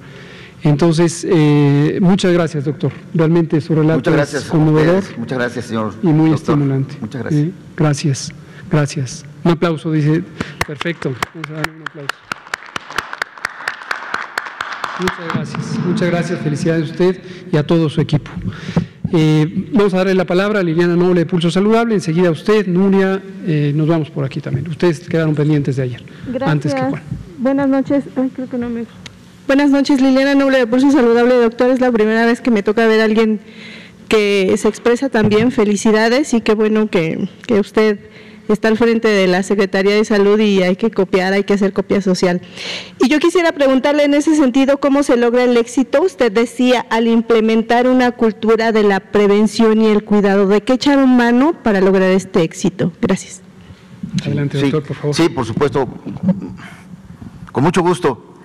Entonces, 0.64 1.26
eh, 1.28 1.98
muchas 2.02 2.34
gracias, 2.34 2.66
doctor. 2.66 2.92
Realmente 3.14 3.60
su 3.62 3.74
relato 3.74 4.16
es 4.16 4.46
conmovedor. 4.46 5.04
Muchas 5.18 5.38
gracias, 5.38 5.66
señor. 5.66 5.94
Y 6.04 6.08
muy 6.08 6.34
estimulante. 6.34 6.96
Muchas 7.02 7.22
gracias. 7.24 7.44
Eh, 7.48 7.52
gracias, 7.76 8.32
gracias. 8.70 9.26
Un 9.44 9.52
aplauso, 9.52 9.92
dice. 9.92 10.24
Perfecto. 10.68 11.14
Vamos 11.34 11.50
a 11.50 11.54
darle 11.54 11.76
un 11.76 11.82
aplauso. 11.82 12.31
Muchas 15.02 15.34
gracias, 15.34 15.80
muchas 15.86 16.10
gracias, 16.12 16.40
felicidades 16.42 16.90
a 16.90 16.92
usted 16.92 17.22
y 17.52 17.58
a 17.58 17.66
todo 17.66 17.90
su 17.90 18.02
equipo. 18.02 18.30
Eh, 19.12 19.68
vamos 19.74 19.94
a 19.96 19.98
darle 19.98 20.14
la 20.14 20.26
palabra 20.26 20.60
a 20.60 20.64
Liliana 20.64 20.96
Noble 20.96 21.22
de 21.22 21.26
Pulso 21.26 21.50
Saludable, 21.50 21.96
enseguida 21.96 22.28
a 22.28 22.32
usted, 22.32 22.68
Nuria, 22.68 23.22
eh, 23.46 23.74
nos 23.76 23.88
vamos 23.88 24.12
por 24.12 24.24
aquí 24.24 24.42
también. 24.42 24.68
Ustedes 24.70 25.00
quedaron 25.02 25.34
pendientes 25.34 25.76
de 25.76 25.84
ayer, 25.84 26.04
antes 26.42 26.74
que 26.74 26.82
Juan. 26.82 27.02
Buenas 27.40 27.68
noches, 27.68 28.04
creo 28.36 28.48
que 28.48 28.58
no 28.58 28.70
me... 28.70 28.86
Buenas 29.48 29.72
noches, 29.72 30.00
Liliana 30.00 30.36
Noble 30.36 30.60
de 30.60 30.68
Pulso 30.68 30.92
Saludable, 30.92 31.34
doctor, 31.36 31.72
es 31.72 31.82
la 31.82 31.92
primera 31.92 32.26
vez 32.28 32.40
que 32.40 32.52
me 32.52 32.62
toca 32.62 32.86
ver 32.86 33.02
a 33.02 33.06
alguien 33.06 33.40
que 34.08 34.54
se 34.58 34.68
expresa 34.68 35.10
también, 35.10 35.52
felicidades 35.52 36.34
y 36.36 36.42
qué 36.42 36.54
bueno 36.54 36.90
que, 36.90 37.28
que 37.48 37.60
usted 37.60 38.11
está 38.48 38.68
al 38.68 38.78
frente 38.78 39.08
de 39.08 39.28
la 39.28 39.44
Secretaría 39.44 39.96
de 39.96 40.06
Salud 40.06 40.40
y 40.40 40.64
hay 40.64 40.76
que 40.76 40.92
copiar, 40.92 41.34
hay 41.34 41.44
que 41.44 41.54
hacer 41.54 41.74
copia 41.74 42.02
social. 42.02 42.42
Y 43.00 43.10
yo 43.10 43.20
quisiera 43.20 43.52
preguntarle 43.52 44.04
en 44.04 44.14
ese 44.14 44.36
sentido 44.36 44.80
cómo 44.80 45.04
se 45.04 45.18
logra 45.18 45.44
el 45.44 45.58
éxito. 45.58 46.02
Usted 46.04 46.32
decía 46.32 46.86
al 46.90 47.08
implementar 47.08 47.88
una 47.88 48.12
cultura 48.12 48.72
de 48.72 48.84
la 48.84 49.00
prevención 49.00 49.82
y 49.82 49.88
el 49.88 50.04
cuidado, 50.04 50.48
¿de 50.48 50.62
qué 50.62 50.74
echaron 50.74 51.16
mano 51.16 51.54
para 51.64 51.82
lograr 51.82 52.10
este 52.12 52.44
éxito? 52.44 52.92
Gracias. 53.02 53.42
Adelante, 54.24 54.60
doctor, 54.60 54.84
por 54.84 54.96
favor. 54.96 55.16
Sí, 55.16 55.30
por 55.30 55.46
supuesto. 55.46 55.88
Con 57.52 57.64
mucho 57.64 57.82
gusto. 57.82 58.36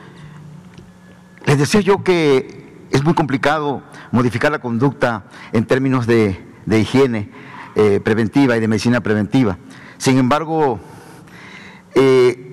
Les 1.46 1.58
decía 1.58 1.80
yo 1.80 2.02
que 2.02 2.86
es 2.90 3.04
muy 3.04 3.14
complicado 3.14 3.82
modificar 4.10 4.50
la 4.50 4.58
conducta 4.58 5.24
en 5.52 5.64
términos 5.64 6.06
de, 6.06 6.38
higiene 6.68 7.30
eh, 7.74 8.00
preventiva 8.02 8.56
y 8.56 8.60
de 8.60 8.68
medicina 8.68 9.00
preventiva. 9.00 9.58
Sin 9.98 10.18
embargo, 10.18 10.78
eh, 11.94 12.46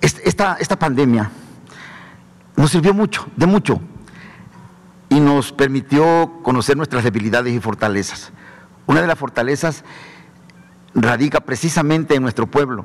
esta, 0.00 0.78
pandemia 0.78 1.30
nos 2.56 2.70
sirvió 2.70 2.92
mucho, 2.92 3.26
de 3.36 3.46
mucho, 3.46 3.80
y 5.08 5.20
nos 5.20 5.52
permitió 5.52 6.40
conocer 6.42 6.76
nuestras 6.76 7.04
debilidades 7.04 7.54
y 7.54 7.60
fortalezas. 7.60 8.32
Una 8.86 9.00
de 9.00 9.06
las 9.06 9.18
fortalezas 9.18 9.84
radica 10.94 11.40
precisamente 11.40 12.14
en 12.14 12.22
nuestro 12.22 12.46
pueblo, 12.46 12.84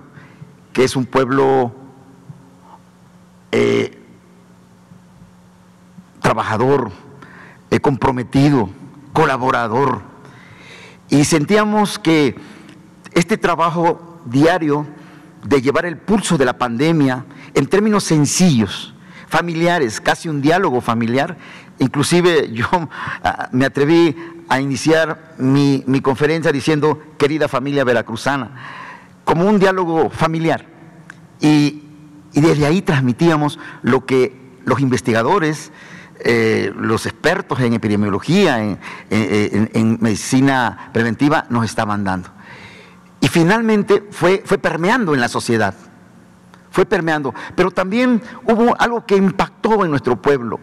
que 0.74 0.84
es 0.84 0.96
un 0.96 1.06
pueblo 1.06 1.74
eh, 3.52 3.98
trabajador, 6.22 6.92
eh, 7.72 7.80
comprometido, 7.80 8.70
colaborador. 9.14 10.02
Y 11.10 11.24
sentíamos 11.24 11.98
que 11.98 12.36
este 13.18 13.38
trabajo 13.38 14.22
diario 14.26 14.86
de 15.44 15.60
llevar 15.62 15.88
el 15.88 15.98
pulso 15.98 16.38
de 16.38 16.46
la 16.46 16.58
pandemia 16.58 17.26
en 17.56 17.66
términos 17.66 18.04
sencillos, 18.04 18.94
familiares, 19.28 20.00
casi 20.00 20.30
un 20.30 20.40
diálogo 20.40 20.82
familiar. 20.82 21.36
Inclusive 21.80 22.52
yo 22.54 22.68
ah, 23.24 23.50
me 23.52 23.66
atreví 23.66 24.16
a 24.50 24.62
iniciar 24.62 25.34
mi, 25.40 25.84
conferencia 26.02 26.52
diciendo, 26.52 27.02
querida 27.18 27.48
familia 27.48 27.84
veracruzana, 27.84 28.52
como 29.24 29.46
un 29.46 29.58
diálogo 29.58 30.12
familiar. 30.12 30.66
Y, 31.42 31.84
desde 32.34 32.68
ahí 32.68 32.84
transmitíamos 32.84 33.58
lo 33.82 34.06
que 34.06 34.60
los 34.64 34.80
investigadores, 34.80 35.72
eh, 36.20 36.72
los 36.78 37.08
expertos 37.08 37.60
en 37.62 37.74
epidemiología, 37.74 38.60
en, 39.10 39.98
medicina 40.00 40.92
preventiva, 40.94 41.48
nos 41.50 41.66
estaban 41.66 42.04
dando. 42.04 42.37
Y 43.20 43.28
finalmente 43.28 44.08
fue, 44.12 44.44
fue 44.46 44.58
permeando 44.58 45.14
en 45.14 45.22
la 45.22 45.28
sociedad, 45.28 45.74
fue 46.70 46.86
permeando. 46.86 47.34
Pero 47.56 47.72
también 47.72 48.22
hubo 48.46 48.80
algo 48.80 49.06
que 49.06 49.16
impactó 49.16 49.84
en 49.84 49.92
nuestro 49.92 50.22
pueblo, 50.22 50.60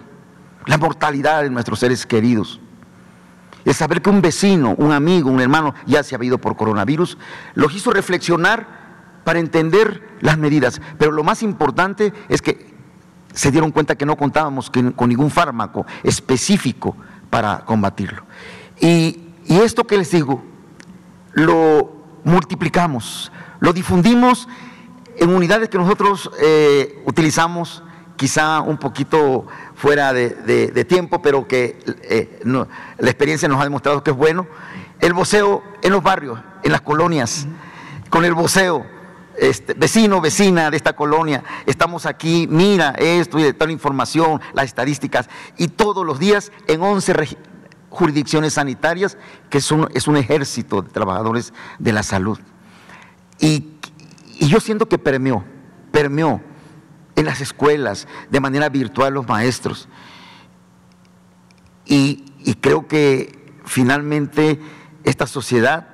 la 0.66 0.78
mortalidad 0.78 1.42
de 1.42 1.50
nuestros 1.50 1.80
seres 1.80 2.06
queridos. 2.06 2.60
El 3.64 3.74
saber 3.74 4.02
que 4.02 4.10
un 4.10 4.20
vecino, 4.20 4.74
un 4.76 4.92
amigo, 4.92 5.30
un 5.30 5.40
hermano 5.40 5.74
ya 5.86 6.02
se 6.02 6.14
ha 6.14 6.22
ido 6.22 6.38
por 6.38 6.54
coronavirus, 6.56 7.16
los 7.54 7.74
hizo 7.74 7.90
reflexionar 7.90 8.84
para 9.24 9.38
entender 9.38 10.16
las 10.20 10.38
medidas. 10.38 10.80
Pero 10.98 11.12
lo 11.12 11.24
más 11.24 11.42
importante 11.42 12.12
es 12.28 12.42
que 12.42 12.74
se 13.32 13.50
dieron 13.50 13.72
cuenta 13.72 13.96
que 13.96 14.06
no 14.06 14.16
contábamos 14.16 14.70
con 14.70 15.08
ningún 15.08 15.30
fármaco 15.30 15.86
específico 16.02 16.94
para 17.30 17.64
combatirlo. 17.64 18.22
Y, 18.80 19.30
y 19.46 19.56
esto 19.56 19.86
que 19.86 19.98
les 19.98 20.10
digo, 20.10 20.44
lo 21.32 21.93
multiplicamos, 22.24 23.30
lo 23.60 23.72
difundimos 23.72 24.48
en 25.16 25.30
unidades 25.30 25.68
que 25.68 25.78
nosotros 25.78 26.30
eh, 26.40 27.02
utilizamos 27.06 27.82
quizá 28.16 28.60
un 28.60 28.78
poquito 28.78 29.46
fuera 29.74 30.12
de, 30.12 30.84
tiempo, 30.88 31.20
pero 31.22 31.46
que 31.46 31.78
eh, 32.02 32.40
la 32.44 33.10
experiencia 33.10 33.48
nos 33.48 33.60
ha 33.60 33.64
demostrado 33.64 34.02
que 34.02 34.10
es 34.10 34.16
bueno. 34.16 34.46
El 35.00 35.12
voceo 35.12 35.62
en 35.82 35.92
los 35.92 36.02
barrios, 36.02 36.40
en 36.62 36.72
las 36.72 36.80
colonias, 36.80 37.46
con 38.10 38.24
el 38.24 38.34
voceo, 38.34 38.86
este, 39.36 39.74
vecino, 39.74 40.20
vecina 40.20 40.70
de 40.70 40.76
esta 40.76 40.94
colonia, 40.94 41.42
estamos 41.66 42.06
aquí, 42.06 42.46
mira 42.48 42.90
esto 42.98 43.38
y 43.38 43.42
de 43.42 43.52
tal 43.52 43.70
información, 43.70 44.40
las 44.52 44.66
estadísticas, 44.66 45.28
y 45.58 45.68
todos 45.68 46.06
los 46.06 46.20
días 46.20 46.52
en 46.68 46.80
11 46.80 47.12
jurisdicciones 47.94 48.54
sanitarias, 48.54 49.16
que 49.48 49.58
es 49.58 49.70
un, 49.70 49.88
es 49.94 50.06
un 50.08 50.16
ejército 50.16 50.82
de 50.82 50.90
trabajadores 50.90 51.52
de 51.78 51.92
la 51.92 52.02
salud. 52.02 52.38
Y, 53.40 53.74
y 54.38 54.48
yo 54.48 54.60
siento 54.60 54.86
que 54.86 54.98
permeó, 54.98 55.44
permeó 55.92 56.40
en 57.16 57.24
las 57.26 57.40
escuelas, 57.40 58.08
de 58.30 58.40
manera 58.40 58.68
virtual 58.68 59.14
los 59.14 59.28
maestros. 59.28 59.88
Y, 61.86 62.20
creo 62.60 62.86
que 62.86 63.54
finalmente 63.64 64.60
esta 65.04 65.26
sociedad 65.26 65.86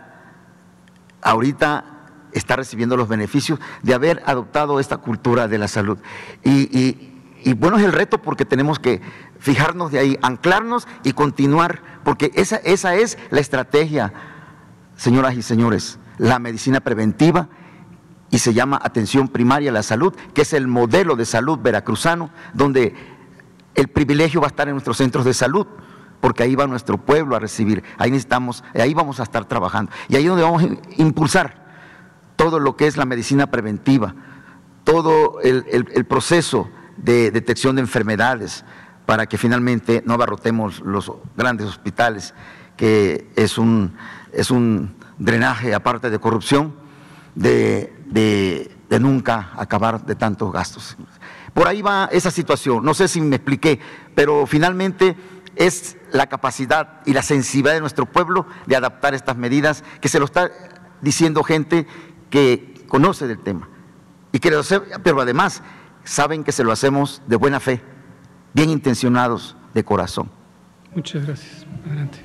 ahorita 1.22 1.84
está 2.32 2.57
recibiendo 2.57 2.96
los 2.96 3.09
beneficios 3.09 3.61
de 3.82 3.94
haber 3.94 4.22
adoptado 4.26 4.80
esta 4.80 4.98
cultura 4.98 5.48
de 5.48 5.59
la 5.59 5.68
salud. 5.68 5.98
Y, 6.42 6.76
y, 6.76 7.09
bueno, 7.55 7.78
es 7.78 7.84
el 7.84 7.93
reto 7.93 8.20
porque 8.20 8.45
tenemos 8.45 8.78
que 8.78 9.01
fijarnos 9.38 9.93
de 9.93 9.99
ahí, 9.99 10.18
anclarnos 10.22 10.86
y 11.05 11.12
continuar, 11.12 11.82
porque 12.05 12.30
esa, 12.34 12.57
esa 12.57 12.95
es 12.95 13.18
la 13.30 13.41
estrategia, 13.41 14.12
señoras 14.97 15.34
y 15.34 15.43
señores, 15.43 15.99
la 16.18 16.38
medicina 16.38 16.80
preventiva 16.80 17.49
y 18.30 18.38
se 18.38 18.55
llama 18.55 18.80
Atención 18.82 19.28
Primaria 19.28 19.70
a 19.70 19.74
la 19.74 19.82
Salud, 19.82 20.14
que 20.34 20.43
es 20.43 20.53
el 20.53 20.68
modelo 20.68 21.16
de 21.16 21.24
salud 21.24 21.59
veracruzano, 21.59 22.30
donde 22.55 22.95
el 23.74 23.88
privilegio 23.88 24.41
va 24.41 24.47
a 24.47 24.51
estar 24.51 24.68
en 24.68 24.74
nuestros 24.74 24.99
centros 24.99 25.24
de 25.24 25.34
salud, 25.34 25.66
porque 26.20 26.43
ahí 26.43 26.55
va 26.55 26.66
nuestro 26.66 26.99
pueblo 26.99 27.34
a 27.34 27.38
recibir, 27.38 27.82
ahí 27.99 28.11
necesitamos, 28.11 28.62
ahí 28.74 28.95
vamos 28.95 29.20
a 29.20 29.22
estar 29.22 29.47
trabajando, 29.47 29.91
y 30.09 30.16
ahí 30.16 30.24
es 30.24 30.28
donde 30.28 30.45
vamos 30.45 30.62
a 30.62 30.68
impulsar 31.01 31.61
todo 32.36 32.59
lo 32.59 32.76
que 32.76 32.86
es 32.86 32.97
la 32.97 33.05
medicina 33.05 33.49
preventiva, 33.49 34.14
todo 34.84 35.41
el, 35.41 36.07
proceso 36.07 36.70
de 37.03 37.30
detección 37.30 37.76
de 37.76 37.82
enfermedades, 37.82 38.64
para 39.07 39.26
que 39.26 39.38
finalmente 39.38 40.03
no 40.07 40.14
abarrotemos 40.14 40.80
los 40.80 41.12
grandes 41.36 41.66
hospitales, 41.66 42.34
que 42.76 43.30
es 43.36 43.59
un, 43.59 43.96
es 44.32 44.51
un 44.51 44.94
drenaje 45.18 45.74
aparte 45.74 46.11
de 46.11 46.18
corrupción, 46.18 46.74
de 47.34 48.01
de, 48.11 48.98
nunca 49.01 49.51
acabar 49.57 50.05
de 50.05 50.14
tantos 50.14 50.53
gastos. 50.53 50.96
Por 51.55 51.68
ahí 51.68 51.82
va 51.82 52.09
esa 52.12 52.30
situación, 52.30 52.84
no 52.84 52.94
sé 52.94 53.09
si 53.09 53.20
me 53.20 53.36
expliqué, 53.36 53.80
pero 54.14 54.46
finalmente 54.46 55.16
es 55.57 55.96
la 56.12 56.28
capacidad 56.28 57.01
y 57.07 57.12
la 57.12 57.22
sensibilidad 57.22 57.74
de 57.74 57.80
nuestro 57.80 58.07
pueblo 58.07 58.46
de 58.66 58.76
adaptar 58.76 59.14
estas 59.14 59.36
medidas, 59.36 59.84
que 60.01 60.09
se 60.09 60.18
lo 60.18 60.24
está 60.24 60.51
diciendo 61.01 61.42
gente 61.42 61.86
que 62.30 62.84
conoce 62.88 63.26
del 63.26 63.38
tema, 63.38 63.68
y 64.32 64.38
que 64.38 64.53
pero 65.03 65.20
además 65.20 65.62
saben 66.11 66.42
que 66.42 66.50
se 66.50 66.64
lo 66.64 66.72
hacemos 66.72 67.22
de 67.28 67.36
buena 67.36 67.61
fe, 67.61 67.80
bien 68.52 68.68
intencionados 68.68 69.56
de 69.72 69.84
corazón. 69.84 70.28
Muchas 70.92 71.24
gracias. 71.24 71.64
Adelante. 71.86 72.18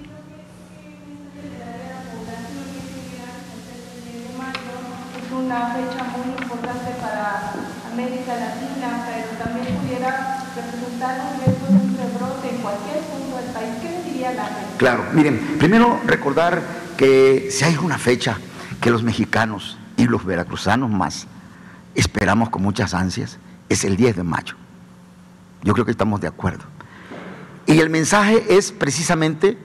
una 5.32 5.68
fecha 5.76 6.04
muy 6.18 6.42
importante 6.42 6.92
para 7.00 7.54
América 7.92 8.34
Latina, 8.36 9.06
pero 9.06 9.44
también 9.44 9.76
pudiera 9.78 10.44
representar 10.56 11.20
un 11.20 11.46
riesgo 11.46 11.68
de 11.68 11.74
un 11.74 11.98
rebrote 11.98 12.56
en 12.56 12.62
cualquier 12.62 13.00
punto 13.02 13.38
del 13.38 13.52
país. 13.52 13.70
¿Qué 13.82 14.02
diría 14.10 14.34
la 14.34 14.46
gente? 14.46 14.78
Claro, 14.78 15.04
miren, 15.14 15.58
primero 15.60 16.00
recordar 16.06 16.64
que 16.98 17.50
si 17.52 17.66
hay 17.66 17.78
una 17.78 18.00
fecha 18.00 18.40
que 18.82 18.90
los 18.90 19.04
mexicanos 19.04 19.78
y 19.98 20.06
los 20.06 20.26
veracruzanos 20.26 20.90
más 20.90 21.28
esperamos 21.94 22.50
con 22.50 22.64
muchas 22.64 22.94
ansias, 22.94 23.38
es 23.70 23.84
el 23.84 23.98
10 23.98 24.18
de 24.18 24.24
mayo. 24.24 24.56
Yo 25.64 25.74
creo 25.74 25.86
que 25.86 25.92
estamos 25.92 26.22
de 26.22 26.28
acuerdo. 26.28 26.64
Y 27.66 27.80
el 27.80 27.90
mensaje 27.90 28.44
es 28.50 28.72
precisamente 28.72 29.58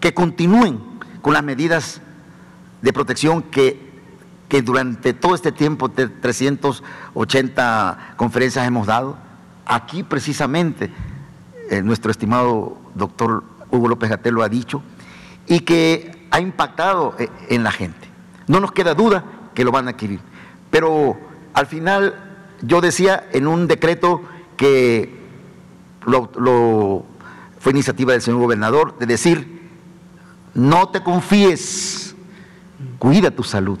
que 0.00 0.14
continúen 0.14 0.80
con 1.22 1.32
las 1.32 1.44
medidas 1.44 2.00
de 2.82 2.92
protección 2.92 3.42
que 3.42 3.88
que 4.48 4.62
durante 4.62 5.12
todo 5.12 5.34
este 5.34 5.52
tiempo, 5.52 5.88
de 5.88 6.08
380 6.08 8.14
conferencias 8.16 8.66
hemos 8.66 8.86
dado, 8.86 9.18
aquí 9.66 10.02
precisamente 10.02 10.90
eh, 11.70 11.82
nuestro 11.82 12.10
estimado 12.10 12.78
doctor 12.94 13.44
Hugo 13.70 13.88
López 13.88 14.08
Gatel 14.08 14.34
lo 14.34 14.42
ha 14.42 14.48
dicho, 14.48 14.82
y 15.46 15.60
que 15.60 16.26
ha 16.30 16.40
impactado 16.40 17.14
eh, 17.18 17.28
en 17.50 17.62
la 17.62 17.72
gente. 17.72 18.08
No 18.46 18.60
nos 18.60 18.72
queda 18.72 18.94
duda 18.94 19.24
que 19.54 19.64
lo 19.64 19.72
van 19.72 19.86
a 19.86 19.90
adquirir. 19.90 20.20
Pero 20.70 21.18
al 21.58 21.66
final 21.66 22.14
yo 22.62 22.80
decía 22.80 23.28
en 23.32 23.48
un 23.48 23.66
decreto 23.66 24.22
que 24.56 25.12
lo, 26.06 27.04
fue 27.58 27.72
iniciativa 27.72 28.12
del 28.12 28.22
señor 28.22 28.38
gobernador 28.38 28.96
de 28.96 29.06
decir, 29.06 29.68
no 30.54 30.90
te 30.90 31.02
confíes, 31.02 32.14
cuida 33.00 33.32
tu 33.32 33.42
salud. 33.42 33.80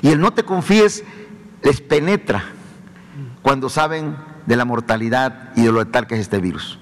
Y 0.00 0.10
el 0.10 0.20
no 0.20 0.32
te 0.32 0.44
confíes 0.44 1.02
les 1.64 1.80
penetra 1.80 2.44
cuando 3.42 3.68
saben 3.68 4.16
de 4.46 4.54
la 4.54 4.64
mortalidad 4.64 5.50
y 5.56 5.62
de 5.62 5.72
lo 5.72 5.80
letal 5.80 6.06
que 6.06 6.14
es 6.14 6.20
este 6.20 6.38
virus. 6.38 6.78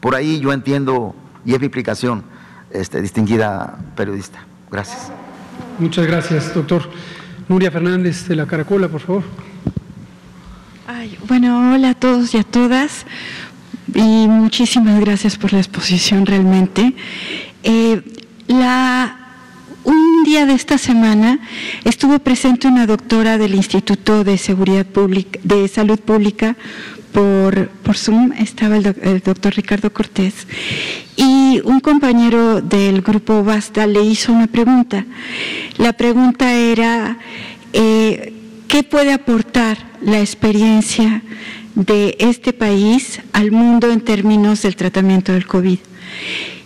Por 0.00 0.16
ahí 0.16 0.40
yo 0.40 0.52
entiendo, 0.52 1.14
y 1.44 1.54
es 1.54 1.60
mi 1.60 1.66
explicación, 1.66 2.24
este, 2.72 3.00
distinguida 3.00 3.78
periodista. 3.94 4.40
Gracias. 4.68 5.12
Muchas 5.78 6.08
gracias, 6.08 6.52
doctor. 6.52 6.90
Nuria 7.48 7.70
Fernández 7.70 8.28
de 8.28 8.36
la 8.36 8.46
Caracola, 8.46 8.88
por 8.88 9.00
favor. 9.00 9.22
bueno, 11.26 11.72
hola 11.72 11.90
a 11.90 11.94
todos 11.94 12.34
y 12.34 12.38
a 12.38 12.42
todas 12.42 13.06
y 13.94 14.28
muchísimas 14.28 15.00
gracias 15.00 15.38
por 15.38 15.54
la 15.54 15.58
exposición 15.58 16.26
realmente. 16.26 16.94
Eh, 17.62 18.02
la 18.48 19.14
un 19.84 20.24
día 20.24 20.44
de 20.44 20.52
esta 20.52 20.76
semana 20.76 21.38
estuvo 21.84 22.18
presente 22.18 22.68
una 22.68 22.86
doctora 22.86 23.38
del 23.38 23.54
Instituto 23.54 24.24
de 24.24 24.36
Seguridad 24.36 24.84
Pública, 24.84 25.40
de 25.42 25.66
Salud 25.68 25.98
Pública 25.98 26.54
por, 27.12 27.68
por 27.68 27.96
Zoom, 27.96 28.32
estaba 28.32 28.76
el, 28.76 29.22
doctor 29.24 29.54
Ricardo 29.54 29.92
Cortés, 29.92 30.46
y 31.16 31.60
un 31.64 31.80
compañero 31.80 32.60
del 32.60 33.02
grupo 33.02 33.42
Basta 33.42 33.86
le 33.86 34.02
hizo 34.02 34.32
una 34.32 34.46
pregunta. 34.46 35.04
La 35.78 35.92
pregunta 35.92 36.52
era, 36.52 37.18
eh, 37.72 38.32
¿qué 38.68 38.82
puede 38.82 39.12
aportar 39.12 39.78
la 40.00 40.20
experiencia 40.20 41.22
de 41.74 42.16
este 42.18 42.52
país 42.52 43.20
al 43.32 43.50
mundo 43.50 43.90
en 43.90 44.00
términos 44.00 44.62
del 44.62 44.76
tratamiento 44.76 45.32
del 45.32 45.46
COVID? 45.46 45.78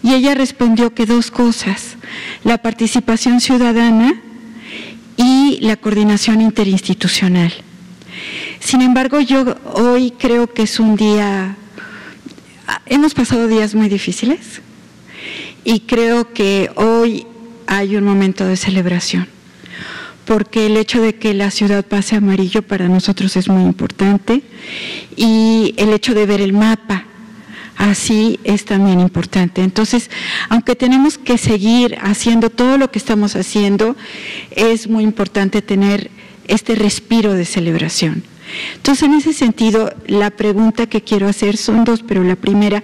Y 0.02 0.14
ella 0.14 0.34
respondió 0.34 0.94
que 0.94 1.06
dos 1.06 1.30
cosas, 1.30 1.96
la 2.44 2.58
participación 2.58 3.40
ciudadana 3.40 4.20
y 5.16 5.58
la 5.60 5.76
coordinación 5.76 6.40
interinstitucional. 6.40 7.52
Sin 8.62 8.80
embargo, 8.80 9.20
yo 9.20 9.56
hoy 9.74 10.12
creo 10.12 10.46
que 10.46 10.62
es 10.62 10.78
un 10.78 10.94
día, 10.94 11.56
hemos 12.86 13.12
pasado 13.12 13.48
días 13.48 13.74
muy 13.74 13.88
difíciles 13.88 14.62
y 15.64 15.80
creo 15.80 16.32
que 16.32 16.70
hoy 16.76 17.26
hay 17.66 17.96
un 17.96 18.04
momento 18.04 18.46
de 18.46 18.56
celebración 18.56 19.26
porque 20.24 20.66
el 20.66 20.76
hecho 20.76 21.02
de 21.02 21.16
que 21.16 21.34
la 21.34 21.50
ciudad 21.50 21.84
pase 21.84 22.14
amarillo 22.14 22.62
para 22.62 22.88
nosotros 22.88 23.36
es 23.36 23.48
muy 23.48 23.64
importante 23.64 24.42
y 25.16 25.74
el 25.76 25.92
hecho 25.92 26.14
de 26.14 26.24
ver 26.24 26.40
el 26.40 26.52
mapa 26.52 27.04
así 27.76 28.38
es 28.44 28.64
también 28.64 29.00
importante. 29.00 29.64
Entonces, 29.64 30.08
aunque 30.48 30.76
tenemos 30.76 31.18
que 31.18 31.36
seguir 31.36 31.98
haciendo 32.00 32.48
todo 32.48 32.78
lo 32.78 32.92
que 32.92 33.00
estamos 33.00 33.34
haciendo, 33.34 33.96
es 34.52 34.88
muy 34.88 35.02
importante 35.02 35.62
tener 35.62 36.12
este 36.46 36.76
respiro 36.76 37.34
de 37.34 37.44
celebración. 37.44 38.22
Entonces, 38.76 39.04
en 39.04 39.14
ese 39.14 39.32
sentido, 39.32 39.92
la 40.06 40.30
pregunta 40.30 40.86
que 40.86 41.02
quiero 41.02 41.28
hacer 41.28 41.56
son 41.56 41.84
dos, 41.84 42.02
pero 42.02 42.22
la 42.22 42.36
primera 42.36 42.82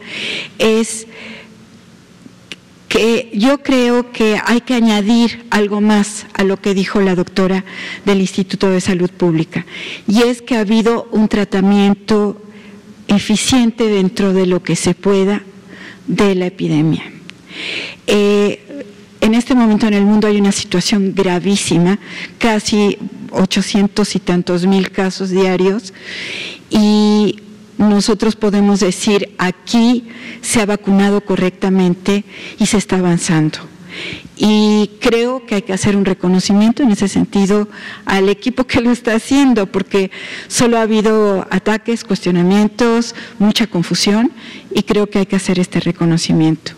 es 0.58 1.06
que 2.88 3.30
yo 3.34 3.62
creo 3.62 4.12
que 4.12 4.40
hay 4.44 4.62
que 4.62 4.74
añadir 4.74 5.46
algo 5.50 5.80
más 5.80 6.26
a 6.32 6.42
lo 6.42 6.56
que 6.56 6.74
dijo 6.74 7.00
la 7.00 7.14
doctora 7.14 7.64
del 8.04 8.20
Instituto 8.20 8.70
de 8.70 8.80
Salud 8.80 9.10
Pública, 9.10 9.66
y 10.06 10.22
es 10.22 10.40
que 10.42 10.56
ha 10.56 10.60
habido 10.60 11.06
un 11.12 11.28
tratamiento 11.28 12.40
eficiente 13.06 13.84
dentro 13.84 14.32
de 14.32 14.46
lo 14.46 14.62
que 14.62 14.76
se 14.76 14.94
pueda 14.94 15.42
de 16.06 16.34
la 16.34 16.46
epidemia. 16.46 17.04
Eh, 18.06 18.67
en 19.20 19.34
este 19.34 19.54
momento 19.54 19.86
en 19.86 19.94
el 19.94 20.04
mundo 20.04 20.28
hay 20.28 20.40
una 20.40 20.52
situación 20.52 21.14
gravísima, 21.14 21.98
casi 22.38 22.98
800 23.30 24.16
y 24.16 24.18
tantos 24.20 24.66
mil 24.66 24.90
casos 24.90 25.30
diarios, 25.30 25.92
y 26.70 27.40
nosotros 27.78 28.36
podemos 28.36 28.80
decir 28.80 29.34
aquí 29.38 30.08
se 30.42 30.60
ha 30.60 30.66
vacunado 30.66 31.20
correctamente 31.20 32.24
y 32.58 32.66
se 32.66 32.76
está 32.76 32.98
avanzando. 32.98 33.58
Y 34.36 34.90
creo 35.00 35.44
que 35.46 35.56
hay 35.56 35.62
que 35.62 35.72
hacer 35.72 35.96
un 35.96 36.04
reconocimiento 36.04 36.82
en 36.82 36.90
ese 36.90 37.08
sentido 37.08 37.68
al 38.04 38.28
equipo 38.28 38.64
que 38.64 38.80
lo 38.80 38.92
está 38.92 39.14
haciendo, 39.14 39.66
porque 39.66 40.12
solo 40.46 40.78
ha 40.78 40.82
habido 40.82 41.46
ataques, 41.50 42.04
cuestionamientos, 42.04 43.16
mucha 43.40 43.66
confusión 43.66 44.30
y 44.72 44.82
creo 44.82 45.08
que 45.08 45.20
hay 45.20 45.26
que 45.26 45.36
hacer 45.36 45.58
este 45.58 45.80
reconocimiento. 45.80 46.77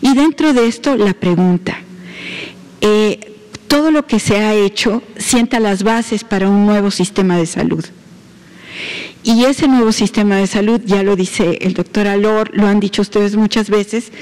Y 0.00 0.14
dentro 0.14 0.52
de 0.52 0.66
esto, 0.66 0.96
la 0.96 1.14
pregunta. 1.14 1.78
Eh, 2.80 3.32
todo 3.68 3.90
lo 3.90 4.06
que 4.06 4.20
se 4.20 4.38
ha 4.38 4.54
hecho 4.54 5.02
sienta 5.16 5.60
las 5.60 5.82
bases 5.82 6.24
para 6.24 6.48
un 6.48 6.66
nuevo 6.66 6.90
sistema 6.90 7.36
de 7.36 7.46
salud. 7.46 7.84
Y 9.22 9.44
ese 9.44 9.66
nuevo 9.66 9.90
sistema 9.90 10.36
de 10.36 10.46
salud, 10.46 10.80
ya 10.84 11.02
lo 11.02 11.16
dice 11.16 11.58
el 11.62 11.74
doctor 11.74 12.06
Alor, 12.06 12.50
lo 12.54 12.68
han 12.68 12.78
dicho 12.78 13.02
ustedes 13.02 13.34
muchas 13.34 13.70
veces, 13.70 14.12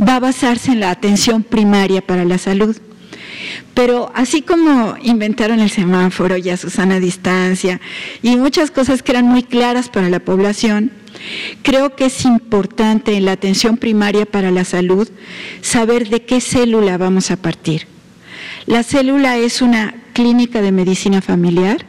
va 0.00 0.16
a 0.16 0.20
basarse 0.20 0.70
en 0.70 0.80
la 0.80 0.90
atención 0.90 1.42
primaria 1.42 2.00
para 2.02 2.24
la 2.24 2.38
salud. 2.38 2.76
Pero 3.74 4.12
así 4.14 4.42
como 4.42 4.96
inventaron 5.02 5.58
el 5.58 5.70
semáforo 5.70 6.36
y 6.36 6.50
a 6.50 6.56
Susana 6.56 7.00
distancia 7.00 7.80
y 8.22 8.36
muchas 8.36 8.70
cosas 8.70 9.02
que 9.02 9.12
eran 9.12 9.26
muy 9.26 9.42
claras 9.42 9.88
para 9.88 10.08
la 10.08 10.20
población, 10.20 10.92
creo 11.62 11.96
que 11.96 12.06
es 12.06 12.24
importante 12.24 13.16
en 13.16 13.24
la 13.24 13.32
atención 13.32 13.76
primaria 13.76 14.26
para 14.26 14.50
la 14.50 14.64
salud 14.64 15.08
saber 15.60 16.08
de 16.08 16.24
qué 16.24 16.40
célula 16.40 16.98
vamos 16.98 17.30
a 17.30 17.36
partir. 17.36 17.86
La 18.66 18.82
célula 18.82 19.36
es 19.36 19.62
una 19.62 19.94
clínica 20.12 20.62
de 20.62 20.72
medicina 20.72 21.20
familiar 21.20 21.86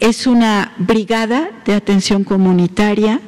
es 0.00 0.26
una 0.26 0.72
brigada 0.78 1.50
de 1.64 1.74
atención 1.74 2.24
comunitaria, 2.24 3.20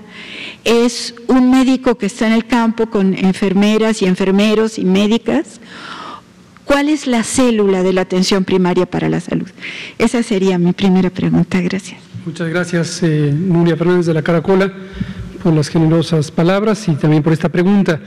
es 0.64 1.14
un 1.28 1.50
médico 1.50 1.96
que 1.96 2.06
está 2.06 2.26
en 2.26 2.32
el 2.32 2.46
campo 2.46 2.86
con 2.86 3.14
enfermeras 3.14 4.02
y 4.02 4.06
enfermeros 4.06 4.78
y 4.78 4.84
médicas. 4.84 5.60
¿Cuál 6.64 6.88
es 6.88 7.06
la 7.06 7.22
célula 7.22 7.84
de 7.84 7.92
la 7.92 8.00
atención 8.00 8.44
primaria 8.44 8.86
para 8.86 9.08
la 9.08 9.20
salud? 9.20 9.48
Esa 9.98 10.22
sería 10.24 10.58
mi 10.58 10.72
primera 10.72 11.10
pregunta. 11.10 11.60
Gracias. 11.60 12.05
Muchas 12.26 12.48
gracias, 12.48 13.04
eh, 13.04 13.32
Nuria 13.32 13.76
Fernández 13.76 14.06
de 14.06 14.12
la 14.12 14.20
Caracola, 14.20 14.72
por 15.44 15.54
las 15.54 15.68
generosas 15.68 16.32
palabras 16.32 16.88
y 16.88 16.96
también 16.96 17.22
por 17.22 17.32
esta 17.32 17.48
pregunta. 17.48 18.00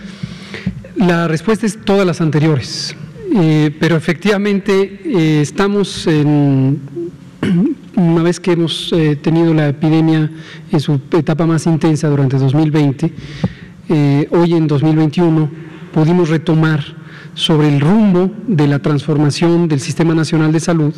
La 0.97 1.29
respuesta 1.29 1.65
es 1.65 1.79
todas 1.85 2.05
las 2.05 2.19
anteriores, 2.19 2.93
eh, 3.33 3.73
pero 3.79 3.95
efectivamente 3.95 4.99
eh, 5.05 5.41
estamos 5.41 6.05
en 6.05 6.81
una 7.95 8.21
vez 8.21 8.41
que 8.41 8.51
hemos 8.51 8.93
tenido 9.21 9.53
la 9.53 9.69
epidemia 9.69 10.29
en 10.69 10.79
su 10.81 10.99
etapa 11.11 11.45
más 11.45 11.65
intensa 11.65 12.09
durante 12.09 12.37
2020, 12.37 13.13
eh, 13.87 14.27
hoy 14.31 14.53
en 14.53 14.67
2021 14.67 15.49
pudimos 15.93 16.27
retomar 16.29 16.83
sobre 17.33 17.69
el 17.69 17.79
rumbo 17.79 18.29
de 18.47 18.67
la 18.67 18.79
transformación 18.79 19.67
del 19.67 19.79
Sistema 19.79 20.13
Nacional 20.13 20.51
de 20.51 20.59
Salud 20.59 20.93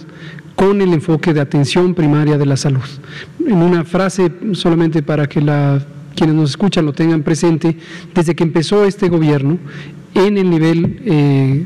con 0.55 0.81
el 0.81 0.93
enfoque 0.93 1.33
de 1.33 1.41
atención 1.41 1.93
primaria 1.93 2.37
de 2.37 2.45
la 2.45 2.57
salud. 2.57 2.81
En 3.45 3.57
una 3.57 3.83
frase 3.83 4.31
solamente 4.53 5.01
para 5.01 5.27
que 5.27 5.41
la, 5.41 5.83
quienes 6.15 6.35
nos 6.35 6.51
escuchan 6.51 6.85
lo 6.85 6.93
tengan 6.93 7.23
presente, 7.23 7.77
desde 8.13 8.35
que 8.35 8.43
empezó 8.43 8.85
este 8.85 9.09
gobierno, 9.09 9.57
en 10.13 10.37
el 10.37 10.49
nivel 10.49 11.01
eh, 11.05 11.65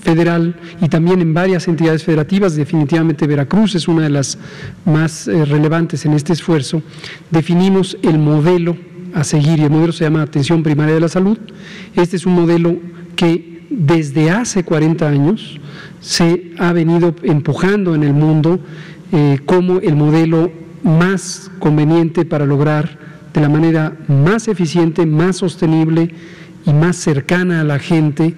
federal 0.00 0.54
y 0.80 0.88
también 0.88 1.20
en 1.20 1.32
varias 1.32 1.66
entidades 1.66 2.04
federativas, 2.04 2.54
definitivamente 2.54 3.26
Veracruz 3.26 3.74
es 3.74 3.88
una 3.88 4.02
de 4.02 4.10
las 4.10 4.38
más 4.84 5.28
eh, 5.28 5.44
relevantes 5.44 6.04
en 6.04 6.12
este 6.12 6.32
esfuerzo, 6.32 6.82
definimos 7.30 7.96
el 8.02 8.18
modelo 8.18 8.76
a 9.14 9.24
seguir 9.24 9.60
y 9.60 9.62
el 9.62 9.70
modelo 9.70 9.92
se 9.92 10.04
llama 10.04 10.22
Atención 10.22 10.62
Primaria 10.62 10.94
de 10.94 11.00
la 11.00 11.08
Salud. 11.08 11.38
Este 11.94 12.16
es 12.16 12.26
un 12.26 12.34
modelo 12.34 12.76
que 13.14 13.62
desde 13.70 14.30
hace 14.30 14.62
40 14.62 15.08
años 15.08 15.58
se 16.06 16.52
ha 16.58 16.72
venido 16.72 17.14
empujando 17.24 17.94
en 17.96 18.04
el 18.04 18.12
mundo 18.12 18.60
eh, 19.12 19.40
como 19.44 19.80
el 19.80 19.96
modelo 19.96 20.52
más 20.84 21.50
conveniente 21.58 22.24
para 22.24 22.46
lograr 22.46 22.98
de 23.34 23.40
la 23.40 23.48
manera 23.48 23.96
más 24.06 24.46
eficiente, 24.46 25.04
más 25.04 25.36
sostenible, 25.36 26.14
y 26.66 26.72
más 26.72 26.96
cercana 26.96 27.60
a 27.60 27.64
la 27.64 27.78
gente 27.78 28.34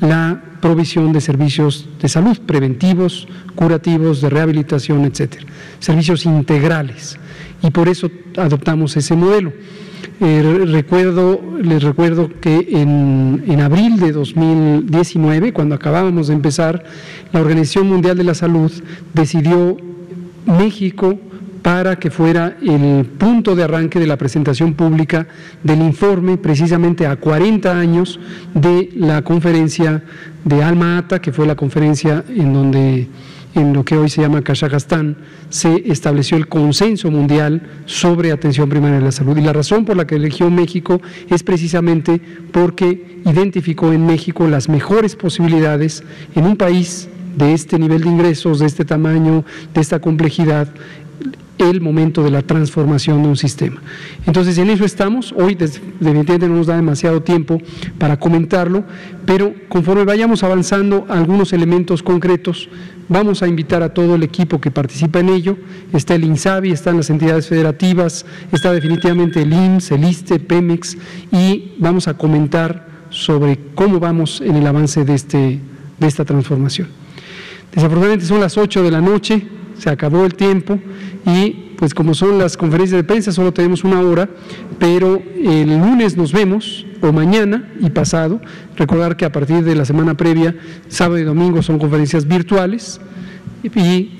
la 0.00 0.40
provisión 0.60 1.12
de 1.12 1.20
servicios 1.20 1.88
de 2.00 2.08
salud 2.08 2.38
preventivos, 2.46 3.26
curativos, 3.54 4.20
de 4.20 4.30
rehabilitación, 4.30 5.04
etcétera, 5.04 5.46
servicios 5.78 6.26
integrales. 6.26 7.18
Y 7.62 7.70
por 7.70 7.88
eso 7.88 8.10
adoptamos 8.36 8.96
ese 8.96 9.14
modelo. 9.14 9.52
Eh, 10.20 10.64
recuerdo, 10.66 11.40
les 11.62 11.82
recuerdo 11.82 12.30
que 12.40 12.68
en, 12.72 13.44
en, 13.46 13.60
abril 13.60 13.98
de 13.98 14.12
2019, 14.12 15.52
cuando 15.52 15.74
acabábamos 15.74 16.28
de 16.28 16.34
empezar, 16.34 16.84
la 17.32 17.40
Organización 17.40 17.88
Mundial 17.88 18.16
de 18.16 18.24
la 18.24 18.34
Salud 18.34 18.70
decidió 19.14 19.76
México 20.46 21.18
para 21.62 21.96
que 21.96 22.10
fuera 22.10 22.56
el 22.62 23.04
punto 23.04 23.54
de 23.54 23.64
arranque 23.64 24.00
de 24.00 24.06
la 24.06 24.16
presentación 24.16 24.74
pública 24.74 25.26
del 25.62 25.82
informe 25.82 26.38
precisamente 26.38 27.06
a 27.06 27.16
40 27.16 27.78
años 27.78 28.18
de 28.54 28.90
la 28.94 29.22
conferencia 29.22 30.02
de 30.44 30.62
Alma 30.62 30.98
Ata, 30.98 31.20
que 31.20 31.32
fue 31.32 31.46
la 31.46 31.56
conferencia 31.56 32.24
en 32.28 32.52
donde 32.52 33.08
en 33.54 33.72
lo 33.72 33.84
que 33.84 33.96
hoy 33.96 34.08
se 34.08 34.20
llama 34.20 34.42
Kazajstán, 34.42 35.16
se 35.48 35.90
estableció 35.90 36.36
el 36.36 36.48
consenso 36.48 37.10
mundial 37.10 37.62
sobre 37.86 38.32
atención 38.32 38.68
primaria 38.68 38.98
de 38.98 39.04
la 39.04 39.12
salud. 39.12 39.36
Y 39.36 39.42
la 39.42 39.52
razón 39.52 39.84
por 39.84 39.96
la 39.96 40.06
que 40.06 40.16
eligió 40.16 40.50
México 40.50 41.00
es 41.28 41.42
precisamente 41.42 42.20
porque 42.52 43.20
identificó 43.24 43.92
en 43.92 44.06
México 44.06 44.46
las 44.46 44.68
mejores 44.68 45.16
posibilidades 45.16 46.04
en 46.34 46.44
un 46.44 46.56
país 46.56 47.08
de 47.36 47.54
este 47.54 47.78
nivel 47.78 48.02
de 48.02 48.08
ingresos, 48.08 48.58
de 48.58 48.66
este 48.66 48.84
tamaño, 48.84 49.44
de 49.74 49.80
esta 49.80 50.00
complejidad, 50.00 50.68
el 51.60 51.80
momento 51.80 52.22
de 52.22 52.30
la 52.30 52.42
transformación 52.42 53.22
de 53.22 53.28
un 53.28 53.36
sistema. 53.36 53.80
Entonces, 54.26 54.58
en 54.58 54.70
eso 54.70 54.84
estamos. 54.84 55.32
Hoy, 55.36 55.54
definitivamente, 55.54 56.48
no 56.48 56.56
nos 56.56 56.66
da 56.66 56.76
demasiado 56.76 57.22
tiempo 57.22 57.60
para 57.98 58.18
comentarlo, 58.18 58.84
pero 59.26 59.52
conforme 59.68 60.04
vayamos 60.04 60.42
avanzando 60.42 61.06
algunos 61.08 61.52
elementos 61.52 62.02
concretos, 62.02 62.68
vamos 63.08 63.42
a 63.42 63.48
invitar 63.48 63.82
a 63.82 63.92
todo 63.92 64.14
el 64.14 64.22
equipo 64.22 64.60
que 64.60 64.70
participa 64.70 65.20
en 65.20 65.28
ello. 65.28 65.56
Está 65.92 66.14
el 66.14 66.24
INSABI, 66.24 66.70
están 66.70 66.96
las 66.96 67.10
entidades 67.10 67.48
federativas, 67.48 68.24
está 68.52 68.72
definitivamente 68.72 69.42
el 69.42 69.52
IMSS, 69.52 69.92
el 69.92 70.04
ISTE, 70.04 70.38
Pemex, 70.38 70.96
y 71.30 71.72
vamos 71.78 72.08
a 72.08 72.14
comentar 72.14 72.88
sobre 73.10 73.58
cómo 73.74 74.00
vamos 74.00 74.40
en 74.40 74.56
el 74.56 74.66
avance 74.66 75.04
de, 75.04 75.14
este, 75.14 75.60
de 75.98 76.06
esta 76.06 76.24
transformación. 76.24 76.88
Desafortunadamente 77.72 78.26
son 78.26 78.40
las 78.40 78.56
8 78.56 78.82
de 78.82 78.90
la 78.90 79.00
noche, 79.00 79.46
se 79.80 79.88
acabó 79.88 80.24
el 80.26 80.34
tiempo 80.34 80.78
y 81.26 81.70
pues 81.76 81.94
como 81.94 82.12
son 82.12 82.38
las 82.38 82.58
conferencias 82.58 82.98
de 82.98 83.04
prensa 83.04 83.32
solo 83.32 83.52
tenemos 83.52 83.84
una 83.84 84.00
hora, 84.00 84.28
pero 84.78 85.22
el 85.42 85.78
lunes 85.78 86.16
nos 86.16 86.32
vemos 86.32 86.84
o 87.00 87.10
mañana 87.12 87.72
y 87.80 87.88
pasado. 87.88 88.40
Recordar 88.76 89.16
que 89.16 89.24
a 89.24 89.32
partir 89.32 89.64
de 89.64 89.74
la 89.74 89.86
semana 89.86 90.14
previa, 90.14 90.54
sábado 90.88 91.18
y 91.18 91.24
domingo 91.24 91.62
son 91.62 91.78
conferencias 91.78 92.26
virtuales 92.26 93.00
y 93.62 94.18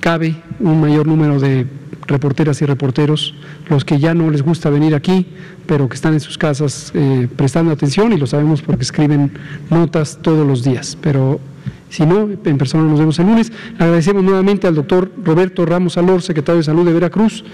cabe 0.00 0.36
un 0.58 0.80
mayor 0.80 1.06
número 1.06 1.38
de 1.38 1.66
reporteras 2.08 2.60
y 2.62 2.66
reporteros, 2.66 3.34
los 3.68 3.84
que 3.84 3.98
ya 3.98 4.12
no 4.12 4.30
les 4.30 4.42
gusta 4.42 4.70
venir 4.70 4.94
aquí, 4.94 5.26
pero 5.66 5.88
que 5.88 5.94
están 5.94 6.14
en 6.14 6.20
sus 6.20 6.38
casas 6.38 6.90
eh, 6.94 7.28
prestando 7.36 7.70
atención 7.72 8.12
y 8.12 8.16
lo 8.16 8.26
sabemos 8.26 8.62
porque 8.62 8.82
escriben 8.82 9.32
notas 9.70 10.18
todos 10.22 10.44
los 10.44 10.64
días. 10.64 10.98
Pero 11.00 11.40
si 11.88 12.04
no, 12.04 12.28
en 12.44 12.58
persona 12.58 12.84
nos 12.84 12.98
vemos 12.98 13.18
el 13.18 13.26
lunes. 13.26 13.52
Agradecemos 13.78 14.22
nuevamente 14.22 14.66
al 14.66 14.74
doctor 14.74 15.10
Roberto 15.22 15.64
Ramos 15.64 15.96
Alor, 15.96 16.22
secretario 16.22 16.58
de 16.58 16.64
Salud 16.64 16.84
de 16.84 16.92
Veracruz, 16.92 17.44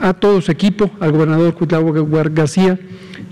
a 0.00 0.14
todo 0.14 0.40
su 0.40 0.50
equipo, 0.50 0.90
al 1.00 1.12
gobernador 1.12 1.54
Cuitláhuac 1.54 2.32
García, 2.32 2.78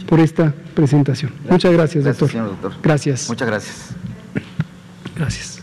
por 0.06 0.20
esta 0.20 0.54
presentación. 0.74 1.32
Muchas 1.48 1.72
gracias, 1.72 2.04
doctor. 2.04 2.28
Gracias, 2.28 2.30
señor 2.30 2.48
doctor. 2.48 2.72
Gracias. 2.82 3.28
Muchas 3.28 3.48
gracias. 3.48 3.96
Gracias. 5.16 5.62